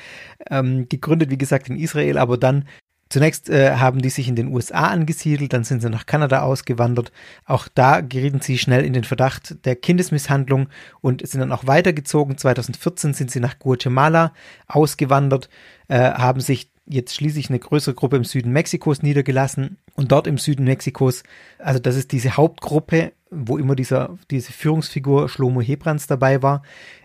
Ähm, 0.49 0.89
gegründet, 0.89 1.29
wie 1.29 1.37
gesagt, 1.37 1.69
in 1.69 1.77
Israel, 1.77 2.17
aber 2.17 2.37
dann 2.37 2.65
Zunächst 3.14 3.47
äh, 3.47 3.76
haben 3.76 4.01
die 4.01 4.09
sich 4.09 4.28
in 4.28 4.36
den 4.36 4.47
USA 4.47 4.88
angesiedelt, 4.88 5.53
dann 5.53 5.64
sind 5.64 5.84
sie 5.84 5.89
nach 5.91 6.07
Kanada 6.07 6.41
ausgewandert. 6.41 7.11
Auch 7.45 7.68
da 7.68 8.01
gerieten 8.01 8.41
sie 8.41 8.57
schnell 8.57 8.84
in 8.84 8.93
den 8.93 9.03
Verdacht 9.03 9.64
der 9.68 9.76
Kindesmisshandlung 9.76 10.68
und 10.99 11.24
sind 11.28 11.39
dann 11.39 11.51
auch 11.51 11.68
weitergezogen. 11.68 12.39
2014 12.39 13.14
sind 13.14 13.30
sie 13.30 13.39
nach 13.39 13.59
Guatemala 13.59 14.34
ausgewandert, 14.66 15.47
äh, 15.89 15.99
haben 15.99 16.41
sich 16.41 16.72
jetzt 16.88 17.14
schließlich 17.14 17.49
eine 17.49 17.59
größere 17.59 17.93
Gruppe 17.93 18.16
im 18.16 18.24
Süden 18.24 18.51
Mexikos 18.51 19.03
niedergelassen 19.03 19.78
und 19.93 20.11
dort 20.11 20.26
im 20.26 20.39
Süden 20.39 20.64
Mexikos, 20.64 21.22
also 21.59 21.80
das 21.80 21.95
ist 21.95 22.14
diese 22.14 22.36
Hauptgruppe, 22.36 23.11
wo 23.30 23.59
immer 23.59 23.76
dieser, 23.76 24.18
diese 24.32 24.51
Führungsfigur 24.51 25.30
Schlomo 25.30 25.61
Hebrands 25.61 26.07
dabei 26.07 26.41
war. 26.41 26.64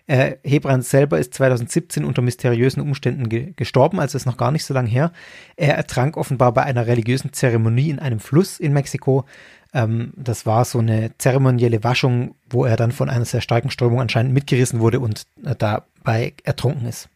Äh, 0.09 0.37
Hebrands 0.43 0.89
selber 0.89 1.19
ist 1.19 1.35
2017 1.35 2.03
unter 2.03 2.23
mysteriösen 2.23 2.83
Umständen 2.83 3.29
ge 3.29 3.53
gestorben, 3.55 4.01
also 4.01 4.17
ist 4.17 4.25
noch 4.25 4.39
gar 4.39 4.51
nicht 4.51 4.65
so 4.65 4.73
lange 4.73 4.89
her. 4.89 5.13
Er 5.57 5.77
ertrank 5.77 6.17
offenbar 6.17 6.53
bei 6.55 6.63
einer 6.63 6.87
religiösen 6.87 7.35
Zeremonie 7.35 7.91
in 7.91 7.99
einem 7.99 8.19
Fluss 8.19 8.59
in 8.59 8.73
Mexiko. 8.73 9.27
Ähm, 9.75 10.15
das 10.17 10.47
war 10.47 10.65
so 10.65 10.79
eine 10.79 11.11
zeremonielle 11.19 11.85
Waschung, 11.85 12.35
wo 12.49 12.65
er 12.65 12.77
dann 12.77 12.91
von 12.91 13.11
einer 13.11 13.27
sehr 13.27 13.43
starken 13.43 13.71
Strömung 13.71 14.01
anscheinend 14.01 14.33
mitgerissen 14.33 14.81
wurde 14.81 14.99
und 14.99 15.27
äh, 15.45 15.55
dabei 15.55 16.33
ertrunken 16.43 16.89
ist. 16.89 17.11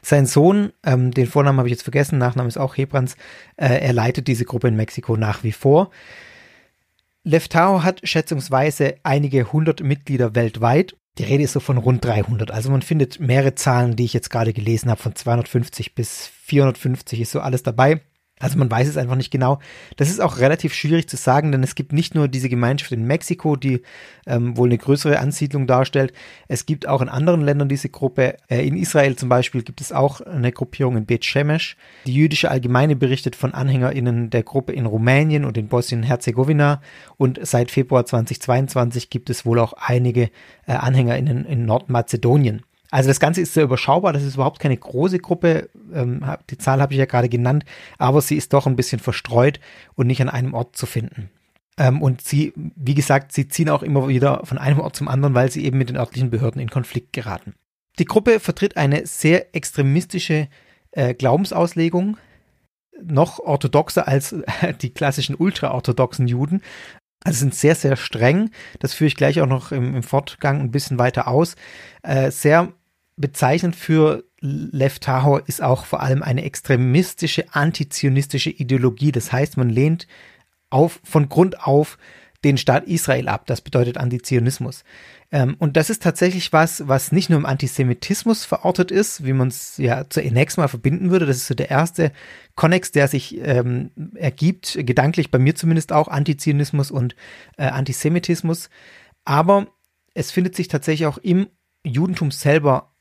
Sein 0.00 0.24
Sohn, 0.24 0.72
ähm, 0.86 1.10
den 1.10 1.26
Vornamen 1.26 1.58
habe 1.58 1.68
ich 1.68 1.72
jetzt 1.72 1.82
vergessen, 1.82 2.16
Nachname 2.16 2.48
ist 2.48 2.56
auch 2.56 2.78
Hebrands, 2.78 3.14
äh, 3.56 3.78
er 3.78 3.92
leitet 3.92 4.26
diese 4.26 4.46
Gruppe 4.46 4.68
in 4.68 4.76
Mexiko 4.76 5.18
nach 5.18 5.42
wie 5.42 5.52
vor. 5.52 5.90
Leftao 7.24 7.82
hat 7.82 8.00
schätzungsweise 8.04 8.96
einige 9.02 9.52
hundert 9.52 9.82
Mitglieder 9.82 10.34
weltweit. 10.34 10.96
Die 11.18 11.24
Rede 11.24 11.42
ist 11.42 11.52
so 11.52 11.60
von 11.60 11.78
rund 11.78 12.04
300. 12.04 12.50
Also 12.50 12.70
man 12.70 12.82
findet 12.82 13.18
mehrere 13.18 13.54
Zahlen, 13.54 13.96
die 13.96 14.04
ich 14.04 14.12
jetzt 14.12 14.30
gerade 14.30 14.52
gelesen 14.52 14.88
habe, 14.90 15.02
von 15.02 15.16
250 15.16 15.94
bis 15.94 16.30
450 16.44 17.20
ist 17.20 17.32
so 17.32 17.40
alles 17.40 17.64
dabei. 17.64 18.00
Also 18.40 18.58
man 18.58 18.70
weiß 18.70 18.88
es 18.88 18.96
einfach 18.96 19.16
nicht 19.16 19.30
genau. 19.30 19.58
Das 19.96 20.10
ist 20.10 20.20
auch 20.20 20.38
relativ 20.38 20.74
schwierig 20.74 21.08
zu 21.08 21.16
sagen, 21.16 21.52
denn 21.52 21.62
es 21.62 21.74
gibt 21.74 21.92
nicht 21.92 22.14
nur 22.14 22.28
diese 22.28 22.48
Gemeinschaft 22.48 22.92
in 22.92 23.04
Mexiko, 23.04 23.56
die 23.56 23.82
ähm, 24.26 24.56
wohl 24.56 24.68
eine 24.68 24.78
größere 24.78 25.18
Ansiedlung 25.18 25.66
darstellt. 25.66 26.12
Es 26.46 26.66
gibt 26.66 26.86
auch 26.86 27.02
in 27.02 27.08
anderen 27.08 27.42
Ländern 27.42 27.68
diese 27.68 27.88
Gruppe. 27.88 28.36
Äh, 28.48 28.66
in 28.66 28.76
Israel 28.76 29.16
zum 29.16 29.28
Beispiel 29.28 29.62
gibt 29.62 29.80
es 29.80 29.92
auch 29.92 30.20
eine 30.20 30.52
Gruppierung 30.52 30.96
in 30.96 31.06
Bet 31.06 31.24
Shemesh. 31.24 31.76
Die 32.06 32.14
jüdische 32.14 32.50
Allgemeine 32.50 32.96
berichtet 32.96 33.36
von 33.36 33.54
AnhängerInnen 33.54 34.30
der 34.30 34.42
Gruppe 34.42 34.72
in 34.72 34.86
Rumänien 34.86 35.44
und 35.44 35.58
in 35.58 35.68
Bosnien-Herzegowina. 35.68 36.80
Und 37.16 37.40
seit 37.42 37.70
Februar 37.70 38.06
2022 38.06 39.10
gibt 39.10 39.30
es 39.30 39.44
wohl 39.44 39.58
auch 39.58 39.72
einige 39.74 40.30
äh, 40.66 40.72
AnhängerInnen 40.72 41.44
in 41.44 41.66
Nordmazedonien. 41.66 42.62
Also 42.90 43.08
das 43.08 43.20
Ganze 43.20 43.42
ist 43.42 43.52
sehr 43.52 43.64
überschaubar, 43.64 44.12
das 44.12 44.22
ist 44.22 44.36
überhaupt 44.36 44.60
keine 44.60 44.76
große 44.76 45.18
Gruppe, 45.18 45.68
ähm, 45.92 46.24
die 46.48 46.56
Zahl 46.56 46.80
habe 46.80 46.94
ich 46.94 46.98
ja 46.98 47.04
gerade 47.04 47.28
genannt, 47.28 47.64
aber 47.98 48.22
sie 48.22 48.36
ist 48.36 48.52
doch 48.54 48.66
ein 48.66 48.76
bisschen 48.76 48.98
verstreut 48.98 49.60
und 49.94 50.06
nicht 50.06 50.22
an 50.22 50.30
einem 50.30 50.54
Ort 50.54 50.76
zu 50.76 50.86
finden. 50.86 51.30
Ähm, 51.76 52.00
und 52.00 52.22
sie, 52.22 52.52
wie 52.56 52.94
gesagt, 52.94 53.32
sie 53.32 53.48
ziehen 53.48 53.68
auch 53.68 53.82
immer 53.82 54.08
wieder 54.08 54.40
von 54.44 54.58
einem 54.58 54.80
Ort 54.80 54.96
zum 54.96 55.08
anderen, 55.08 55.34
weil 55.34 55.50
sie 55.50 55.64
eben 55.64 55.78
mit 55.78 55.90
den 55.90 55.96
örtlichen 55.96 56.30
Behörden 56.30 56.60
in 56.60 56.70
Konflikt 56.70 57.12
geraten. 57.12 57.54
Die 57.98 58.04
Gruppe 58.04 58.40
vertritt 58.40 58.76
eine 58.76 59.06
sehr 59.06 59.54
extremistische 59.54 60.48
äh, 60.92 61.14
Glaubensauslegung, 61.14 62.16
noch 63.02 63.38
orthodoxer 63.38 64.08
als 64.08 64.34
die 64.82 64.90
klassischen 64.90 65.36
ultraorthodoxen 65.36 66.26
Juden. 66.26 66.62
Also 67.24 67.40
sind 67.40 67.54
sehr, 67.54 67.74
sehr 67.74 67.96
streng. 67.96 68.50
Das 68.78 68.94
führe 68.94 69.08
ich 69.08 69.16
gleich 69.16 69.40
auch 69.40 69.46
noch 69.46 69.72
im, 69.72 69.94
im 69.96 70.02
Fortgang 70.02 70.60
ein 70.60 70.70
bisschen 70.70 70.98
weiter 70.98 71.26
aus. 71.26 71.56
Äh, 72.02 72.30
sehr 72.30 72.72
bezeichnend 73.18 73.76
für 73.76 74.24
Lev 74.40 74.98
Tahor 75.00 75.42
ist 75.46 75.62
auch 75.62 75.84
vor 75.84 76.00
allem 76.00 76.22
eine 76.22 76.44
extremistische, 76.44 77.52
antizionistische 77.52 78.50
Ideologie. 78.50 79.12
Das 79.12 79.32
heißt, 79.32 79.56
man 79.56 79.68
lehnt 79.68 80.06
auf, 80.70 81.00
von 81.04 81.28
Grund 81.28 81.60
auf 81.60 81.98
den 82.44 82.56
Staat 82.56 82.86
Israel 82.86 83.28
ab. 83.28 83.46
Das 83.46 83.60
bedeutet 83.60 83.98
Antizionismus. 83.98 84.84
Ähm, 85.32 85.56
und 85.58 85.76
das 85.76 85.90
ist 85.90 86.02
tatsächlich 86.02 86.52
was, 86.52 86.86
was 86.86 87.10
nicht 87.10 87.30
nur 87.30 87.38
im 87.38 87.46
Antisemitismus 87.46 88.44
verortet 88.44 88.92
ist, 88.92 89.24
wie 89.24 89.32
man 89.32 89.48
es 89.48 89.76
ja 89.76 90.08
zunächst 90.08 90.56
mal 90.56 90.68
verbinden 90.68 91.10
würde. 91.10 91.26
Das 91.26 91.36
ist 91.36 91.48
so 91.48 91.54
der 91.54 91.70
erste 91.70 92.12
Konnex, 92.54 92.92
der 92.92 93.08
sich 93.08 93.38
ähm, 93.42 93.90
ergibt, 94.14 94.78
gedanklich 94.80 95.32
bei 95.32 95.38
mir 95.38 95.56
zumindest 95.56 95.92
auch, 95.92 96.06
Antizionismus 96.06 96.92
und 96.92 97.16
äh, 97.56 97.66
Antisemitismus. 97.66 98.70
Aber 99.24 99.66
es 100.14 100.30
findet 100.30 100.54
sich 100.54 100.68
tatsächlich 100.68 101.06
auch 101.06 101.18
im 101.18 101.48
Judentum 101.84 102.30
selber 102.30 102.92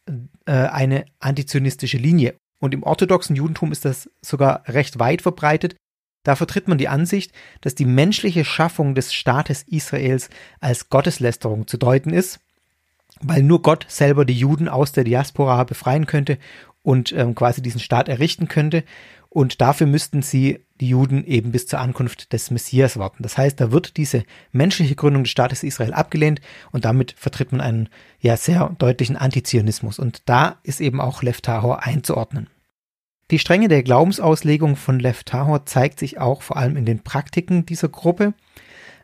äh, 0.47 0.51
eine 0.51 1.05
antizionistische 1.19 1.97
Linie. 1.97 2.35
Und 2.59 2.73
im 2.73 2.83
orthodoxen 2.83 3.35
Judentum 3.35 3.71
ist 3.71 3.85
das 3.85 4.09
sogar 4.21 4.63
recht 4.67 4.97
weit 4.97 5.21
verbreitet. 5.21 5.75
Da 6.23 6.35
vertritt 6.35 6.67
man 6.67 6.77
die 6.77 6.87
Ansicht, 6.87 7.31
dass 7.61 7.75
die 7.75 7.85
menschliche 7.85 8.43
Schaffung 8.43 8.95
des 8.95 9.13
Staates 9.13 9.63
Israels 9.63 10.29
als 10.59 10.89
Gotteslästerung 10.89 11.67
zu 11.67 11.77
deuten 11.77 12.11
ist, 12.11 12.39
weil 13.21 13.43
nur 13.43 13.61
Gott 13.61 13.85
selber 13.87 14.25
die 14.25 14.37
Juden 14.37 14.67
aus 14.67 14.91
der 14.91 15.03
Diaspora 15.03 15.63
befreien 15.63 16.05
könnte 16.05 16.37
und 16.81 17.11
ähm, 17.11 17.35
quasi 17.35 17.61
diesen 17.61 17.79
Staat 17.79 18.09
errichten 18.09 18.47
könnte. 18.47 18.83
Und 19.29 19.61
dafür 19.61 19.87
müssten 19.87 20.21
sie 20.21 20.65
die 20.79 20.89
Juden 20.89 21.25
eben 21.25 21.51
bis 21.51 21.67
zur 21.67 21.79
Ankunft 21.79 22.33
des 22.33 22.51
Messias 22.51 22.97
warten. 22.97 23.23
Das 23.23 23.37
heißt, 23.37 23.59
da 23.59 23.71
wird 23.71 23.97
diese 23.97 24.23
menschliche 24.51 24.95
Gründung 24.95 25.23
des 25.23 25.31
Staates 25.31 25.63
Israel 25.63 25.93
abgelehnt 25.93 26.41
und 26.71 26.85
damit 26.85 27.13
vertritt 27.17 27.51
man 27.51 27.61
einen 27.61 27.89
ja 28.19 28.37
sehr 28.37 28.75
deutlichen 28.77 29.17
Antizionismus. 29.17 29.99
Und 29.99 30.21
da 30.25 30.59
ist 30.63 30.81
eben 30.81 31.01
auch 31.01 31.23
Lev 31.23 31.41
Tahor 31.41 31.83
einzuordnen. 31.83 32.47
Die 33.29 33.39
Strenge 33.39 33.67
der 33.67 33.83
Glaubensauslegung 33.83 34.75
von 34.75 34.99
Lev 34.99 35.23
Tahor 35.23 35.65
zeigt 35.65 35.99
sich 35.99 36.19
auch 36.19 36.41
vor 36.41 36.57
allem 36.57 36.77
in 36.77 36.85
den 36.85 37.03
Praktiken 37.03 37.65
dieser 37.65 37.89
Gruppe. 37.89 38.33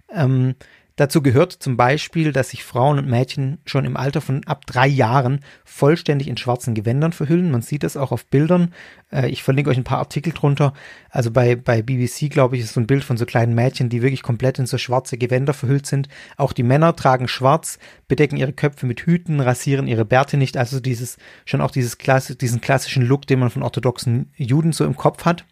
Ähm, 0.09 0.55
Dazu 0.95 1.23
gehört 1.23 1.53
zum 1.53 1.75
Beispiel, 1.75 2.31
dass 2.31 2.51
sich 2.51 2.63
Frauen 2.63 2.99
und 2.99 3.07
Mädchen 3.07 3.57
schon 3.65 3.83
im 3.83 3.97
Alter 3.97 4.21
von 4.21 4.45
ab 4.45 4.67
drei 4.67 4.85
Jahren 4.85 5.39
vollständig 5.65 6.27
in 6.27 6.37
schwarzen 6.37 6.75
Gewändern 6.75 7.13
verhüllen. 7.13 7.49
Man 7.49 7.63
sieht 7.63 7.81
das 7.81 7.97
auch 7.97 8.11
auf 8.11 8.27
Bildern. 8.27 8.75
Äh, 9.11 9.29
ich 9.29 9.41
verlinke 9.41 9.71
euch 9.71 9.77
ein 9.77 9.83
paar 9.83 9.97
Artikel 9.97 10.33
drunter. 10.33 10.73
Also 11.09 11.31
bei, 11.31 11.55
bei 11.55 11.81
BBC, 11.81 12.29
glaube 12.29 12.55
ich, 12.57 12.63
ist 12.63 12.73
so 12.73 12.79
ein 12.79 12.85
Bild 12.85 13.03
von 13.03 13.17
so 13.17 13.25
kleinen 13.25 13.55
Mädchen, 13.55 13.89
die 13.89 14.03
wirklich 14.03 14.21
komplett 14.21 14.59
in 14.59 14.67
so 14.67 14.77
schwarze 14.77 15.17
Gewänder 15.17 15.55
verhüllt 15.55 15.87
sind. 15.87 16.09
Auch 16.37 16.53
die 16.53 16.61
Männer 16.61 16.95
tragen 16.95 17.27
schwarz, 17.27 17.79
bedecken 18.07 18.37
ihre 18.37 18.53
Köpfe 18.53 18.85
mit 18.85 19.01
Hüten, 19.01 19.39
rasieren 19.39 19.87
ihre 19.87 20.05
Bärte 20.05 20.37
nicht. 20.37 20.57
Also 20.57 20.79
dieses, 20.79 21.17
schon 21.45 21.61
auch 21.61 21.71
dieses 21.71 21.97
Klasse, 21.97 22.35
diesen 22.35 22.61
klassischen 22.61 23.03
Look, 23.03 23.25
den 23.25 23.39
man 23.39 23.49
von 23.49 23.63
orthodoxen 23.63 24.31
Juden 24.35 24.73
so 24.73 24.85
im 24.85 24.95
Kopf 24.95 25.25
hat. 25.25 25.43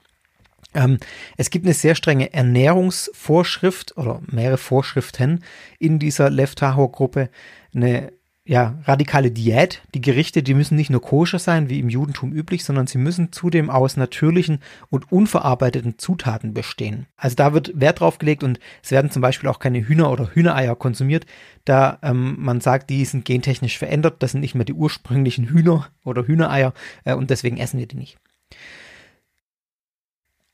Ähm, 0.73 0.97
es 1.37 1.49
gibt 1.49 1.65
eine 1.65 1.73
sehr 1.73 1.95
strenge 1.95 2.33
Ernährungsvorschrift 2.33 3.97
oder 3.97 4.21
mehrere 4.27 4.57
Vorschriften 4.57 5.43
in 5.79 5.99
dieser 5.99 6.29
Lev-Tahor-Gruppe. 6.29 7.29
Eine 7.73 8.11
ja, 8.43 8.79
radikale 8.85 9.29
Diät. 9.29 9.83
Die 9.93 10.01
Gerichte, 10.01 10.41
die 10.41 10.55
müssen 10.55 10.75
nicht 10.75 10.89
nur 10.89 11.01
koscher 11.01 11.37
sein, 11.37 11.69
wie 11.69 11.79
im 11.79 11.89
Judentum 11.89 12.33
üblich, 12.33 12.63
sondern 12.63 12.87
sie 12.87 12.97
müssen 12.97 13.31
zudem 13.31 13.69
aus 13.69 13.97
natürlichen 13.97 14.59
und 14.89 15.11
unverarbeiteten 15.11 15.99
Zutaten 15.99 16.53
bestehen. 16.53 17.05
Also 17.15 17.35
da 17.35 17.53
wird 17.53 17.79
Wert 17.79 17.99
drauf 17.99 18.17
gelegt 18.17 18.43
und 18.43 18.59
es 18.83 18.89
werden 18.89 19.11
zum 19.11 19.21
Beispiel 19.21 19.47
auch 19.47 19.59
keine 19.59 19.87
Hühner 19.87 20.11
oder 20.11 20.31
Hühnereier 20.33 20.75
konsumiert, 20.75 21.27
da 21.65 21.99
ähm, 22.01 22.35
man 22.39 22.61
sagt, 22.61 22.89
die 22.89 23.05
sind 23.05 23.25
gentechnisch 23.25 23.77
verändert, 23.77 24.23
das 24.23 24.31
sind 24.31 24.41
nicht 24.41 24.55
mehr 24.55 24.65
die 24.65 24.73
ursprünglichen 24.73 25.47
Hühner 25.47 25.89
oder 26.03 26.25
Hühnereier 26.25 26.73
äh, 27.05 27.13
und 27.13 27.29
deswegen 27.29 27.57
essen 27.57 27.79
wir 27.79 27.87
die 27.87 27.97
nicht. 27.97 28.17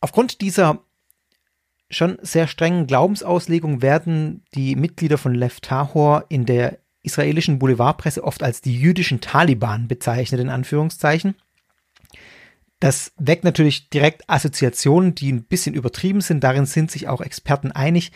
Aufgrund 0.08 0.40
dieser 0.40 0.86
schon 1.90 2.18
sehr 2.22 2.48
strengen 2.48 2.88
Glaubensauslegung 2.88 3.82
werden 3.82 4.46
die 4.56 4.78
Mitglieder 4.78 5.18
von 5.18 5.36
Lev 5.36 5.60
Tahor 5.60 6.24
in 6.30 6.46
der 6.46 6.80
israelischen 7.04 7.60
Boulevardpresse 7.60 8.24
oft 8.24 8.42
als 8.42 8.62
die 8.62 8.80
jüdischen 8.80 9.20
Taliban 9.20 9.90
bezeichnet, 9.90 10.40
in 10.40 10.48
Anführungszeichen. 10.48 11.36
Das 12.80 13.12
weckt 13.18 13.44
natürlich 13.44 13.90
direkt 13.90 14.30
Assoziationen, 14.30 15.14
die 15.14 15.30
ein 15.30 15.44
bisschen 15.44 15.76
übertrieben 15.76 16.22
sind. 16.22 16.42
Darin 16.42 16.66
sind 16.66 16.90
sich 16.90 17.10
auch 17.10 17.20
Experten 17.20 17.74
einig. 17.74 18.14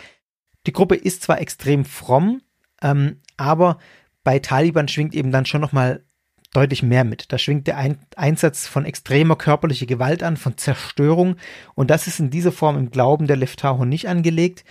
Die 0.68 0.72
Gruppe 0.72 0.96
ist 0.96 1.24
zwar 1.24 1.42
extrem 1.42 1.84
fromm, 1.84 2.42
ähm, 2.82 3.20
aber 3.36 3.80
bei 4.24 4.39
Taliban 4.39 4.88
schwingt 4.88 5.14
eben 5.14 5.34
dann 5.34 5.46
schon 5.46 5.60
nochmal 5.60 6.06
deutlich 6.54 6.84
mehr 6.84 7.04
mit. 7.04 7.32
Da 7.32 7.38
schwingt 7.38 7.68
der 7.68 7.78
Ein 7.78 7.97
Einsatz 8.16 8.68
von 8.68 8.86
extremer 8.86 9.36
körperlicher 9.36 9.86
Gewalt 9.86 10.24
an, 10.24 10.38
von 10.38 10.58
Zerstörung. 10.58 11.36
Und 11.76 11.89
das 11.89 12.08
ist 12.08 12.20
in 12.20 12.30
dieser 12.30 12.52
Form 12.52 12.78
im 12.78 12.91
Glauben 12.91 13.28
der 13.28 13.38
Leftaho 13.38 13.86
nicht 13.86 14.08
angelegt. 14.08 14.64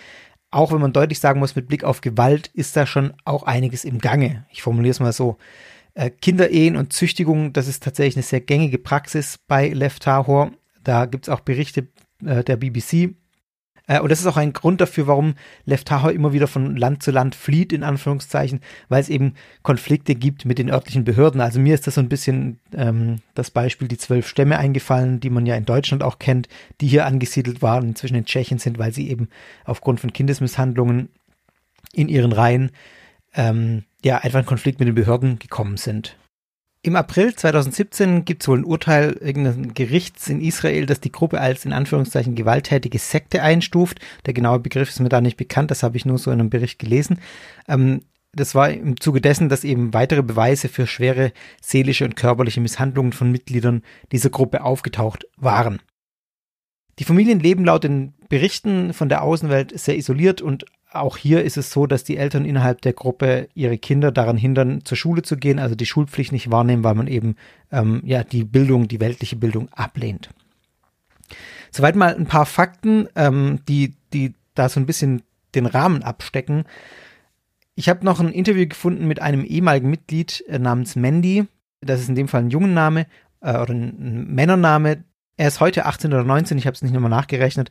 Auch 0.51 0.73
wenn 0.73 0.81
man 0.81 0.93
deutlich 0.93 1.21
sagen 1.21 1.41
muss, 1.41 1.57
mit 1.57 1.69
Blick 1.69 1.85
auf 1.85 2.01
Gewalt 2.01 2.49
ist 2.49 2.77
da 2.77 2.87
schon 2.87 3.15
auch 3.25 3.45
einiges 3.45 3.85
im 3.85 3.99
Gange. 3.99 4.47
Ich 4.51 4.63
formuliere 4.63 4.91
es 4.91 5.01
mal 5.01 5.13
so. 5.13 5.39
Äh, 5.95 6.11
Kinderehen 6.11 6.77
und 6.77 6.93
Züchtigung, 6.93 7.53
das 7.53 7.67
ist 7.67 7.83
tatsächlich 7.83 8.17
eine 8.17 8.23
sehr 8.23 8.41
gängige 8.41 8.79
Praxis 8.79 9.39
bei 9.49 9.69
Lev 9.69 9.99
Tahor. 9.99 10.53
Da 10.85 11.07
gibt 11.07 11.27
es 11.27 11.29
auch 11.29 11.41
Berichte 11.41 11.89
äh, 12.25 12.45
der 12.45 12.57
BBC. 12.57 13.15
Äh, 13.91 13.99
und 14.01 14.11
das 14.11 14.21
ist 14.21 14.27
auch 14.27 14.37
ein 14.37 14.53
Grund 14.53 14.81
dafür, 14.81 15.09
warum 15.09 15.35
Lev 15.65 15.83
Tahor 15.83 16.13
immer 16.13 16.33
wieder 16.33 16.47
von 16.47 16.77
Land 16.77 17.03
zu 17.03 17.11
Land 17.11 17.35
flieht, 17.35 17.73
in 17.73 17.83
Anführungszeichen, 17.83 18.61
weil 18.89 19.01
es 19.01 19.09
eben 19.09 19.35
Konflikte 19.63 20.15
gibt 20.15 20.45
mit 20.45 20.59
den 20.59 20.71
örtlichen 20.71 21.03
Behörden. 21.03 21.41
Also 21.41 21.59
mir 21.59 21.75
ist 21.75 21.89
das 21.89 21.97
so 21.97 22.01
ein 22.01 22.09
bisschen 22.09 22.61
ähm, 22.73 23.17
das 23.35 23.51
Beispiel 23.51 23.89
die 23.89 23.99
zwölf 23.99 24.29
Stämme 24.29 24.59
eingefallen, 24.59 25.19
die 25.19 25.31
man 25.31 25.45
ja 25.45 25.57
in 25.57 25.65
Deutschland 25.65 26.05
auch 26.05 26.21
kennt, 26.21 26.49
die 26.81 26.87
hier 26.87 27.05
angesiedelt 27.05 27.63
waren, 27.63 27.89
inzwischen 27.89 28.15
in 28.15 28.27
Tschechien 28.27 28.59
sind, 28.59 28.79
weil 28.79 28.93
sie 28.93 29.11
eben 29.11 29.29
aufgrund 29.65 29.99
von 29.99 30.13
Kindesmisshandlungen 30.13 31.09
in 31.93 32.09
ihren 32.09 32.31
Reihen 32.31 32.71
ähm, 33.35 33.83
ja 34.05 34.19
einfach 34.19 34.39
in 34.39 34.47
Konflikt 34.47 34.79
mit 34.79 34.87
den 34.87 34.95
Behörden 34.95 35.41
gekommen 35.41 35.77
sind. 35.77 36.17
Im 36.83 36.97
April 36.97 37.35
2017 37.35 38.25
gibt 38.25 38.43
es 38.43 38.49
wohl 38.49 38.59
ein 38.59 38.65
Urteil 38.65 39.13
irgendeines 39.21 39.75
Gerichts 39.75 40.31
in 40.31 40.41
Israel, 40.41 40.87
das 40.87 40.99
die 41.01 41.13
Gruppe 41.13 41.39
als 41.39 41.67
in 41.67 41.75
Anführungszeichen 41.75 42.35
gewalttätige 42.35 42.99
Sekte 42.99 43.43
einstuft. 43.43 44.01
Der 44.25 44.33
genaue 44.33 44.61
Begriff 44.61 44.89
ist 44.89 44.99
mir 44.99 45.11
da 45.11 45.21
nicht 45.21 45.37
bekannt, 45.37 45.71
das 45.71 45.83
habe 45.83 45.99
ich 45.99 46.07
nur 46.07 46.17
so 46.17 46.31
in 46.31 46.41
einem 46.41 46.49
Bericht 46.49 46.79
gelesen. 46.79 47.21
Ähm, 47.69 48.01
das 48.33 48.55
war 48.55 48.71
im 48.71 48.99
Zuge 48.99 49.21
dessen, 49.21 49.51
dass 49.51 49.65
eben 49.65 49.93
weitere 49.93 50.23
Beweise 50.23 50.69
für 50.69 50.87
schwere 50.87 51.33
seelische 51.61 52.07
und 52.07 52.17
körperliche 52.17 52.63
Misshandlungen 52.63 53.13
von 53.13 53.31
Mitgliedern 53.31 53.83
dieser 54.11 54.31
Gruppe 54.31 54.63
aufgetaucht 54.63 55.27
waren. 55.37 55.83
Die 56.99 57.05
Familien 57.05 57.41
leben 57.41 57.65
laut 57.65 57.85
den 57.85 58.15
Berichten 58.31 58.95
von 58.95 59.11
der 59.11 59.23
Außenwelt 59.23 59.79
sehr 59.79 59.99
isoliert 59.99 60.41
und 60.41 60.65
auch 60.93 61.17
hier 61.17 61.45
ist 61.45 61.57
es 61.57 61.71
so, 61.71 61.87
dass 61.87 62.05
die 62.05 62.17
Eltern 62.17 62.45
innerhalb 62.45 62.83
der 62.83 62.93
Gruppe 62.93 63.49
ihre 63.55 63.79
Kinder 63.79 64.11
daran 64.13 64.37
hindern, 64.37 64.85
zur 64.85 64.97
Schule 64.97 65.23
zu 65.23 65.37
gehen, 65.37 65.59
also 65.59 65.75
die 65.75 65.87
Schulpflicht 65.87 66.33
nicht 66.33 66.51
wahrnehmen, 66.51 66.85
weil 66.85 66.95
man 66.95 67.07
eben 67.07 67.37
ähm, 67.71 68.03
ja 68.05 68.25
die 68.25 68.45
Bildung, 68.45 68.89
die 68.89 69.01
weltliche 69.01 69.37
Bildung 69.37 69.69
ablehnt. 69.73 70.31
Soweit 71.71 71.95
mal 71.95 72.15
ein 72.15 72.27
paar 72.27 72.47
Fakten, 72.47 73.09
ähm, 73.15 73.61
die, 73.69 73.95
die 74.13 74.35
da 74.55 74.69
so 74.69 74.81
ein 74.81 74.87
bisschen 74.87 75.23
den 75.55 75.67
Rahmen 75.67 76.03
abstecken. 76.03 76.65
Ich 77.77 77.89
habe 77.89 78.05
noch 78.05 78.21
ein 78.21 78.33
Interview 78.33 78.67
gefunden 78.67 79.07
mit 79.07 79.23
einem 79.23 79.45
ehemaligen 79.45 79.91
Mitglied 79.91 80.45
äh, 80.49 80.59
namens 80.59 80.97
Mandy. 80.97 81.47
Das 81.81 82.01
ist 82.01 82.09
in 82.09 82.15
dem 82.15 82.29
Fall 82.29 82.43
ein 82.43 82.51
Jungenname 82.51 83.07
äh, 83.41 83.57
oder 83.57 83.73
ein 83.73 84.35
Männername. 84.35 85.05
Er 85.37 85.49
ist 85.49 85.61
heute 85.61 85.87
18 85.87 86.13
oder 86.13 86.25
19, 86.25 86.59
ich 86.59 86.67
habe 86.67 86.75
es 86.75 86.83
nicht 86.83 86.93
nochmal 86.93 87.11
nachgerechnet. 87.11 87.71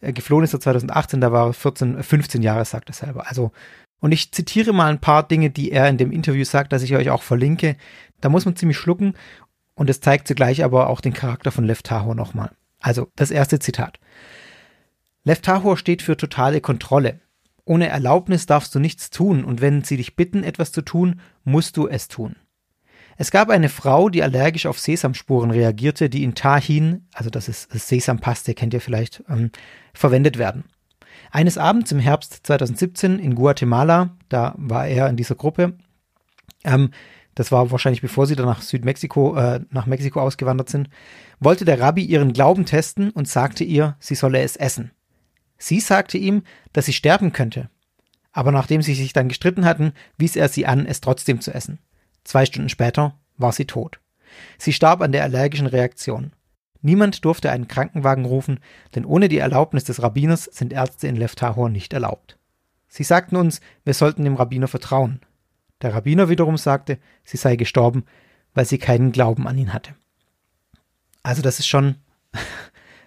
Äh, 0.00 0.12
geflohen 0.12 0.44
ist 0.44 0.54
er 0.54 0.60
2018, 0.60 1.20
da 1.20 1.32
war 1.32 1.48
er 1.48 1.52
14, 1.52 2.02
15 2.02 2.42
Jahre, 2.42 2.64
sagt 2.64 2.90
er 2.90 2.94
selber. 2.94 3.28
Also, 3.28 3.52
und 4.00 4.12
ich 4.12 4.32
zitiere 4.32 4.72
mal 4.72 4.90
ein 4.90 5.00
paar 5.00 5.26
Dinge, 5.26 5.50
die 5.50 5.72
er 5.72 5.88
in 5.88 5.98
dem 5.98 6.12
Interview 6.12 6.44
sagt, 6.44 6.72
dass 6.72 6.82
ich 6.82 6.94
euch 6.94 7.10
auch 7.10 7.22
verlinke. 7.22 7.76
Da 8.20 8.28
muss 8.28 8.44
man 8.44 8.56
ziemlich 8.56 8.76
schlucken 8.76 9.14
und 9.74 9.90
es 9.90 10.00
zeigt 10.00 10.28
zugleich 10.28 10.64
aber 10.64 10.88
auch 10.88 11.00
den 11.00 11.14
Charakter 11.14 11.50
von 11.50 11.64
Lev 11.64 11.82
Tahor 11.82 12.14
nochmal. 12.14 12.50
Also, 12.80 13.08
das 13.16 13.30
erste 13.30 13.58
Zitat. 13.58 13.98
Lev 15.24 15.40
Tahor 15.40 15.76
steht 15.76 16.02
für 16.02 16.16
totale 16.16 16.60
Kontrolle. 16.60 17.20
Ohne 17.64 17.88
Erlaubnis 17.88 18.46
darfst 18.46 18.74
du 18.74 18.78
nichts 18.78 19.10
tun 19.10 19.44
und 19.44 19.60
wenn 19.60 19.82
sie 19.82 19.96
dich 19.96 20.14
bitten, 20.14 20.44
etwas 20.44 20.70
zu 20.70 20.82
tun, 20.82 21.20
musst 21.42 21.76
du 21.76 21.88
es 21.88 22.06
tun. 22.06 22.36
Es 23.16 23.30
gab 23.30 23.48
eine 23.48 23.68
Frau, 23.68 24.08
die 24.10 24.22
allergisch 24.22 24.66
auf 24.66 24.78
Sesamspuren 24.78 25.50
reagierte, 25.50 26.10
die 26.10 26.22
in 26.22 26.34
Tahin, 26.34 27.06
also 27.14 27.30
das 27.30 27.48
ist 27.48 27.70
Sesampaste, 27.72 28.54
kennt 28.54 28.74
ihr 28.74 28.80
vielleicht, 28.80 29.24
ähm, 29.28 29.50
verwendet 29.94 30.36
werden. 30.38 30.64
Eines 31.30 31.56
Abends 31.58 31.92
im 31.92 31.98
Herbst 31.98 32.46
2017 32.46 33.18
in 33.18 33.34
Guatemala, 33.34 34.16
da 34.28 34.54
war 34.58 34.86
er 34.86 35.08
in 35.08 35.16
dieser 35.16 35.34
Gruppe, 35.34 35.78
ähm, 36.64 36.90
das 37.34 37.52
war 37.52 37.70
wahrscheinlich 37.70 38.00
bevor 38.00 38.26
sie 38.26 38.36
dann 38.36 38.46
nach 38.46 38.62
Südmexiko, 38.62 39.36
äh, 39.36 39.60
nach 39.70 39.86
Mexiko 39.86 40.20
ausgewandert 40.20 40.68
sind, 40.68 40.88
wollte 41.38 41.64
der 41.64 41.80
Rabbi 41.80 42.02
ihren 42.02 42.32
Glauben 42.32 42.64
testen 42.64 43.10
und 43.10 43.28
sagte 43.28 43.64
ihr, 43.64 43.96
sie 43.98 44.14
solle 44.14 44.40
es 44.40 44.56
essen. 44.56 44.90
Sie 45.58 45.80
sagte 45.80 46.18
ihm, 46.18 46.42
dass 46.72 46.86
sie 46.86 46.92
sterben 46.92 47.32
könnte. 47.32 47.70
Aber 48.32 48.52
nachdem 48.52 48.82
sie 48.82 48.94
sich 48.94 49.12
dann 49.12 49.28
gestritten 49.28 49.64
hatten, 49.64 49.92
wies 50.18 50.36
er 50.36 50.48
sie 50.48 50.66
an, 50.66 50.86
es 50.86 51.00
trotzdem 51.00 51.40
zu 51.40 51.54
essen. 51.54 51.78
Zwei 52.26 52.44
Stunden 52.44 52.68
später 52.68 53.14
war 53.36 53.52
sie 53.52 53.66
tot. 53.66 54.00
Sie 54.58 54.72
starb 54.72 55.00
an 55.00 55.12
der 55.12 55.22
allergischen 55.22 55.68
Reaktion. 55.68 56.32
Niemand 56.82 57.24
durfte 57.24 57.52
einen 57.52 57.68
Krankenwagen 57.68 58.24
rufen, 58.24 58.58
denn 58.96 59.04
ohne 59.04 59.28
die 59.28 59.38
Erlaubnis 59.38 59.84
des 59.84 60.02
Rabbiners 60.02 60.44
sind 60.44 60.72
Ärzte 60.72 61.06
in 61.06 61.14
Leftahor 61.14 61.68
nicht 61.68 61.92
erlaubt. 61.92 62.36
Sie 62.88 63.04
sagten 63.04 63.36
uns, 63.36 63.60
wir 63.84 63.94
sollten 63.94 64.24
dem 64.24 64.34
Rabbiner 64.34 64.66
vertrauen. 64.66 65.20
Der 65.82 65.94
Rabbiner 65.94 66.28
wiederum 66.28 66.56
sagte, 66.56 66.98
sie 67.22 67.36
sei 67.36 67.54
gestorben, 67.54 68.04
weil 68.54 68.64
sie 68.64 68.78
keinen 68.78 69.12
Glauben 69.12 69.46
an 69.46 69.56
ihn 69.56 69.72
hatte. 69.72 69.94
Also 71.22 71.42
das 71.42 71.60
ist 71.60 71.68
schon 71.68 71.94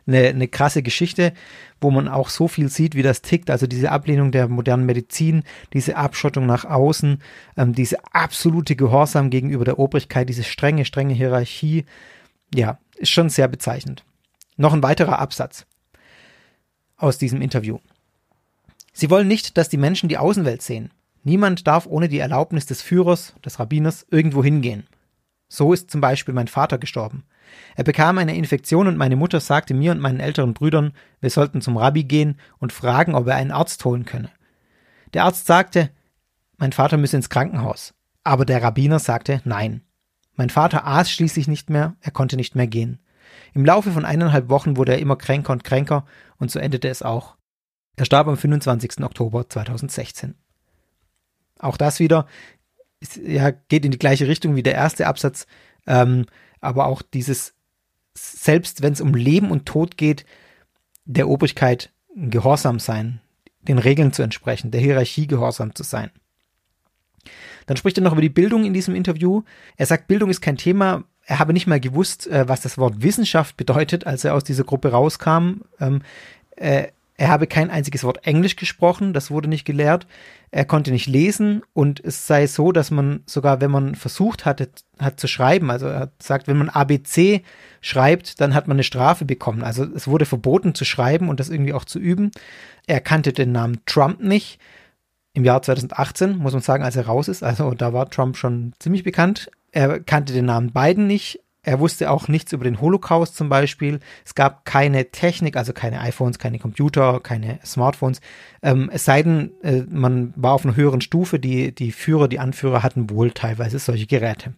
eine, 0.10 0.28
eine 0.28 0.48
krasse 0.48 0.84
Geschichte, 0.84 1.34
wo 1.80 1.92
man 1.92 2.08
auch 2.08 2.30
so 2.30 2.48
viel 2.48 2.70
sieht, 2.70 2.96
wie 2.96 3.02
das 3.02 3.22
tickt. 3.22 3.50
Also 3.50 3.68
diese 3.68 3.92
Ablehnung 3.92 4.32
der 4.32 4.48
modernen 4.48 4.86
Medizin, 4.86 5.44
diese 5.74 5.96
Abschottung 5.96 6.46
nach 6.46 6.66
außen, 6.66 7.22
ähm, 7.58 7.74
diese 7.74 7.98
absolute 8.14 8.76
Gehorsam 8.76 9.30
gegenüber 9.30 9.66
der 9.66 9.80
Obrigkeit, 9.80 10.28
diese 10.28 10.44
strenge, 10.44 10.86
strenge 10.86 11.14
Hierarchie. 11.14 11.86
Ja, 12.54 12.80
ist 12.98 13.12
schon 13.12 13.30
sehr 13.30 13.48
bezeichnend. 13.48 14.04
Noch 14.58 14.74
ein 14.74 14.84
weiterer 14.84 15.20
Absatz 15.20 15.66
aus 16.98 17.18
diesem 17.18 17.42
Interview. 17.42 17.80
Sie 18.92 19.10
wollen 19.10 19.28
nicht, 19.28 19.58
dass 19.58 19.70
die 19.70 19.78
Menschen 19.78 20.10
die 20.10 20.18
Außenwelt 20.18 20.62
sehen. 20.62 20.92
Niemand 21.24 21.68
darf 21.68 21.86
ohne 21.86 22.10
die 22.10 22.20
Erlaubnis 22.20 22.66
des 22.66 22.82
Führers, 22.82 23.34
des 23.46 23.60
Rabbiners, 23.60 24.06
irgendwo 24.10 24.44
hingehen. 24.44 24.88
So 25.48 25.74
ist 25.74 25.90
zum 25.90 26.02
Beispiel 26.02 26.34
mein 26.34 26.48
Vater 26.48 26.78
gestorben. 26.78 27.24
Er 27.76 27.84
bekam 27.84 28.18
eine 28.18 28.36
Infektion 28.36 28.88
und 28.88 28.98
meine 28.98 29.16
Mutter 29.16 29.40
sagte 29.40 29.74
mir 29.74 29.92
und 29.92 30.00
meinen 30.00 30.20
älteren 30.20 30.54
Brüdern, 30.54 30.94
wir 31.22 31.30
sollten 31.30 31.62
zum 31.62 31.78
Rabbi 31.78 32.04
gehen 32.04 32.40
und 32.60 32.74
fragen, 32.74 33.16
ob 33.16 33.28
er 33.28 33.36
einen 33.36 33.52
Arzt 33.52 33.84
holen 33.86 34.06
könne. 34.06 34.30
Der 35.14 35.24
Arzt 35.24 35.46
sagte, 35.46 35.90
mein 36.58 36.74
Vater 36.74 36.98
müsse 36.98 37.16
ins 37.16 37.30
Krankenhaus. 37.30 37.94
Aber 38.24 38.46
der 38.46 38.62
Rabbiner 38.62 39.00
sagte 39.00 39.42
nein. 39.46 39.82
Mein 40.36 40.50
Vater 40.50 40.86
aß 40.86 41.12
schließlich 41.12 41.48
nicht 41.48 41.70
mehr, 41.70 41.96
er 42.02 42.12
konnte 42.12 42.36
nicht 42.36 42.56
mehr 42.56 42.68
gehen. 42.68 43.00
Im 43.54 43.66
Laufe 43.66 43.92
von 43.92 44.06
eineinhalb 44.06 44.50
Wochen 44.50 44.78
wurde 44.78 44.94
er 44.94 45.00
immer 45.00 45.16
kränker 45.16 45.54
und 45.54 45.64
kränker 45.64 46.06
und 46.38 46.52
so 46.52 46.60
endete 46.60 46.90
es 46.90 47.02
auch. 47.02 47.36
Er 47.96 48.06
starb 48.06 48.28
am 48.28 48.38
25. 48.38 49.04
Oktober 49.04 49.50
2016. 49.50 50.36
Auch 51.60 51.78
das 51.78 52.00
wieder 52.00 52.26
ja, 53.26 53.52
geht 53.52 53.86
in 53.86 53.92
die 53.92 54.00
gleiche 54.00 54.28
Richtung 54.28 54.56
wie 54.56 54.64
der 54.64 54.76
erste 54.76 55.08
Absatz. 55.08 55.48
Ähm, 55.88 56.26
aber 56.62 56.88
auch 56.88 57.02
dieses, 57.02 57.54
selbst 58.14 58.82
wenn 58.82 58.94
es 58.94 59.02
um 59.02 59.14
Leben 59.14 59.52
und 59.52 59.66
Tod 59.66 59.98
geht, 59.98 60.26
der 61.06 61.30
Obrigkeit 61.30 61.92
gehorsam 62.16 62.80
sein, 62.80 63.22
den 63.62 63.80
Regeln 63.80 64.14
zu 64.14 64.22
entsprechen, 64.22 64.72
der 64.72 64.82
Hierarchie 64.82 65.28
gehorsam 65.28 65.76
zu 65.76 65.84
sein. 65.84 66.12
Dann 67.66 67.78
spricht 67.78 67.98
er 67.98 68.04
noch 68.04 68.14
über 68.14 68.22
die 68.22 68.30
Bildung 68.30 68.66
in 68.66 68.74
diesem 68.74 68.96
Interview. 68.96 69.44
Er 69.78 69.86
sagt, 69.86 70.08
Bildung 70.08 70.30
ist 70.30 70.42
kein 70.42 70.58
Thema. 70.58 71.04
Er 71.26 71.40
habe 71.40 71.54
nicht 71.54 71.68
mal 71.68 71.80
gewusst, 71.80 72.28
äh, 72.28 72.48
was 72.48 72.62
das 72.62 72.78
Wort 72.78 73.04
Wissenschaft 73.04 73.58
bedeutet, 73.58 74.08
als 74.08 74.24
er 74.24 74.34
aus 74.34 74.44
dieser 74.44 74.64
Gruppe 74.64 74.92
rauskam. 74.92 75.62
Ähm, 75.80 76.02
äh, 76.56 76.88
er 77.20 77.28
habe 77.28 77.48
kein 77.48 77.70
einziges 77.70 78.06
Wort 78.06 78.26
Englisch 78.26 78.56
gesprochen, 78.56 79.12
das 79.12 79.30
wurde 79.30 79.50
nicht 79.50 79.66
gelehrt. 79.66 80.08
Er 80.52 80.64
konnte 80.64 80.90
nicht 80.90 81.06
lesen 81.06 81.64
und 81.74 82.02
es 82.02 82.28
sei 82.28 82.48
so, 82.48 82.72
dass 82.72 82.92
man 82.92 83.24
sogar, 83.26 83.60
wenn 83.60 83.72
man 83.72 83.96
versucht 83.96 84.46
hatte, 84.46 84.70
hat 85.00 85.20
zu 85.20 85.28
schreiben, 85.28 85.70
also 85.70 85.88
er 85.88 86.14
sagt, 86.20 86.48
wenn 86.48 86.58
man 86.58 86.70
ABC 86.70 87.44
schreibt, 87.82 88.40
dann 88.40 88.56
hat 88.56 88.70
man 88.70 88.78
eine 88.78 88.84
Strafe 88.84 89.26
bekommen. 89.26 89.66
Also 89.66 89.84
es 89.84 90.08
wurde 90.08 90.26
verboten 90.26 90.74
zu 90.76 90.86
schreiben 90.86 91.28
und 91.28 91.42
das 91.42 91.50
irgendwie 91.50 91.74
auch 91.74 91.84
zu 91.84 92.00
üben. 92.00 92.32
Er 92.88 93.02
kannte 93.02 93.34
den 93.34 93.52
Namen 93.52 93.82
Trump 93.86 94.22
nicht. 94.22 94.58
Im 95.34 95.44
Jahr 95.44 95.62
2018, 95.62 96.38
muss 96.38 96.54
man 96.54 96.62
sagen, 96.62 96.86
als 96.86 96.96
er 96.96 97.06
raus 97.06 97.28
ist, 97.28 97.44
also 97.44 97.74
da 97.74 97.92
war 97.92 98.10
Trump 98.10 98.38
schon 98.38 98.72
ziemlich 98.80 99.04
bekannt. 99.04 99.52
Er 99.74 100.00
kannte 100.00 100.32
den 100.32 100.46
Namen 100.46 100.72
Biden 100.72 101.06
nicht. 101.06 101.42
Er 101.62 101.80
wusste 101.80 102.10
auch 102.10 102.30
nichts 102.30 102.54
über 102.54 102.64
den 102.64 102.80
Holocaust 102.80 103.36
zum 103.36 103.50
Beispiel. 103.50 104.00
Es 104.26 104.34
gab 104.34 104.64
keine 104.64 105.12
Technik, 105.12 105.58
also 105.58 105.74
keine 105.74 106.00
iPhones, 106.00 106.40
keine 106.40 106.58
Computer, 106.58 107.20
keine 107.20 107.60
Smartphones. 107.66 108.22
Ähm, 108.62 108.90
es 108.94 109.04
sei 109.04 109.24
denn, 109.24 109.52
äh, 109.62 109.84
man 109.90 110.34
war 110.38 110.54
auf 110.54 110.66
einer 110.66 110.78
höheren 110.78 111.02
Stufe. 111.02 111.38
Die, 111.38 111.76
die 111.76 111.92
Führer, 111.92 112.30
die 112.30 112.40
Anführer 112.40 112.82
hatten 112.82 113.10
wohl 113.10 113.32
teilweise 113.32 113.78
solche 113.80 114.08
Geräte. 114.08 114.54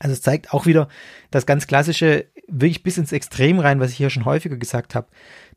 Also 0.00 0.12
es 0.12 0.22
zeigt 0.22 0.52
auch 0.52 0.66
wieder 0.66 0.88
das 1.30 1.46
ganz 1.46 1.68
klassische, 1.68 2.26
wirklich 2.48 2.82
bis 2.82 2.98
ins 2.98 3.12
Extrem 3.12 3.58
rein, 3.58 3.80
was 3.80 3.90
ich 3.90 3.96
hier 3.96 4.10
schon 4.10 4.24
häufiger 4.24 4.56
gesagt 4.56 4.94
habe. 4.94 5.08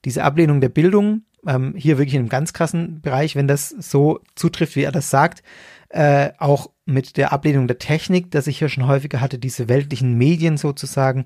Diese 0.06 0.24
Ablehnung 0.24 0.62
der 0.62 0.70
Bildung, 0.70 1.24
ähm, 1.46 1.74
hier 1.76 1.98
wirklich 1.98 2.16
in 2.16 2.22
einem 2.22 2.30
ganz 2.30 2.54
krassen 2.54 3.02
Bereich, 3.02 3.36
wenn 3.36 3.48
das 3.48 3.70
so 3.70 4.22
zutrifft, 4.36 4.76
wie 4.76 4.84
er 4.84 4.92
das 4.92 5.10
sagt, 5.10 5.44
äh, 5.90 6.32
auch 6.38 6.72
mit 6.86 7.18
der 7.18 7.32
Ablehnung 7.32 7.68
der 7.68 7.80
Technik, 7.80 8.32
dass 8.32 8.48
ich 8.48 8.60
hier 8.60 8.70
schon 8.70 8.88
häufiger 8.88 9.22
hatte, 9.22 9.40
diese 9.40 9.70
weltlichen 9.70 10.18
Medien 10.18 10.58
sozusagen, 10.58 11.26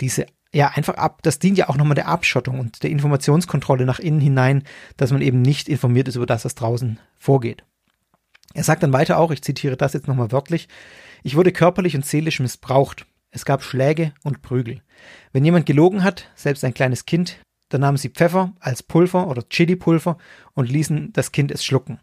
diese 0.00 0.26
ja 0.54 0.68
einfach 0.68 0.94
ab, 0.94 1.22
das 1.22 1.38
dient 1.38 1.56
ja 1.56 1.68
auch 1.68 1.76
nochmal 1.76 1.94
der 1.94 2.08
Abschottung 2.08 2.60
und 2.60 2.82
der 2.82 2.90
Informationskontrolle 2.90 3.86
nach 3.86 3.98
innen 3.98 4.20
hinein, 4.20 4.64
dass 4.96 5.10
man 5.10 5.22
eben 5.22 5.40
nicht 5.40 5.68
informiert 5.68 6.08
ist 6.08 6.16
über 6.16 6.26
das, 6.26 6.44
was 6.44 6.54
draußen 6.54 6.98
vorgeht. 7.18 7.64
Er 8.54 8.64
sagt 8.64 8.82
dann 8.82 8.92
weiter 8.92 9.18
auch, 9.18 9.30
ich 9.30 9.42
zitiere 9.42 9.78
das 9.78 9.94
jetzt 9.94 10.08
nochmal 10.08 10.30
wörtlich, 10.30 10.68
ich 11.22 11.36
wurde 11.36 11.52
körperlich 11.52 11.96
und 11.96 12.04
seelisch 12.04 12.40
missbraucht. 12.40 13.06
Es 13.32 13.44
gab 13.46 13.62
Schläge 13.64 14.12
und 14.22 14.42
Prügel. 14.42 14.82
Wenn 15.32 15.44
jemand 15.44 15.66
gelogen 15.66 16.04
hat, 16.04 16.30
selbst 16.34 16.64
ein 16.64 16.74
kleines 16.74 17.06
Kind, 17.06 17.38
dann 17.70 17.80
nahmen 17.80 17.96
sie 17.96 18.10
Pfeffer 18.10 18.52
als 18.60 18.82
Pulver 18.82 19.26
oder 19.26 19.48
Chili-Pulver 19.48 20.18
und 20.52 20.70
ließen 20.70 21.12
das 21.14 21.32
Kind 21.32 21.50
es 21.50 21.64
schlucken. 21.64 21.98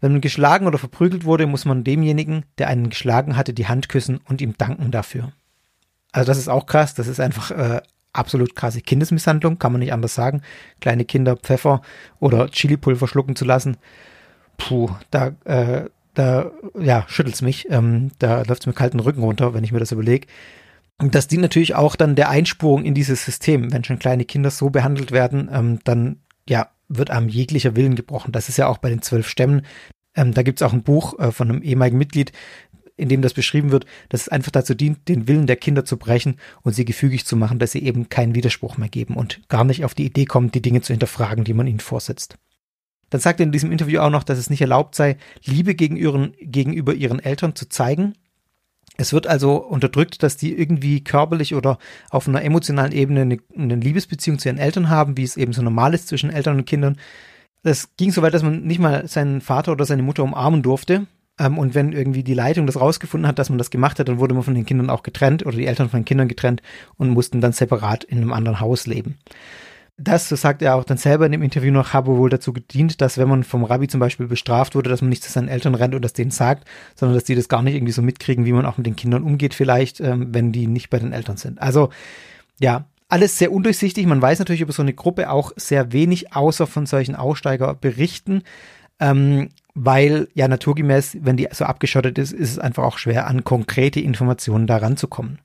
Wenn 0.00 0.12
man 0.12 0.20
geschlagen 0.20 0.66
oder 0.66 0.76
verprügelt 0.76 1.24
wurde, 1.24 1.46
muss 1.46 1.64
man 1.64 1.82
demjenigen, 1.82 2.44
der 2.58 2.68
einen 2.68 2.90
geschlagen 2.90 3.36
hatte, 3.36 3.54
die 3.54 3.66
Hand 3.66 3.88
küssen 3.88 4.20
und 4.28 4.42
ihm 4.42 4.56
danken 4.58 4.90
dafür. 4.90 5.32
Also 6.12 6.26
das 6.26 6.36
ist 6.36 6.48
auch 6.48 6.66
krass, 6.66 6.94
das 6.94 7.06
ist 7.06 7.20
einfach 7.20 7.50
äh, 7.50 7.80
absolut 8.12 8.54
krasse 8.54 8.82
Kindesmisshandlung, 8.82 9.58
kann 9.58 9.72
man 9.72 9.78
nicht 9.78 9.94
anders 9.94 10.14
sagen. 10.14 10.42
Kleine 10.80 11.06
Kinder 11.06 11.36
Pfeffer 11.36 11.80
oder 12.20 12.50
Chili-Pulver 12.50 13.08
schlucken 13.08 13.36
zu 13.36 13.46
lassen, 13.46 13.78
puh, 14.58 14.90
da, 15.10 15.32
äh, 15.44 15.88
da 16.12 16.50
ja, 16.78 17.04
schüttelt's 17.08 17.40
mich. 17.40 17.70
Ähm, 17.70 18.10
da 18.18 18.42
läuft's 18.42 18.66
mir 18.66 18.74
kalten 18.74 19.00
Rücken 19.00 19.22
runter, 19.22 19.54
wenn 19.54 19.64
ich 19.64 19.72
mir 19.72 19.80
das 19.80 19.92
überlege. 19.92 20.26
Und 20.98 21.14
das 21.14 21.28
dient 21.28 21.42
natürlich 21.42 21.74
auch 21.74 21.94
dann 21.96 22.16
der 22.16 22.30
Einspurung 22.30 22.84
in 22.84 22.94
dieses 22.94 23.24
System. 23.24 23.72
Wenn 23.72 23.84
schon 23.84 23.98
kleine 23.98 24.24
Kinder 24.24 24.50
so 24.50 24.70
behandelt 24.70 25.12
werden, 25.12 25.50
ähm, 25.52 25.78
dann 25.84 26.20
ja, 26.48 26.70
wird 26.88 27.10
einem 27.10 27.28
jeglicher 27.28 27.76
Willen 27.76 27.96
gebrochen. 27.96 28.32
Das 28.32 28.48
ist 28.48 28.56
ja 28.56 28.68
auch 28.68 28.78
bei 28.78 28.88
den 28.88 29.02
zwölf 29.02 29.28
Stämmen. 29.28 29.62
Ähm, 30.14 30.32
da 30.32 30.42
gibt's 30.42 30.62
auch 30.62 30.72
ein 30.72 30.82
Buch 30.82 31.18
äh, 31.18 31.32
von 31.32 31.50
einem 31.50 31.62
ehemaligen 31.62 31.98
Mitglied, 31.98 32.32
in 32.96 33.10
dem 33.10 33.20
das 33.20 33.34
beschrieben 33.34 33.70
wird, 33.72 33.84
dass 34.08 34.22
es 34.22 34.28
einfach 34.28 34.50
dazu 34.50 34.74
dient, 34.74 35.08
den 35.08 35.28
Willen 35.28 35.46
der 35.46 35.56
Kinder 35.56 35.84
zu 35.84 35.98
brechen 35.98 36.36
und 36.62 36.74
sie 36.74 36.86
gefügig 36.86 37.26
zu 37.26 37.36
machen, 37.36 37.58
dass 37.58 37.72
sie 37.72 37.82
eben 37.82 38.08
keinen 38.08 38.34
Widerspruch 38.34 38.78
mehr 38.78 38.88
geben 38.88 39.16
und 39.16 39.46
gar 39.48 39.64
nicht 39.64 39.84
auf 39.84 39.94
die 39.94 40.06
Idee 40.06 40.24
kommen, 40.24 40.50
die 40.50 40.62
Dinge 40.62 40.80
zu 40.80 40.94
hinterfragen, 40.94 41.44
die 41.44 41.52
man 41.52 41.66
ihnen 41.66 41.80
vorsetzt. 41.80 42.38
Dann 43.10 43.20
sagt 43.20 43.40
er 43.40 43.44
in 43.46 43.52
diesem 43.52 43.70
Interview 43.70 44.00
auch 44.00 44.10
noch, 44.10 44.24
dass 44.24 44.38
es 44.38 44.50
nicht 44.50 44.62
erlaubt 44.62 44.94
sei, 44.94 45.16
Liebe 45.44 45.74
gegen 45.74 45.96
ihren, 45.96 46.34
gegenüber 46.40 46.94
ihren 46.94 47.20
Eltern 47.20 47.54
zu 47.54 47.68
zeigen. 47.68 48.14
Es 48.96 49.12
wird 49.12 49.26
also 49.26 49.56
unterdrückt, 49.56 50.22
dass 50.22 50.36
die 50.36 50.58
irgendwie 50.58 51.02
körperlich 51.04 51.54
oder 51.54 51.78
auf 52.10 52.28
einer 52.28 52.42
emotionalen 52.42 52.92
Ebene 52.92 53.22
eine, 53.22 53.38
eine 53.56 53.76
Liebesbeziehung 53.76 54.38
zu 54.38 54.48
ihren 54.48 54.58
Eltern 54.58 54.88
haben, 54.88 55.16
wie 55.16 55.24
es 55.24 55.36
eben 55.36 55.52
so 55.52 55.62
normal 55.62 55.94
ist 55.94 56.08
zwischen 56.08 56.30
Eltern 56.30 56.58
und 56.58 56.64
Kindern. 56.66 56.96
Das 57.62 57.96
ging 57.96 58.12
so 58.12 58.22
weit, 58.22 58.34
dass 58.34 58.42
man 58.42 58.62
nicht 58.62 58.78
mal 58.78 59.06
seinen 59.08 59.40
Vater 59.40 59.72
oder 59.72 59.84
seine 59.84 60.02
Mutter 60.02 60.22
umarmen 60.22 60.62
durfte. 60.62 61.06
Ähm, 61.38 61.58
und 61.58 61.74
wenn 61.74 61.92
irgendwie 61.92 62.22
die 62.22 62.34
Leitung 62.34 62.66
das 62.66 62.80
rausgefunden 62.80 63.26
hat, 63.28 63.38
dass 63.38 63.50
man 63.50 63.58
das 63.58 63.70
gemacht 63.70 63.98
hat, 63.98 64.08
dann 64.08 64.18
wurde 64.18 64.34
man 64.34 64.42
von 64.42 64.54
den 64.54 64.66
Kindern 64.66 64.90
auch 64.90 65.02
getrennt 65.02 65.44
oder 65.44 65.56
die 65.56 65.66
Eltern 65.66 65.90
von 65.90 66.00
den 66.00 66.04
Kindern 66.04 66.28
getrennt 66.28 66.62
und 66.96 67.10
mussten 67.10 67.40
dann 67.40 67.52
separat 67.52 68.04
in 68.04 68.18
einem 68.18 68.32
anderen 68.32 68.60
Haus 68.60 68.86
leben. 68.86 69.18
Das, 69.98 70.28
so 70.28 70.36
sagt 70.36 70.60
er 70.60 70.74
auch 70.74 70.84
dann 70.84 70.98
selber 70.98 71.24
in 71.24 71.32
dem 71.32 71.42
Interview 71.42 71.72
noch, 71.72 71.94
habe 71.94 72.16
wohl 72.18 72.28
dazu 72.28 72.52
gedient, 72.52 73.00
dass 73.00 73.16
wenn 73.16 73.28
man 73.28 73.44
vom 73.44 73.64
Rabbi 73.64 73.88
zum 73.88 73.98
Beispiel 73.98 74.26
bestraft 74.26 74.74
wurde, 74.74 74.90
dass 74.90 75.00
man 75.00 75.08
nicht 75.08 75.24
zu 75.24 75.32
seinen 75.32 75.48
Eltern 75.48 75.74
rennt 75.74 75.94
und 75.94 76.02
das 76.02 76.12
denen 76.12 76.30
sagt, 76.30 76.68
sondern 76.94 77.14
dass 77.14 77.24
die 77.24 77.34
das 77.34 77.48
gar 77.48 77.62
nicht 77.62 77.74
irgendwie 77.74 77.94
so 77.94 78.02
mitkriegen, 78.02 78.44
wie 78.44 78.52
man 78.52 78.66
auch 78.66 78.76
mit 78.76 78.86
den 78.86 78.96
Kindern 78.96 79.22
umgeht 79.22 79.54
vielleicht, 79.54 80.00
ähm, 80.00 80.34
wenn 80.34 80.52
die 80.52 80.66
nicht 80.66 80.90
bei 80.90 80.98
den 80.98 81.12
Eltern 81.12 81.38
sind. 81.38 81.62
Also 81.62 81.88
ja, 82.60 82.84
alles 83.08 83.38
sehr 83.38 83.52
undurchsichtig. 83.52 84.06
Man 84.06 84.20
weiß 84.20 84.38
natürlich 84.38 84.60
über 84.60 84.72
so 84.72 84.82
eine 84.82 84.92
Gruppe 84.92 85.30
auch 85.30 85.52
sehr 85.56 85.92
wenig, 85.92 86.34
außer 86.34 86.66
von 86.66 86.86
solchen 86.86 87.14
Aussteigerberichten, 87.14 88.42
ähm, 89.00 89.48
weil 89.74 90.28
ja 90.34 90.48
naturgemäß, 90.48 91.18
wenn 91.20 91.36
die 91.36 91.48
so 91.52 91.64
abgeschottet 91.64 92.18
ist, 92.18 92.32
ist 92.32 92.52
es 92.52 92.58
einfach 92.58 92.82
auch 92.82 92.98
schwer, 92.98 93.26
an 93.26 93.44
konkrete 93.44 94.00
Informationen 94.00 94.66
da 94.66 94.78
ranzukommen. 94.78 95.38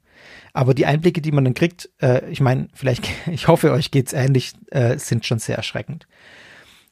Aber 0.54 0.74
die 0.74 0.86
Einblicke, 0.86 1.22
die 1.22 1.32
man 1.32 1.46
dann 1.46 1.54
kriegt, 1.54 1.90
äh, 2.02 2.30
ich 2.30 2.42
meine, 2.42 2.68
vielleicht, 2.74 3.10
ich 3.32 3.48
hoffe, 3.48 3.72
euch 3.72 3.92
geht's 3.92 4.14
ähnlich, 4.14 4.54
äh, 4.72 4.98
sind 4.98 5.26
schon 5.26 5.40
sehr 5.40 5.58
erschreckend. 5.58 6.08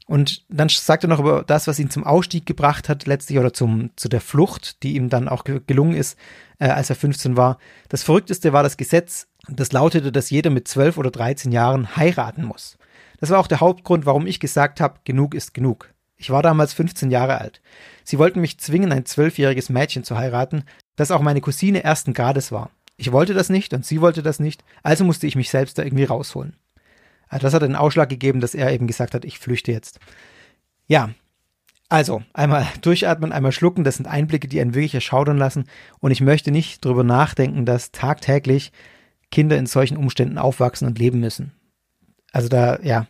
Und 0.09 0.43
dann 0.49 0.69
sagt 0.69 1.03
er 1.03 1.07
noch 1.07 1.19
über 1.19 1.43
das, 1.45 1.67
was 1.67 1.77
ihn 1.77 1.91
zum 1.91 2.03
Ausstieg 2.03 2.47
gebracht 2.47 2.89
hat, 2.89 3.05
letztlich 3.05 3.37
oder 3.37 3.53
zum, 3.53 3.91
zu 3.95 4.09
der 4.09 4.21
Flucht, 4.21 4.81
die 4.81 4.95
ihm 4.95 5.09
dann 5.09 5.29
auch 5.29 5.43
gelungen 5.43 5.93
ist, 5.93 6.17
äh, 6.57 6.67
als 6.67 6.89
er 6.89 6.95
15 6.95 7.37
war. 7.37 7.59
Das 7.89 8.01
Verrückteste 8.01 8.51
war 8.51 8.63
das 8.63 8.77
Gesetz, 8.77 9.27
das 9.47 9.71
lautete, 9.71 10.11
dass 10.11 10.31
jeder 10.31 10.49
mit 10.49 10.67
12 10.67 10.97
oder 10.97 11.11
13 11.11 11.51
Jahren 11.51 11.95
heiraten 11.95 12.43
muss. 12.43 12.79
Das 13.19 13.29
war 13.29 13.37
auch 13.37 13.45
der 13.45 13.59
Hauptgrund, 13.59 14.07
warum 14.07 14.25
ich 14.25 14.39
gesagt 14.39 14.81
habe, 14.81 14.99
genug 15.03 15.35
ist 15.35 15.53
genug. 15.53 15.93
Ich 16.17 16.31
war 16.31 16.41
damals 16.41 16.73
15 16.73 17.11
Jahre 17.11 17.39
alt. 17.39 17.61
Sie 18.03 18.17
wollten 18.17 18.41
mich 18.41 18.59
zwingen, 18.59 18.91
ein 18.91 19.05
zwölfjähriges 19.05 19.69
Mädchen 19.69 20.03
zu 20.03 20.17
heiraten, 20.17 20.63
das 20.95 21.11
auch 21.11 21.21
meine 21.21 21.39
Cousine 21.39 21.83
ersten 21.83 22.13
Grades 22.13 22.51
war. 22.51 22.71
Ich 22.99 23.13
wollte 23.13 23.33
das 23.33 23.49
nicht 23.49 23.73
und 23.73 23.85
sie 23.85 24.01
wollte 24.01 24.21
das 24.21 24.41
nicht, 24.41 24.65
also 24.83 25.05
musste 25.05 25.25
ich 25.25 25.37
mich 25.37 25.49
selbst 25.49 25.77
da 25.77 25.83
irgendwie 25.83 26.03
rausholen. 26.03 26.57
Also 27.29 27.43
das 27.43 27.53
hat 27.53 27.61
den 27.61 27.77
Ausschlag 27.77 28.09
gegeben, 28.09 28.41
dass 28.41 28.53
er 28.53 28.73
eben 28.73 28.87
gesagt 28.87 29.13
hat, 29.13 29.23
ich 29.23 29.39
flüchte 29.39 29.71
jetzt. 29.71 30.01
Ja, 30.85 31.11
also 31.87 32.23
einmal 32.33 32.67
durchatmen, 32.81 33.31
einmal 33.31 33.53
schlucken, 33.53 33.85
das 33.85 33.95
sind 33.95 34.07
Einblicke, 34.07 34.49
die 34.49 34.59
einen 34.59 34.73
wirklich 34.73 34.95
erschaudern 34.95 35.37
lassen 35.37 35.63
und 36.01 36.11
ich 36.11 36.19
möchte 36.19 36.51
nicht 36.51 36.83
drüber 36.83 37.05
nachdenken, 37.05 37.65
dass 37.65 37.93
tagtäglich 37.93 38.73
Kinder 39.31 39.57
in 39.57 39.65
solchen 39.65 39.95
Umständen 39.95 40.37
aufwachsen 40.37 40.85
und 40.85 40.99
leben 40.99 41.21
müssen. 41.21 41.53
Also 42.33 42.49
da, 42.49 42.81
ja, 42.81 43.07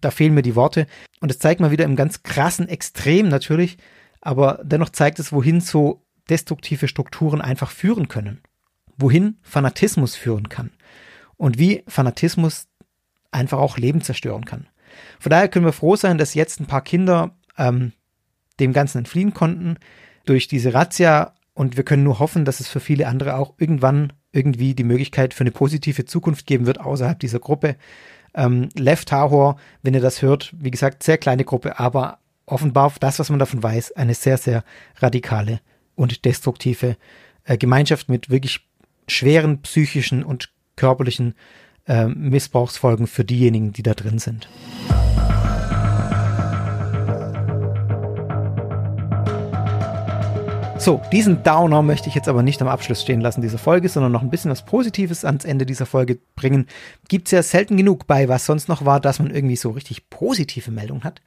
da 0.00 0.12
fehlen 0.12 0.34
mir 0.34 0.42
die 0.42 0.54
Worte 0.54 0.86
und 1.20 1.32
es 1.32 1.40
zeigt 1.40 1.60
mal 1.60 1.72
wieder 1.72 1.84
im 1.84 1.96
ganz 1.96 2.22
krassen 2.22 2.68
Extrem 2.68 3.28
natürlich, 3.28 3.76
aber 4.20 4.60
dennoch 4.62 4.90
zeigt 4.90 5.18
es, 5.18 5.32
wohin 5.32 5.60
so 5.60 6.04
destruktive 6.30 6.86
Strukturen 6.86 7.40
einfach 7.40 7.72
führen 7.72 8.06
können 8.06 8.40
wohin 8.98 9.38
Fanatismus 9.42 10.16
führen 10.16 10.48
kann 10.48 10.70
und 11.36 11.58
wie 11.58 11.84
Fanatismus 11.86 12.68
einfach 13.30 13.58
auch 13.58 13.78
Leben 13.78 14.02
zerstören 14.02 14.44
kann. 14.44 14.66
Von 15.18 15.30
daher 15.30 15.48
können 15.48 15.64
wir 15.64 15.72
froh 15.72 15.96
sein, 15.96 16.18
dass 16.18 16.34
jetzt 16.34 16.60
ein 16.60 16.66
paar 16.66 16.82
Kinder 16.82 17.36
ähm, 17.56 17.92
dem 18.60 18.72
Ganzen 18.72 18.98
entfliehen 18.98 19.34
konnten 19.34 19.76
durch 20.24 20.48
diese 20.48 20.74
Razzia 20.74 21.34
und 21.54 21.76
wir 21.76 21.84
können 21.84 22.04
nur 22.04 22.18
hoffen, 22.18 22.44
dass 22.44 22.60
es 22.60 22.68
für 22.68 22.80
viele 22.80 23.06
andere 23.06 23.36
auch 23.36 23.54
irgendwann 23.58 24.12
irgendwie 24.32 24.74
die 24.74 24.84
Möglichkeit 24.84 25.34
für 25.34 25.42
eine 25.42 25.50
positive 25.50 26.04
Zukunft 26.04 26.46
geben 26.46 26.66
wird 26.66 26.80
außerhalb 26.80 27.18
dieser 27.18 27.40
Gruppe. 27.40 27.76
Ähm, 28.34 28.68
Lev 28.74 29.04
Tahor, 29.04 29.58
wenn 29.82 29.94
ihr 29.94 30.00
das 30.00 30.22
hört, 30.22 30.54
wie 30.58 30.70
gesagt, 30.70 31.02
sehr 31.02 31.18
kleine 31.18 31.44
Gruppe, 31.44 31.78
aber 31.78 32.18
offenbar 32.46 32.92
das, 33.00 33.18
was 33.18 33.30
man 33.30 33.38
davon 33.38 33.62
weiß, 33.62 33.92
eine 33.92 34.14
sehr, 34.14 34.38
sehr 34.38 34.64
radikale 34.96 35.60
und 35.94 36.24
destruktive 36.24 36.96
äh, 37.44 37.56
Gemeinschaft 37.56 38.08
mit 38.08 38.30
wirklich 38.30 38.67
schweren 39.08 39.62
psychischen 39.62 40.22
und 40.22 40.50
körperlichen 40.76 41.34
äh, 41.86 42.06
Missbrauchsfolgen 42.06 43.06
für 43.06 43.24
diejenigen, 43.24 43.72
die 43.72 43.82
da 43.82 43.94
drin 43.94 44.18
sind. 44.18 44.48
So, 50.78 51.02
diesen 51.10 51.42
Downer 51.42 51.82
möchte 51.82 52.08
ich 52.08 52.14
jetzt 52.14 52.28
aber 52.28 52.44
nicht 52.44 52.62
am 52.62 52.68
Abschluss 52.68 53.02
stehen 53.02 53.20
lassen 53.20 53.42
dieser 53.42 53.58
Folge, 53.58 53.88
sondern 53.88 54.12
noch 54.12 54.22
ein 54.22 54.30
bisschen 54.30 54.50
was 54.50 54.64
Positives 54.64 55.24
ans 55.24 55.44
Ende 55.44 55.66
dieser 55.66 55.86
Folge 55.86 56.20
bringen. 56.36 56.66
Gibt's 57.08 57.32
ja 57.32 57.42
selten 57.42 57.76
genug 57.76 58.06
bei, 58.06 58.28
was 58.28 58.46
sonst 58.46 58.68
noch 58.68 58.84
war, 58.84 59.00
dass 59.00 59.18
man 59.18 59.34
irgendwie 59.34 59.56
so 59.56 59.70
richtig 59.70 60.08
positive 60.08 60.70
Meldungen 60.70 61.02
hat. 61.02 61.20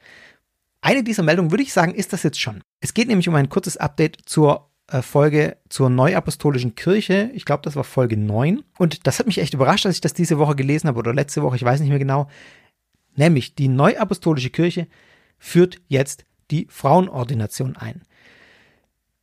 Eine 0.80 1.04
dieser 1.04 1.22
Meldungen 1.22 1.50
würde 1.50 1.62
ich 1.62 1.72
sagen, 1.72 1.94
ist 1.94 2.14
das 2.14 2.22
jetzt 2.22 2.40
schon. 2.40 2.62
Es 2.80 2.94
geht 2.94 3.08
nämlich 3.08 3.28
um 3.28 3.34
ein 3.34 3.50
kurzes 3.50 3.76
Update 3.76 4.18
zur 4.24 4.71
Folge 5.00 5.56
zur 5.68 5.88
Neuapostolischen 5.88 6.74
Kirche. 6.74 7.30
Ich 7.34 7.44
glaube, 7.44 7.62
das 7.62 7.76
war 7.76 7.84
Folge 7.84 8.16
9. 8.16 8.62
Und 8.78 9.06
das 9.06 9.18
hat 9.18 9.26
mich 9.26 9.38
echt 9.38 9.54
überrascht, 9.54 9.84
dass 9.84 9.94
ich 9.94 10.00
das 10.00 10.12
diese 10.12 10.38
Woche 10.38 10.56
gelesen 10.56 10.88
habe 10.88 10.98
oder 10.98 11.14
letzte 11.14 11.42
Woche, 11.42 11.56
ich 11.56 11.64
weiß 11.64 11.80
nicht 11.80 11.88
mehr 11.88 11.98
genau. 11.98 12.28
Nämlich 13.16 13.54
die 13.54 13.68
Neuapostolische 13.68 14.50
Kirche 14.50 14.86
führt 15.38 15.80
jetzt 15.88 16.24
die 16.50 16.66
Frauenordination 16.70 17.76
ein. 17.76 18.02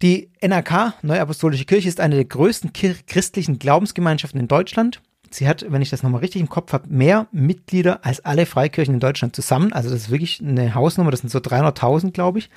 Die 0.01 0.31
NRK, 0.41 0.93
Neuapostolische 1.01 1.65
Kirche, 1.65 1.89
ist 1.89 1.99
eine 1.99 2.15
der 2.15 2.25
größten 2.25 2.71
christlichen 2.73 3.59
Glaubensgemeinschaften 3.59 4.39
in 4.39 4.47
Deutschland. 4.47 5.01
Sie 5.29 5.47
hat, 5.47 5.65
wenn 5.67 5.81
ich 5.81 5.89
das 5.89 6.01
nochmal 6.01 6.21
richtig 6.21 6.41
im 6.41 6.49
Kopf 6.49 6.73
habe, 6.73 6.87
mehr 6.89 7.27
Mitglieder 7.31 8.03
als 8.03 8.23
alle 8.25 8.45
Freikirchen 8.45 8.95
in 8.95 8.99
Deutschland 8.99 9.35
zusammen. 9.35 9.73
Also 9.73 9.89
das 9.89 10.03
ist 10.03 10.09
wirklich 10.09 10.41
eine 10.41 10.73
Hausnummer, 10.73 11.11
das 11.11 11.19
sind 11.19 11.29
so 11.29 11.39
300.000, 11.39 12.11
glaube 12.11 12.39
ich. 12.39 12.49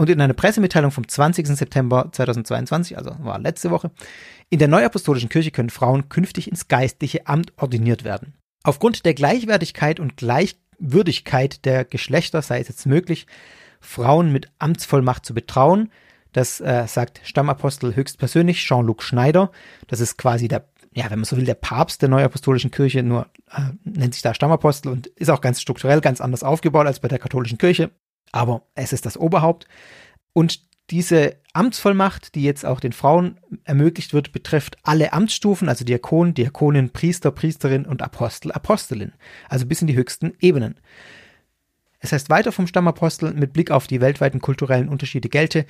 Und 0.00 0.08
in 0.08 0.18
einer 0.18 0.32
Pressemitteilung 0.32 0.92
vom 0.92 1.06
20. 1.06 1.46
September 1.48 2.08
2022, 2.10 2.96
also 2.96 3.14
war 3.18 3.38
letzte 3.38 3.70
Woche, 3.70 3.90
in 4.48 4.58
der 4.58 4.66
Neuapostolischen 4.66 5.28
Kirche 5.28 5.50
können 5.50 5.68
Frauen 5.68 6.08
künftig 6.08 6.50
ins 6.50 6.68
geistliche 6.68 7.26
Amt 7.26 7.52
ordiniert 7.58 8.02
werden. 8.02 8.32
Aufgrund 8.62 9.04
der 9.04 9.12
Gleichwertigkeit 9.12 10.00
und 10.00 10.16
Gleichwürdigkeit 10.16 11.66
der 11.66 11.84
Geschlechter 11.84 12.40
sei 12.40 12.60
es 12.60 12.68
jetzt 12.68 12.86
möglich, 12.86 13.26
Frauen 13.78 14.32
mit 14.32 14.50
Amtsvollmacht 14.58 15.26
zu 15.26 15.34
betrauen. 15.34 15.90
Das 16.32 16.62
äh, 16.62 16.86
sagt 16.86 17.20
Stammapostel 17.22 17.94
höchstpersönlich 17.94 18.64
Jean-Luc 18.64 19.02
Schneider. 19.02 19.52
Das 19.86 20.00
ist 20.00 20.16
quasi 20.16 20.48
der, 20.48 20.64
ja, 20.94 21.10
wenn 21.10 21.18
man 21.18 21.26
so 21.26 21.36
will, 21.36 21.44
der 21.44 21.52
Papst 21.52 22.00
der 22.00 22.08
Neuapostolischen 22.08 22.70
Kirche, 22.70 23.02
nur 23.02 23.26
äh, 23.50 23.60
nennt 23.84 24.14
sich 24.14 24.22
da 24.22 24.32
Stammapostel 24.32 24.90
und 24.90 25.08
ist 25.08 25.28
auch 25.28 25.42
ganz 25.42 25.60
strukturell 25.60 26.00
ganz 26.00 26.22
anders 26.22 26.42
aufgebaut 26.42 26.86
als 26.86 27.00
bei 27.00 27.08
der 27.08 27.18
katholischen 27.18 27.58
Kirche 27.58 27.90
aber 28.32 28.62
es 28.74 28.92
ist 28.92 29.06
das 29.06 29.16
Oberhaupt. 29.16 29.66
Und 30.32 30.60
diese 30.90 31.36
Amtsvollmacht, 31.52 32.34
die 32.34 32.42
jetzt 32.42 32.66
auch 32.66 32.80
den 32.80 32.92
Frauen 32.92 33.38
ermöglicht 33.64 34.12
wird, 34.12 34.32
betrifft 34.32 34.76
alle 34.82 35.12
Amtsstufen, 35.12 35.68
also 35.68 35.84
Diakon, 35.84 36.34
Diakonin, 36.34 36.90
Priester, 36.90 37.30
Priesterin 37.30 37.86
und 37.86 38.02
Apostel, 38.02 38.52
Apostelin, 38.52 39.12
also 39.48 39.66
bis 39.66 39.80
in 39.80 39.86
die 39.86 39.96
höchsten 39.96 40.32
Ebenen. 40.40 40.80
Es 42.00 42.12
heißt 42.12 42.30
weiter 42.30 42.50
vom 42.50 42.66
Stammapostel 42.66 43.32
mit 43.34 43.52
Blick 43.52 43.70
auf 43.70 43.86
die 43.86 44.00
weltweiten 44.00 44.40
kulturellen 44.40 44.88
Unterschiede 44.88 45.28
gelte, 45.28 45.66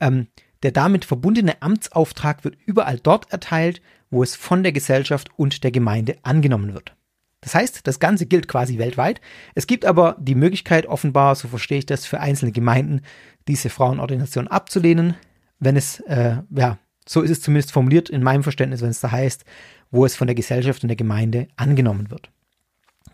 ähm, 0.00 0.26
der 0.62 0.72
damit 0.72 1.04
verbundene 1.04 1.62
Amtsauftrag 1.62 2.44
wird 2.44 2.56
überall 2.66 2.98
dort 2.98 3.30
erteilt, 3.32 3.80
wo 4.10 4.22
es 4.22 4.34
von 4.34 4.62
der 4.62 4.72
Gesellschaft 4.72 5.30
und 5.36 5.62
der 5.62 5.70
Gemeinde 5.70 6.16
angenommen 6.22 6.74
wird. 6.74 6.94
Das 7.40 7.54
heißt, 7.54 7.86
das 7.86 8.00
Ganze 8.00 8.26
gilt 8.26 8.48
quasi 8.48 8.78
weltweit. 8.78 9.20
Es 9.54 9.66
gibt 9.66 9.84
aber 9.84 10.16
die 10.18 10.34
Möglichkeit, 10.34 10.86
offenbar, 10.86 11.34
so 11.36 11.48
verstehe 11.48 11.78
ich 11.78 11.86
das, 11.86 12.04
für 12.04 12.20
einzelne 12.20 12.52
Gemeinden 12.52 13.02
diese 13.46 13.70
Frauenordination 13.70 14.48
abzulehnen, 14.48 15.14
wenn 15.60 15.76
es, 15.76 16.00
äh, 16.00 16.38
ja, 16.50 16.78
so 17.06 17.22
ist 17.22 17.30
es 17.30 17.40
zumindest 17.40 17.72
formuliert 17.72 18.10
in 18.10 18.22
meinem 18.22 18.42
Verständnis, 18.42 18.82
wenn 18.82 18.90
es 18.90 19.00
da 19.00 19.10
heißt, 19.10 19.44
wo 19.90 20.04
es 20.04 20.16
von 20.16 20.26
der 20.26 20.34
Gesellschaft 20.34 20.82
und 20.82 20.88
der 20.88 20.96
Gemeinde 20.96 21.48
angenommen 21.56 22.10
wird. 22.10 22.30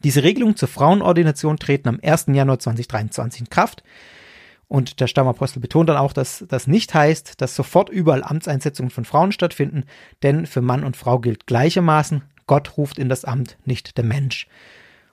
Diese 0.03 0.23
Regelungen 0.23 0.57
zur 0.57 0.69
Frauenordination 0.69 1.59
treten 1.59 1.89
am 1.89 2.01
1. 2.03 2.27
Januar 2.29 2.59
2023 2.59 3.43
in 3.43 3.51
Kraft. 3.51 3.83
Und 4.67 5.01
der 5.01 5.07
Stammapostel 5.07 5.61
betont 5.61 5.89
dann 5.89 5.97
auch, 5.97 6.13
dass 6.13 6.45
das 6.49 6.67
nicht 6.67 6.95
heißt, 6.95 7.41
dass 7.41 7.55
sofort 7.55 7.91
überall 7.91 8.25
Amtseinsetzungen 8.25 8.91
von 8.91 9.05
Frauen 9.05 9.31
stattfinden, 9.31 9.85
denn 10.23 10.47
für 10.47 10.63
Mann 10.63 10.85
und 10.85 10.97
Frau 10.97 11.21
gilt 11.21 11.47
gleichermaßen, 11.47 12.23
Gott 12.47 12.77
ruft 12.77 12.99
in 12.99 13.09
das 13.09 13.25
Amt, 13.25 13.57
nicht 13.65 13.97
der 13.97 14.05
Mensch. 14.05 14.49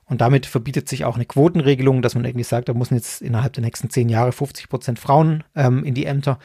Und 0.05 0.19
damit 0.19 0.45
verbietet 0.45 0.89
sich 0.89 1.05
auch 1.05 1.15
eine 1.15 1.25
Quotenregelung, 1.25 2.01
dass 2.01 2.15
man 2.15 2.25
irgendwie 2.25 2.43
sagt, 2.43 2.67
da 2.67 2.73
müssen 2.73 2.95
jetzt 2.95 3.21
innerhalb 3.21 3.53
der 3.53 3.63
nächsten 3.63 3.89
zehn 3.89 4.09
Jahre 4.09 4.33
50 4.33 4.67
Prozent 4.67 4.99
Frauen 4.99 5.43
ähm, 5.55 5.83
in 5.85 5.93
die 5.93 6.05
Ämter. 6.05 6.37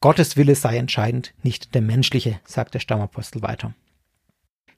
Gottes 0.00 0.36
Wille 0.36 0.54
sei 0.54 0.76
entscheidend, 0.76 1.34
nicht 1.42 1.74
der 1.74 1.82
menschliche, 1.82 2.38
sagt 2.44 2.74
der 2.74 2.78
Stammapostel 2.78 3.42
weiter. 3.42 3.74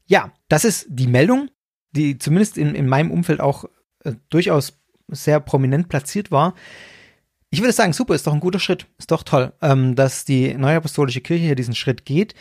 Ja, 0.07 0.33
das 0.49 0.65
ist 0.65 0.87
die 0.89 1.07
Meldung, 1.07 1.51
die 1.93 2.17
zumindest 2.17 2.57
in, 2.57 2.75
in 2.75 2.89
meinem 2.89 3.11
Umfeld 3.11 3.41
auch 3.41 3.67
äh, 4.05 4.15
durchaus 4.31 4.81
sehr 5.09 5.41
prominent 5.41 5.89
platziert 5.89 6.31
war. 6.31 6.55
Ich 7.51 7.61
würde 7.61 7.73
sagen, 7.73 7.93
super, 7.93 8.15
ist 8.15 8.27
doch 8.27 8.33
ein 8.33 8.41
guter 8.41 8.61
Schritt, 8.61 8.87
ist 8.99 9.11
doch 9.11 9.25
toll, 9.25 9.53
ähm, 9.61 9.97
dass 9.97 10.25
die 10.25 10.55
Neue 10.55 10.77
Apostolische 10.77 11.21
Kirche 11.21 11.45
hier 11.45 11.57
diesen 11.57 11.75
Schritt 11.75 12.07
geht. 12.07 12.35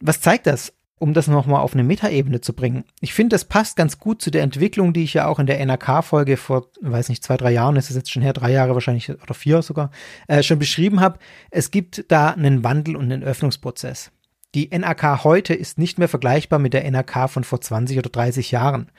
Was 0.00 0.20
zeigt 0.20 0.46
das? 0.46 0.74
Um 1.02 1.14
das 1.14 1.26
nochmal 1.26 1.62
auf 1.62 1.74
eine 1.74 1.82
Metaebene 1.82 2.40
zu 2.40 2.52
bringen. 2.52 2.84
Ich 3.00 3.12
finde, 3.12 3.34
das 3.34 3.44
passt 3.44 3.74
ganz 3.74 3.98
gut 3.98 4.22
zu 4.22 4.30
der 4.30 4.44
Entwicklung, 4.44 4.92
die 4.92 5.02
ich 5.02 5.14
ja 5.14 5.26
auch 5.26 5.40
in 5.40 5.46
der 5.46 5.58
NRK-Folge 5.58 6.36
vor, 6.36 6.68
weiß 6.80 7.08
nicht, 7.08 7.24
zwei, 7.24 7.36
drei 7.36 7.50
Jahren, 7.50 7.74
ist 7.74 7.90
es 7.90 7.96
jetzt 7.96 8.12
schon 8.12 8.22
her, 8.22 8.32
drei 8.32 8.52
Jahre 8.52 8.74
wahrscheinlich 8.74 9.10
oder 9.10 9.34
vier 9.34 9.62
sogar, 9.62 9.90
äh, 10.28 10.44
schon 10.44 10.60
beschrieben 10.60 11.00
habe. 11.00 11.18
Es 11.50 11.72
gibt 11.72 12.04
da 12.06 12.28
einen 12.30 12.62
Wandel 12.62 12.94
und 12.94 13.10
einen 13.10 13.24
Öffnungsprozess. 13.24 14.12
Die 14.54 14.70
NRK 14.70 15.24
heute 15.24 15.54
ist 15.54 15.76
nicht 15.76 15.98
mehr 15.98 16.08
vergleichbar 16.08 16.60
mit 16.60 16.72
der 16.72 16.88
NRK 16.88 17.28
von 17.28 17.42
vor 17.42 17.60
20 17.60 17.98
oder 17.98 18.10
30 18.10 18.52
Jahren. 18.52 18.92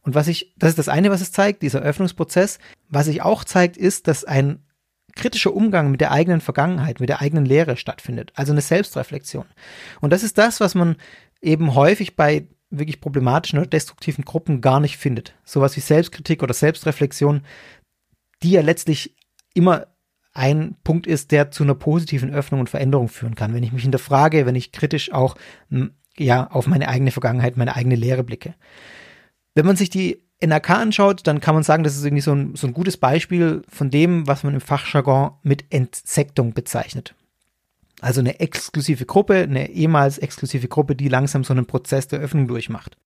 Und 0.00 0.16
was 0.16 0.26
ich, 0.26 0.52
das 0.58 0.70
ist 0.70 0.78
das 0.80 0.88
eine, 0.88 1.12
was 1.12 1.20
es 1.20 1.30
zeigt, 1.30 1.62
dieser 1.62 1.80
Öffnungsprozess. 1.80 2.58
Was 2.88 3.06
sich 3.06 3.22
auch 3.22 3.44
zeigt, 3.44 3.76
ist, 3.76 4.08
dass 4.08 4.24
ein 4.24 4.66
kritischer 5.16 5.54
Umgang 5.54 5.90
mit 5.90 6.00
der 6.00 6.12
eigenen 6.12 6.40
Vergangenheit, 6.40 7.00
mit 7.00 7.08
der 7.08 7.20
eigenen 7.20 7.44
Lehre 7.44 7.76
stattfindet. 7.76 8.32
Also 8.36 8.52
eine 8.52 8.60
Selbstreflexion. 8.60 9.46
Und 10.00 10.12
das 10.12 10.22
ist 10.22 10.38
das, 10.38 10.60
was 10.60 10.74
man 10.74 10.96
eben 11.46 11.74
häufig 11.74 12.16
bei 12.16 12.46
wirklich 12.70 13.00
problematischen 13.00 13.58
oder 13.58 13.68
destruktiven 13.68 14.24
Gruppen 14.24 14.60
gar 14.60 14.80
nicht 14.80 14.96
findet. 14.96 15.34
Sowas 15.44 15.76
wie 15.76 15.80
Selbstkritik 15.80 16.42
oder 16.42 16.52
Selbstreflexion, 16.52 17.42
die 18.42 18.50
ja 18.50 18.60
letztlich 18.60 19.14
immer 19.54 19.86
ein 20.34 20.76
Punkt 20.84 21.06
ist, 21.06 21.32
der 21.32 21.50
zu 21.50 21.62
einer 21.62 21.74
positiven 21.74 22.30
Öffnung 22.30 22.60
und 22.60 22.68
Veränderung 22.68 23.08
führen 23.08 23.34
kann. 23.34 23.54
Wenn 23.54 23.62
ich 23.62 23.72
mich 23.72 23.82
hinterfrage, 23.82 24.44
wenn 24.44 24.54
ich 24.54 24.72
kritisch 24.72 25.12
auch 25.12 25.36
ja 26.18 26.50
auf 26.50 26.66
meine 26.66 26.88
eigene 26.88 27.10
Vergangenheit, 27.12 27.56
meine 27.56 27.76
eigene 27.76 27.94
Lehre 27.94 28.24
blicke. 28.24 28.54
Wenn 29.54 29.64
man 29.64 29.76
sich 29.76 29.88
die 29.88 30.22
NRK 30.44 30.70
anschaut, 30.70 31.26
dann 31.26 31.40
kann 31.40 31.54
man 31.54 31.64
sagen, 31.64 31.84
das 31.84 31.96
ist 31.96 32.04
irgendwie 32.04 32.22
so 32.22 32.32
ein, 32.32 32.56
so 32.56 32.66
ein 32.66 32.74
gutes 32.74 32.98
Beispiel 32.98 33.62
von 33.68 33.90
dem, 33.90 34.26
was 34.26 34.44
man 34.44 34.52
im 34.52 34.60
Fachjargon 34.60 35.30
mit 35.42 35.64
Entsektung 35.70 36.52
bezeichnet. 36.52 37.14
Also 38.00 38.20
eine 38.20 38.40
exklusive 38.40 39.06
Gruppe, 39.06 39.36
eine 39.36 39.70
ehemals 39.70 40.18
exklusive 40.18 40.68
Gruppe, 40.68 40.96
die 40.96 41.08
langsam 41.08 41.44
so 41.44 41.52
einen 41.52 41.66
Prozess 41.66 42.08
der 42.08 42.20
Öffnung 42.20 42.46
durchmacht. 42.46 42.96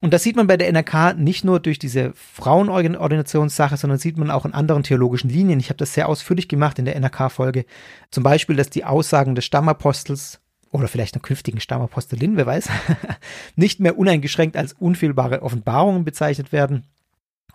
Und 0.00 0.12
das 0.12 0.22
sieht 0.22 0.36
man 0.36 0.46
bei 0.46 0.56
der 0.56 0.72
NRK 0.72 1.14
nicht 1.16 1.44
nur 1.44 1.58
durch 1.58 1.78
diese 1.78 2.12
Frauenordinationssache, 2.14 3.76
sondern 3.76 3.98
sieht 3.98 4.16
man 4.16 4.30
auch 4.30 4.44
in 4.44 4.54
anderen 4.54 4.84
theologischen 4.84 5.28
Linien. 5.28 5.58
Ich 5.58 5.70
habe 5.70 5.78
das 5.78 5.94
sehr 5.94 6.08
ausführlich 6.08 6.46
gemacht 6.46 6.78
in 6.78 6.84
der 6.84 6.94
NRK-Folge. 7.00 7.64
Zum 8.10 8.22
Beispiel, 8.22 8.54
dass 8.54 8.70
die 8.70 8.84
Aussagen 8.84 9.34
des 9.34 9.44
Stammapostels 9.44 10.40
oder 10.70 10.86
vielleicht 10.86 11.14
einer 11.14 11.22
künftigen 11.22 11.60
Stammapostelin, 11.60 12.36
wer 12.36 12.46
weiß, 12.46 12.68
nicht 13.56 13.80
mehr 13.80 13.98
uneingeschränkt 13.98 14.56
als 14.56 14.74
unfehlbare 14.74 15.42
Offenbarungen 15.42 16.04
bezeichnet 16.04 16.52
werden. 16.52 16.84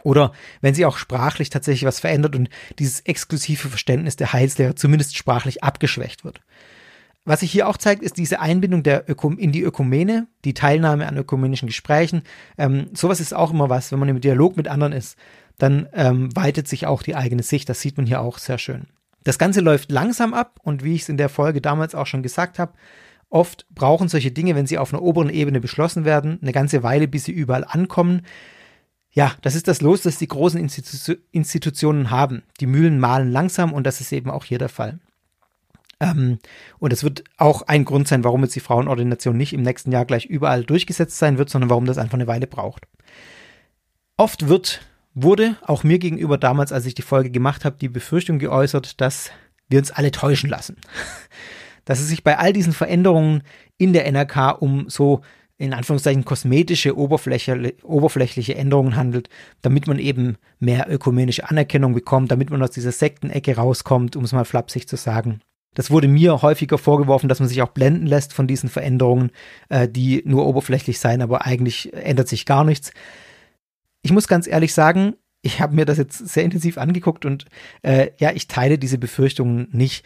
Oder 0.03 0.33
wenn 0.61 0.73
sie 0.73 0.85
auch 0.85 0.97
sprachlich 0.97 1.49
tatsächlich 1.49 1.85
was 1.85 1.99
verändert 1.99 2.35
und 2.35 2.49
dieses 2.79 3.01
exklusive 3.01 3.69
Verständnis 3.69 4.15
der 4.15 4.33
Heilslehre 4.33 4.75
zumindest 4.75 5.17
sprachlich 5.17 5.63
abgeschwächt 5.63 6.23
wird. 6.23 6.41
Was 7.25 7.39
sich 7.39 7.51
hier 7.51 7.69
auch 7.69 7.77
zeigt, 7.77 8.03
ist 8.03 8.17
diese 8.17 8.41
Einbindung 8.41 8.83
der 8.83 9.09
Ökum 9.09 9.37
in 9.37 9.53
die 9.53 9.61
Ökumene, 9.61 10.27
die 10.43 10.53
Teilnahme 10.53 11.07
an 11.07 11.17
ökumenischen 11.17 11.67
Gesprächen. 11.67 12.23
Ähm, 12.57 12.87
sowas 12.93 13.21
ist 13.21 13.33
auch 13.33 13.51
immer 13.51 13.69
was, 13.69 13.93
wenn 13.93 13.99
man 13.99 14.09
im 14.09 14.19
Dialog 14.19 14.57
mit 14.57 14.67
anderen 14.67 14.91
ist, 14.91 15.17
dann 15.57 15.87
ähm, 15.93 16.35
weitet 16.35 16.67
sich 16.67 16.85
auch 16.85 17.01
die 17.01 17.15
eigene 17.15 17.43
Sicht. 17.43 17.69
Das 17.69 17.79
sieht 17.79 17.95
man 17.95 18.05
hier 18.05 18.19
auch 18.19 18.39
sehr 18.39 18.57
schön. 18.57 18.87
Das 19.23 19.37
Ganze 19.37 19.61
läuft 19.61 19.89
langsam 19.89 20.33
ab 20.33 20.59
und 20.63 20.83
wie 20.83 20.95
ich 20.95 21.03
es 21.03 21.09
in 21.09 21.15
der 21.15 21.29
Folge 21.29 21.61
damals 21.61 21.95
auch 21.95 22.07
schon 22.07 22.23
gesagt 22.23 22.59
habe, 22.59 22.73
oft 23.29 23.65
brauchen 23.73 24.09
solche 24.09 24.31
Dinge, 24.31 24.55
wenn 24.55 24.67
sie 24.67 24.77
auf 24.77 24.93
einer 24.93 25.01
oberen 25.01 25.29
Ebene 25.29 25.61
beschlossen 25.61 26.03
werden, 26.03 26.39
eine 26.41 26.51
ganze 26.51 26.83
Weile, 26.83 27.07
bis 27.07 27.23
sie 27.23 27.31
überall 27.31 27.63
ankommen. 27.63 28.23
Ja, 29.13 29.33
das 29.41 29.53
ist 29.53 29.67
das 29.67 29.81
Los, 29.81 30.01
das 30.01 30.17
die 30.17 30.27
großen 30.27 30.59
Institu 30.59 31.13
Institutionen 31.31 32.09
haben. 32.09 32.43
Die 32.59 32.65
Mühlen 32.65 32.99
mahlen 32.99 33.31
langsam 33.31 33.71
und 33.71 33.85
das 33.85 34.01
ist 34.01 34.11
eben 34.11 34.31
auch 34.31 34.43
hier 34.43 34.57
der 34.57 34.69
Fall. 34.69 34.99
Ähm, 35.99 36.39
und 36.79 36.91
es 36.91 37.03
wird 37.03 37.23
auch 37.37 37.61
ein 37.63 37.85
Grund 37.85 38.07
sein, 38.07 38.23
warum 38.23 38.41
jetzt 38.41 38.55
die 38.55 38.59
Frauenordination 38.59 39.37
nicht 39.37 39.53
im 39.53 39.61
nächsten 39.61 39.91
Jahr 39.91 40.05
gleich 40.05 40.25
überall 40.25 40.63
durchgesetzt 40.63 41.19
sein 41.19 41.37
wird, 41.37 41.49
sondern 41.49 41.69
warum 41.69 41.85
das 41.85 41.99
einfach 41.99 42.15
eine 42.15 42.27
Weile 42.27 42.47
braucht. 42.47 42.87
Oft 44.17 44.47
wird, 44.47 44.81
wurde 45.13 45.57
auch 45.61 45.83
mir 45.83 45.99
gegenüber 45.99 46.39
damals, 46.39 46.71
als 46.71 46.87
ich 46.87 46.95
die 46.95 47.03
Folge 47.03 47.29
gemacht 47.29 47.65
habe, 47.65 47.77
die 47.79 47.89
Befürchtung 47.89 48.39
geäußert, 48.39 48.99
dass 48.99 49.29
wir 49.69 49.77
uns 49.77 49.91
alle 49.91 50.11
täuschen 50.11 50.49
lassen. 50.49 50.77
dass 51.85 51.99
es 51.99 52.07
sich 52.07 52.23
bei 52.23 52.39
all 52.39 52.53
diesen 52.53 52.73
Veränderungen 52.73 53.43
in 53.77 53.93
der 53.93 54.11
NRK 54.11 54.59
um 54.59 54.89
so 54.89 55.21
in 55.63 55.73
Anführungszeichen 55.73 56.25
kosmetische, 56.25 56.97
oberflächliche 56.97 58.55
Änderungen 58.55 58.95
handelt, 58.97 59.29
damit 59.61 59.87
man 59.87 59.97
eben 59.97 60.37
mehr 60.59 60.87
ökumenische 60.91 61.49
Anerkennung 61.49 61.93
bekommt, 61.93 62.31
damit 62.31 62.49
man 62.49 62.61
aus 62.61 62.71
dieser 62.71 62.91
Sektenecke 62.91 63.55
rauskommt, 63.55 64.15
um 64.17 64.25
es 64.25 64.33
mal 64.33 64.43
flapsig 64.43 64.87
zu 64.89 64.97
sagen. 64.97 65.39
Das 65.73 65.89
wurde 65.89 66.09
mir 66.09 66.41
häufiger 66.41 66.77
vorgeworfen, 66.77 67.29
dass 67.29 67.39
man 67.39 67.47
sich 67.47 67.61
auch 67.61 67.69
blenden 67.69 68.05
lässt 68.05 68.33
von 68.33 68.45
diesen 68.45 68.69
Veränderungen, 68.69 69.31
äh, 69.69 69.87
die 69.87 70.21
nur 70.25 70.45
oberflächlich 70.45 70.99
seien, 70.99 71.21
aber 71.21 71.45
eigentlich 71.45 71.93
ändert 71.93 72.27
sich 72.27 72.45
gar 72.45 72.65
nichts. 72.65 72.91
Ich 74.01 74.11
muss 74.11 74.27
ganz 74.27 74.47
ehrlich 74.47 74.73
sagen, 74.73 75.15
ich 75.41 75.61
habe 75.61 75.75
mir 75.75 75.85
das 75.85 75.97
jetzt 75.97 76.17
sehr 76.27 76.43
intensiv 76.43 76.77
angeguckt 76.77 77.25
und 77.25 77.45
äh, 77.83 78.11
ja, 78.19 78.31
ich 78.33 78.47
teile 78.47 78.77
diese 78.77 78.97
Befürchtungen 78.97 79.69
nicht. 79.71 80.05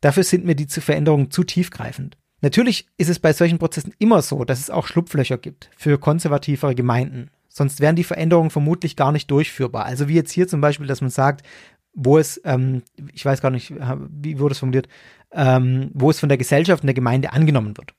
Dafür 0.00 0.22
sind 0.22 0.44
mir 0.44 0.54
die 0.54 0.66
Veränderungen 0.66 1.30
zu 1.32 1.42
tiefgreifend. 1.42 2.16
Natürlich 2.42 2.86
ist 2.98 3.08
es 3.08 3.20
bei 3.20 3.32
solchen 3.32 3.58
Prozessen 3.58 3.94
immer 3.98 4.20
so, 4.20 4.44
dass 4.44 4.58
es 4.58 4.68
auch 4.68 4.86
Schlupflöcher 4.86 5.38
gibt 5.38 5.70
für 5.76 5.96
konservativere 5.96 6.74
Gemeinden. 6.74 7.30
Sonst 7.48 7.80
wären 7.80 7.96
die 7.96 8.04
Veränderungen 8.04 8.50
vermutlich 8.50 8.96
gar 8.96 9.12
nicht 9.12 9.30
durchführbar. 9.30 9.84
Also 9.84 10.08
wie 10.08 10.14
jetzt 10.14 10.32
hier 10.32 10.48
zum 10.48 10.60
Beispiel, 10.60 10.88
dass 10.88 11.00
man 11.00 11.10
sagt, 11.10 11.46
wo 11.94 12.18
es, 12.18 12.40
ähm, 12.44 12.82
ich 13.12 13.24
weiß 13.24 13.40
gar 13.42 13.50
nicht, 13.50 13.72
wie 13.72 14.38
wurde 14.38 14.52
es 14.52 14.58
formuliert, 14.58 14.88
ähm, 15.32 15.90
wo 15.94 16.10
es 16.10 16.18
von 16.18 16.28
der 16.28 16.38
Gesellschaft 16.38 16.82
und 16.82 16.88
der 16.88 16.94
Gemeinde 16.94 17.32
angenommen 17.32 17.76
wird. 17.76 17.94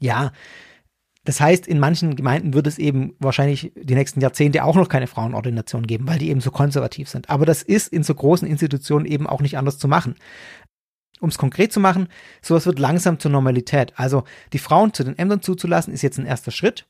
Ja, 0.00 0.32
das 1.24 1.40
heißt, 1.40 1.68
in 1.68 1.78
manchen 1.78 2.16
Gemeinden 2.16 2.54
wird 2.54 2.66
es 2.66 2.78
eben 2.78 3.14
wahrscheinlich 3.18 3.72
die 3.76 3.94
nächsten 3.94 4.20
Jahrzehnte 4.20 4.64
auch 4.64 4.74
noch 4.74 4.88
keine 4.88 5.06
Frauenordination 5.06 5.86
geben, 5.86 6.08
weil 6.08 6.18
die 6.18 6.30
eben 6.30 6.40
so 6.40 6.50
konservativ 6.50 7.08
sind. 7.10 7.28
Aber 7.28 7.44
das 7.44 7.62
ist 7.62 7.88
in 7.88 8.02
so 8.02 8.14
großen 8.14 8.48
Institutionen 8.48 9.04
eben 9.04 9.26
auch 9.26 9.42
nicht 9.42 9.58
anders 9.58 9.78
zu 9.78 9.86
machen 9.86 10.16
um 11.20 11.28
es 11.28 11.38
konkret 11.38 11.72
zu 11.72 11.80
machen, 11.80 12.08
sowas 12.42 12.66
wird 12.66 12.78
langsam 12.78 13.18
zur 13.18 13.30
Normalität. 13.30 13.92
Also 13.96 14.24
die 14.52 14.58
Frauen 14.58 14.92
zu 14.92 15.04
den 15.04 15.18
Ämtern 15.18 15.42
zuzulassen, 15.42 15.92
ist 15.92 16.02
jetzt 16.02 16.18
ein 16.18 16.26
erster 16.26 16.50
Schritt. 16.50 16.86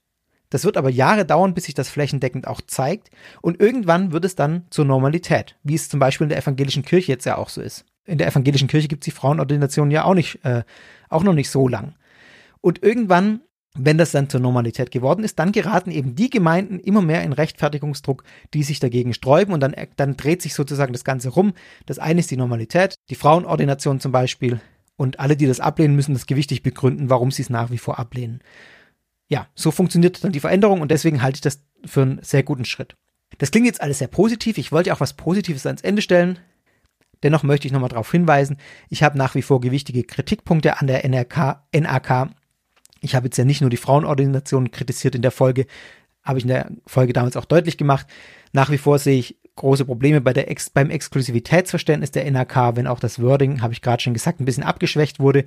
Das 0.50 0.64
wird 0.64 0.76
aber 0.76 0.90
Jahre 0.90 1.24
dauern, 1.24 1.54
bis 1.54 1.64
sich 1.64 1.74
das 1.74 1.88
flächendeckend 1.88 2.46
auch 2.46 2.60
zeigt. 2.60 3.10
Und 3.40 3.60
irgendwann 3.60 4.12
wird 4.12 4.24
es 4.24 4.34
dann 4.34 4.66
zur 4.70 4.84
Normalität, 4.84 5.56
wie 5.62 5.76
es 5.76 5.88
zum 5.88 6.00
Beispiel 6.00 6.24
in 6.24 6.30
der 6.30 6.38
evangelischen 6.38 6.84
Kirche 6.84 7.12
jetzt 7.12 7.24
ja 7.24 7.36
auch 7.36 7.48
so 7.48 7.62
ist. 7.62 7.84
In 8.04 8.18
der 8.18 8.26
evangelischen 8.26 8.66
Kirche 8.66 8.88
gibt 8.88 9.04
es 9.04 9.04
die 9.04 9.16
Frauenordination 9.16 9.90
ja 9.92 10.04
auch 10.04 10.14
nicht, 10.14 10.44
äh, 10.44 10.64
auch 11.08 11.22
noch 11.22 11.34
nicht 11.34 11.50
so 11.50 11.68
lang. 11.68 11.94
Und 12.60 12.82
irgendwann 12.82 13.40
wenn 13.76 13.98
das 13.98 14.10
dann 14.10 14.28
zur 14.28 14.40
Normalität 14.40 14.90
geworden 14.90 15.22
ist, 15.22 15.38
dann 15.38 15.52
geraten 15.52 15.92
eben 15.92 16.16
die 16.16 16.28
Gemeinden 16.28 16.80
immer 16.80 17.02
mehr 17.02 17.22
in 17.22 17.32
Rechtfertigungsdruck, 17.32 18.24
die 18.52 18.64
sich 18.64 18.80
dagegen 18.80 19.14
sträuben 19.14 19.54
und 19.54 19.60
dann, 19.60 19.74
dann 19.96 20.16
dreht 20.16 20.42
sich 20.42 20.54
sozusagen 20.54 20.92
das 20.92 21.04
Ganze 21.04 21.28
rum. 21.28 21.52
Das 21.86 21.98
eine 21.98 22.20
ist 22.20 22.30
die 22.30 22.36
Normalität, 22.36 22.96
die 23.10 23.14
Frauenordination 23.14 24.00
zum 24.00 24.10
Beispiel 24.10 24.60
und 24.96 25.20
alle, 25.20 25.36
die 25.36 25.46
das 25.46 25.60
ablehnen, 25.60 25.94
müssen 25.94 26.14
das 26.14 26.26
gewichtig 26.26 26.62
begründen, 26.62 27.10
warum 27.10 27.30
sie 27.30 27.42
es 27.42 27.50
nach 27.50 27.70
wie 27.70 27.78
vor 27.78 27.98
ablehnen. 27.98 28.42
Ja, 29.28 29.46
so 29.54 29.70
funktioniert 29.70 30.22
dann 30.24 30.32
die 30.32 30.40
Veränderung 30.40 30.80
und 30.80 30.90
deswegen 30.90 31.22
halte 31.22 31.36
ich 31.36 31.40
das 31.40 31.62
für 31.84 32.02
einen 32.02 32.18
sehr 32.22 32.42
guten 32.42 32.64
Schritt. 32.64 32.96
Das 33.38 33.52
klingt 33.52 33.66
jetzt 33.66 33.80
alles 33.80 33.98
sehr 33.98 34.08
positiv. 34.08 34.58
Ich 34.58 34.72
wollte 34.72 34.92
auch 34.92 35.00
was 35.00 35.14
Positives 35.14 35.64
ans 35.64 35.82
Ende 35.82 36.02
stellen. 36.02 36.40
Dennoch 37.22 37.44
möchte 37.44 37.68
ich 37.68 37.72
nochmal 37.72 37.90
darauf 37.90 38.10
hinweisen, 38.10 38.56
ich 38.88 39.02
habe 39.02 39.16
nach 39.16 39.34
wie 39.34 39.42
vor 39.42 39.60
gewichtige 39.60 40.02
Kritikpunkte 40.04 40.78
an 40.78 40.86
der 40.86 41.04
NRK, 41.04 41.62
NAK 41.72 42.30
ich 43.00 43.14
habe 43.14 43.26
jetzt 43.26 43.36
ja 43.36 43.44
nicht 43.44 43.60
nur 43.60 43.70
die 43.70 43.76
Frauenordination 43.76 44.70
kritisiert 44.70 45.14
in 45.14 45.22
der 45.22 45.30
Folge, 45.30 45.66
habe 46.22 46.38
ich 46.38 46.44
in 46.44 46.48
der 46.48 46.70
Folge 46.86 47.12
damals 47.12 47.36
auch 47.36 47.44
deutlich 47.44 47.78
gemacht. 47.78 48.06
Nach 48.52 48.70
wie 48.70 48.78
vor 48.78 48.98
sehe 48.98 49.18
ich 49.18 49.36
große 49.56 49.84
Probleme 49.84 50.20
bei 50.20 50.32
der 50.32 50.50
Ex 50.50 50.70
beim 50.70 50.90
Exklusivitätsverständnis 50.90 52.10
der 52.10 52.30
NRK, 52.30 52.76
wenn 52.76 52.86
auch 52.86 53.00
das 53.00 53.20
Wording, 53.20 53.62
habe 53.62 53.72
ich 53.72 53.82
gerade 53.82 54.02
schon 54.02 54.14
gesagt, 54.14 54.40
ein 54.40 54.44
bisschen 54.44 54.64
abgeschwächt 54.64 55.20
wurde, 55.20 55.44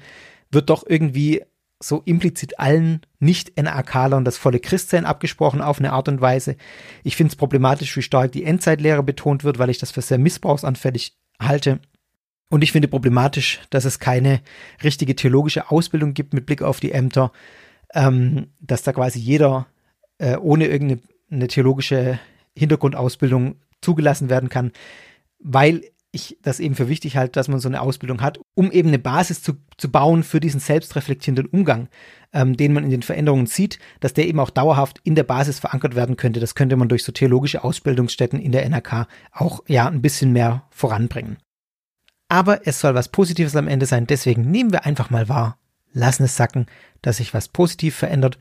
wird 0.51 0.69
doch 0.69 0.83
irgendwie 0.87 1.43
so 1.81 2.01
implizit 2.05 2.59
allen 2.59 3.01
Nicht-NRK-Lern 3.19 4.23
das 4.23 4.37
volle 4.37 4.59
Christsein 4.59 5.05
abgesprochen 5.05 5.61
auf 5.61 5.79
eine 5.79 5.91
Art 5.91 6.07
und 6.07 6.21
Weise. 6.21 6.55
Ich 7.03 7.15
finde 7.15 7.31
es 7.31 7.35
problematisch, 7.35 7.95
wie 7.97 8.01
stark 8.01 8.31
die 8.31 8.45
Endzeitlehre 8.45 9.03
betont 9.03 9.43
wird, 9.43 9.59
weil 9.59 9.69
ich 9.69 9.79
das 9.79 9.91
für 9.91 10.01
sehr 10.01 10.17
missbrauchsanfällig 10.17 11.17
halte. 11.39 11.79
Und 12.49 12.63
ich 12.63 12.71
finde 12.71 12.87
problematisch, 12.87 13.61
dass 13.69 13.85
es 13.85 13.99
keine 13.99 14.41
richtige 14.83 15.15
theologische 15.15 15.71
Ausbildung 15.71 16.13
gibt 16.13 16.33
mit 16.33 16.45
Blick 16.45 16.61
auf 16.61 16.79
die 16.79 16.91
Ämter, 16.91 17.31
ähm, 17.93 18.47
dass 18.59 18.83
da 18.83 18.93
quasi 18.93 19.19
jeder 19.19 19.67
äh, 20.17 20.37
ohne 20.37 20.67
irgendeine 20.67 21.47
theologische 21.47 22.19
Hintergrundausbildung 22.55 23.55
zugelassen 23.81 24.29
werden 24.29 24.49
kann, 24.49 24.71
weil 25.39 25.81
ich 26.13 26.37
das 26.43 26.59
eben 26.59 26.75
für 26.75 26.89
wichtig 26.89 27.17
halte, 27.17 27.31
dass 27.31 27.47
man 27.47 27.59
so 27.59 27.67
eine 27.67 27.81
Ausbildung 27.81 28.21
hat, 28.21 28.39
um 28.53 28.71
eben 28.71 28.89
eine 28.89 28.99
Basis 28.99 29.41
zu, 29.41 29.53
zu 29.77 29.91
bauen 29.91 30.21
für 30.21 30.39
diesen 30.39 30.59
selbstreflektierenden 30.59 31.47
Umgang, 31.47 31.89
ähm, 32.33 32.55
den 32.55 32.71
man 32.71 32.83
in 32.83 32.91
den 32.91 33.01
Veränderungen 33.01 33.47
sieht, 33.47 33.79
dass 33.99 34.13
der 34.13 34.27
eben 34.27 34.39
auch 34.39 34.51
dauerhaft 34.51 35.01
in 35.03 35.15
der 35.15 35.23
Basis 35.23 35.59
verankert 35.59 35.95
werden 35.95 36.15
könnte. 36.15 36.39
Das 36.39 36.53
könnte 36.53 36.75
man 36.75 36.87
durch 36.87 37.03
so 37.03 37.11
theologische 37.11 37.63
Ausbildungsstätten 37.63 38.39
in 38.39 38.51
der 38.51 38.69
NRK 38.69 39.07
auch 39.31 39.63
ja 39.67 39.87
ein 39.87 40.03
bisschen 40.03 40.31
mehr 40.31 40.67
voranbringen. 40.69 41.37
Aber 42.34 42.65
es 42.65 42.79
soll 42.79 42.95
was 42.95 43.09
Positives 43.09 43.55
am 43.55 43.67
Ende 43.67 43.86
sein, 43.86 44.07
deswegen 44.07 44.49
nehmen 44.49 44.71
wir 44.71 44.88
einfach 44.88 45.11
mal 45.11 45.29
wahr, 45.29 45.59
lassen 45.91 46.23
es 46.23 46.36
sacken, 46.36 46.65
dass 47.03 47.17
sich 47.17 47.31
was 47.36 47.47
positiv 47.47 47.95
verändert 47.95 48.39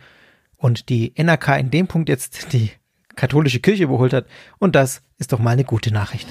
und 0.56 0.88
die 0.88 1.12
NRK 1.22 1.58
in 1.58 1.70
dem 1.70 1.88
Punkt 1.88 2.08
jetzt 2.08 2.54
die 2.54 2.70
katholische 3.16 3.60
Kirche 3.60 3.84
überholt 3.84 4.14
hat 4.14 4.24
und 4.58 4.74
das 4.74 5.02
ist 5.18 5.34
doch 5.34 5.40
mal 5.40 5.50
eine 5.50 5.64
gute 5.64 5.92
Nachricht. 5.92 6.26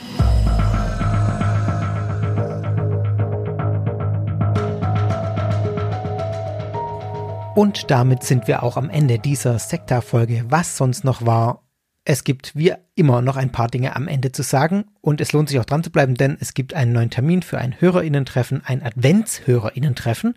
Und 7.54 7.92
damit 7.92 8.24
sind 8.24 8.48
wir 8.48 8.64
auch 8.64 8.76
am 8.76 8.90
Ende 8.90 9.20
dieser 9.20 9.60
Sekta-Folge. 9.60 10.46
Was 10.48 10.78
sonst 10.78 11.04
noch 11.04 11.28
war, 11.28 11.62
es 12.04 12.24
gibt 12.24 12.56
wie 12.56 12.74
immer 12.96 13.22
noch 13.22 13.36
ein 13.36 13.52
paar 13.52 13.68
Dinge 13.68 13.96
am 13.96 14.08
Ende 14.08 14.32
zu 14.32 14.42
sagen 14.42 14.86
und 15.02 15.22
es 15.22 15.34
lohnt 15.34 15.50
sich 15.50 15.60
auch 15.60 15.66
dran 15.66 15.84
zu 15.84 15.92
bleiben, 15.92 16.16
denn 16.16 16.38
es 16.40 16.54
gibt 16.54 16.74
einen 16.74 16.94
neuen 16.94 17.12
Termin 17.12 17.44
für 17.44 17.60
ein 17.60 17.80
Hörerinnentreffen, 17.80 18.64
ein 18.66 18.82
Adventshörerinnentreffen. 18.82 20.36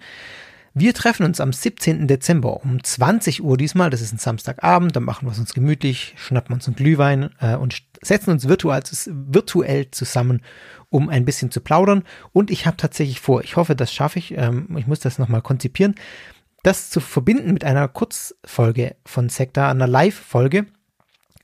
Wir 0.76 0.92
treffen 0.92 1.24
uns 1.24 1.40
am 1.40 1.52
17. 1.52 2.08
Dezember 2.08 2.64
um 2.64 2.82
20 2.82 3.44
Uhr 3.44 3.56
diesmal. 3.56 3.90
Das 3.90 4.00
ist 4.00 4.12
ein 4.12 4.18
Samstagabend. 4.18 4.96
Dann 4.96 5.04
machen 5.04 5.24
wir 5.24 5.30
es 5.30 5.38
uns 5.38 5.54
gemütlich, 5.54 6.14
schnappen 6.16 6.52
uns 6.52 6.66
einen 6.66 6.74
Glühwein 6.74 7.30
äh, 7.40 7.54
und 7.54 7.80
setzen 8.02 8.30
uns 8.30 8.48
virtuell, 8.48 8.82
virtuell 9.06 9.92
zusammen, 9.92 10.42
um 10.90 11.08
ein 11.08 11.24
bisschen 11.24 11.52
zu 11.52 11.60
plaudern. 11.60 12.02
Und 12.32 12.50
ich 12.50 12.66
habe 12.66 12.76
tatsächlich 12.76 13.20
vor, 13.20 13.44
ich 13.44 13.54
hoffe, 13.54 13.76
das 13.76 13.92
schaffe 13.92 14.18
ich, 14.18 14.36
ähm, 14.36 14.76
ich 14.76 14.88
muss 14.88 14.98
das 14.98 15.20
nochmal 15.20 15.42
konzipieren, 15.42 15.94
das 16.64 16.90
zu 16.90 16.98
verbinden 16.98 17.52
mit 17.52 17.64
einer 17.64 17.86
Kurzfolge 17.86 18.96
von 19.04 19.28
Sekta, 19.28 19.70
einer 19.70 19.86
Live-Folge, 19.86 20.66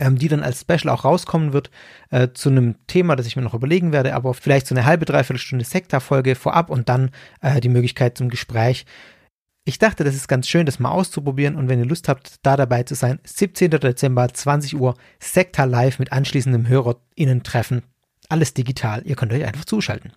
ähm, 0.01 0.19
die 0.19 0.29
dann 0.29 0.43
als 0.43 0.63
Special 0.63 0.89
auch 0.89 1.05
rauskommen 1.05 1.53
wird, 1.53 1.71
äh, 2.11 2.29
zu 2.35 2.49
einem 2.49 2.75
Thema, 2.87 3.15
das 3.15 3.27
ich 3.27 3.37
mir 3.37 3.43
noch 3.43 3.55
überlegen 3.55 3.93
werde, 3.93 4.15
aber 4.15 4.35
vielleicht 4.35 4.67
so 4.67 4.75
eine 4.75 4.87
halbe, 4.87 5.05
dreiviertel 5.05 5.39
Stunde 5.39 5.65
Sekta-Folge 5.65 6.35
vorab 6.35 6.71
und 6.71 6.89
dann 6.89 7.11
äh, 7.43 7.61
die 7.61 7.69
Möglichkeit 7.69 8.19
zum 8.19 8.31
Gespräch. 8.31 8.87
Ich 9.65 9.79
dachte, 9.79 10.03
das 10.03 10.15
ist 10.15 10.27
ganz 10.27 10.49
schön, 10.49 10.67
das 10.67 10.81
mal 10.81 10.91
auszuprobieren 10.91 11.55
und 11.55 11.69
wenn 11.69 11.79
ihr 11.79 11.85
Lust 11.85 12.09
habt, 12.09 12.37
da 12.43 12.57
dabei 12.57 12.83
zu 12.83 12.95
sein, 12.95 13.21
17. 13.25 13.71
Dezember, 13.71 14.27
20 14.33 14.75
Uhr, 14.75 14.97
Sekta 15.21 15.65
Live 15.65 15.99
mit 15.99 16.13
anschließendem 16.13 16.67
HörerInnen-Treffen. 16.67 17.83
Alles 18.29 18.55
digital, 18.55 19.03
ihr 19.05 19.17
könnt 19.17 19.33
euch 19.33 19.45
einfach 19.45 19.67
zuschalten. 19.67 20.13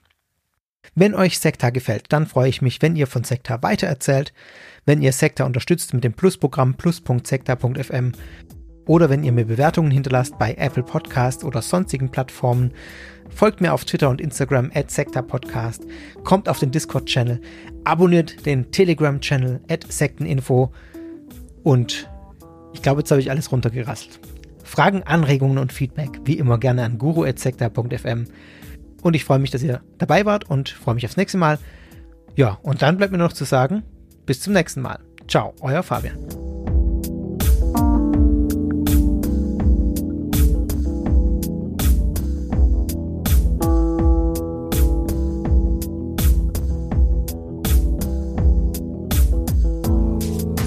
Wenn 0.96 1.16
euch 1.16 1.40
Sekta 1.40 1.70
gefällt, 1.70 2.06
dann 2.10 2.28
freue 2.28 2.50
ich 2.50 2.62
mich, 2.62 2.82
wenn 2.82 2.96
ihr 2.96 3.08
von 3.08 3.24
Sekta 3.24 3.62
weitererzählt, 3.62 4.34
wenn 4.86 5.02
ihr 5.02 5.14
Sekta 5.14 5.46
unterstützt 5.46 5.94
mit 5.94 6.04
dem 6.04 6.14
Plusprogramm 6.14 6.76
plus.sekta.fm 6.76 8.14
oder 8.86 9.10
wenn 9.10 9.24
ihr 9.24 9.32
mir 9.32 9.46
Bewertungen 9.46 9.92
hinterlasst 9.92 10.38
bei 10.38 10.54
Apple 10.56 10.84
Podcast 10.84 11.44
oder 11.44 11.62
sonstigen 11.62 12.10
Plattformen. 12.10 12.74
Folgt 13.30 13.62
mir 13.62 13.74
auf 13.74 13.86
Twitter 13.86 14.10
und 14.10 14.22
Instagram 14.22 14.72
at 14.74 14.94
Podcast, 15.28 15.86
kommt 16.24 16.50
auf 16.50 16.60
den 16.60 16.72
Discord-Channel, 16.72 17.42
abonniert 17.84 18.46
den 18.46 18.72
Telegram-Channel 18.72 19.62
at 19.70 19.92
Sekteninfo 19.92 20.72
und 21.64 22.10
ich 22.74 22.82
glaube, 22.82 23.02
jetzt 23.02 23.12
habe 23.12 23.22
ich 23.22 23.32
alles 23.32 23.52
runtergerasselt. 23.52 24.20
Fragen, 24.64 25.04
Anregungen 25.04 25.58
und 25.58 25.72
Feedback 25.72 26.22
wie 26.26 26.38
immer 26.38 26.58
gerne 26.58 26.84
an 26.84 26.98
guru.sekta.fm. 26.98 28.26
Und 29.02 29.16
ich 29.16 29.26
freue 29.26 29.40
mich, 29.40 29.52
dass 29.52 29.62
ihr 29.62 29.82
dabei 29.98 30.26
wart 30.26 30.50
und 30.50 30.70
freue 30.70 30.96
mich 30.96 31.06
aufs 31.06 31.18
nächste 31.18 31.38
Mal. 31.38 31.60
Ja, 32.36 32.58
und 32.64 32.82
dann 32.82 32.98
bleibt 32.98 33.12
mir 33.12 33.18
noch 33.20 33.34
zu 33.34 33.46
sagen, 33.46 33.84
bis 34.26 34.42
zum 34.42 34.54
nächsten 34.54 34.82
Mal. 34.82 35.00
Ciao, 35.28 35.54
euer 35.62 35.84
Fabian. 35.84 36.53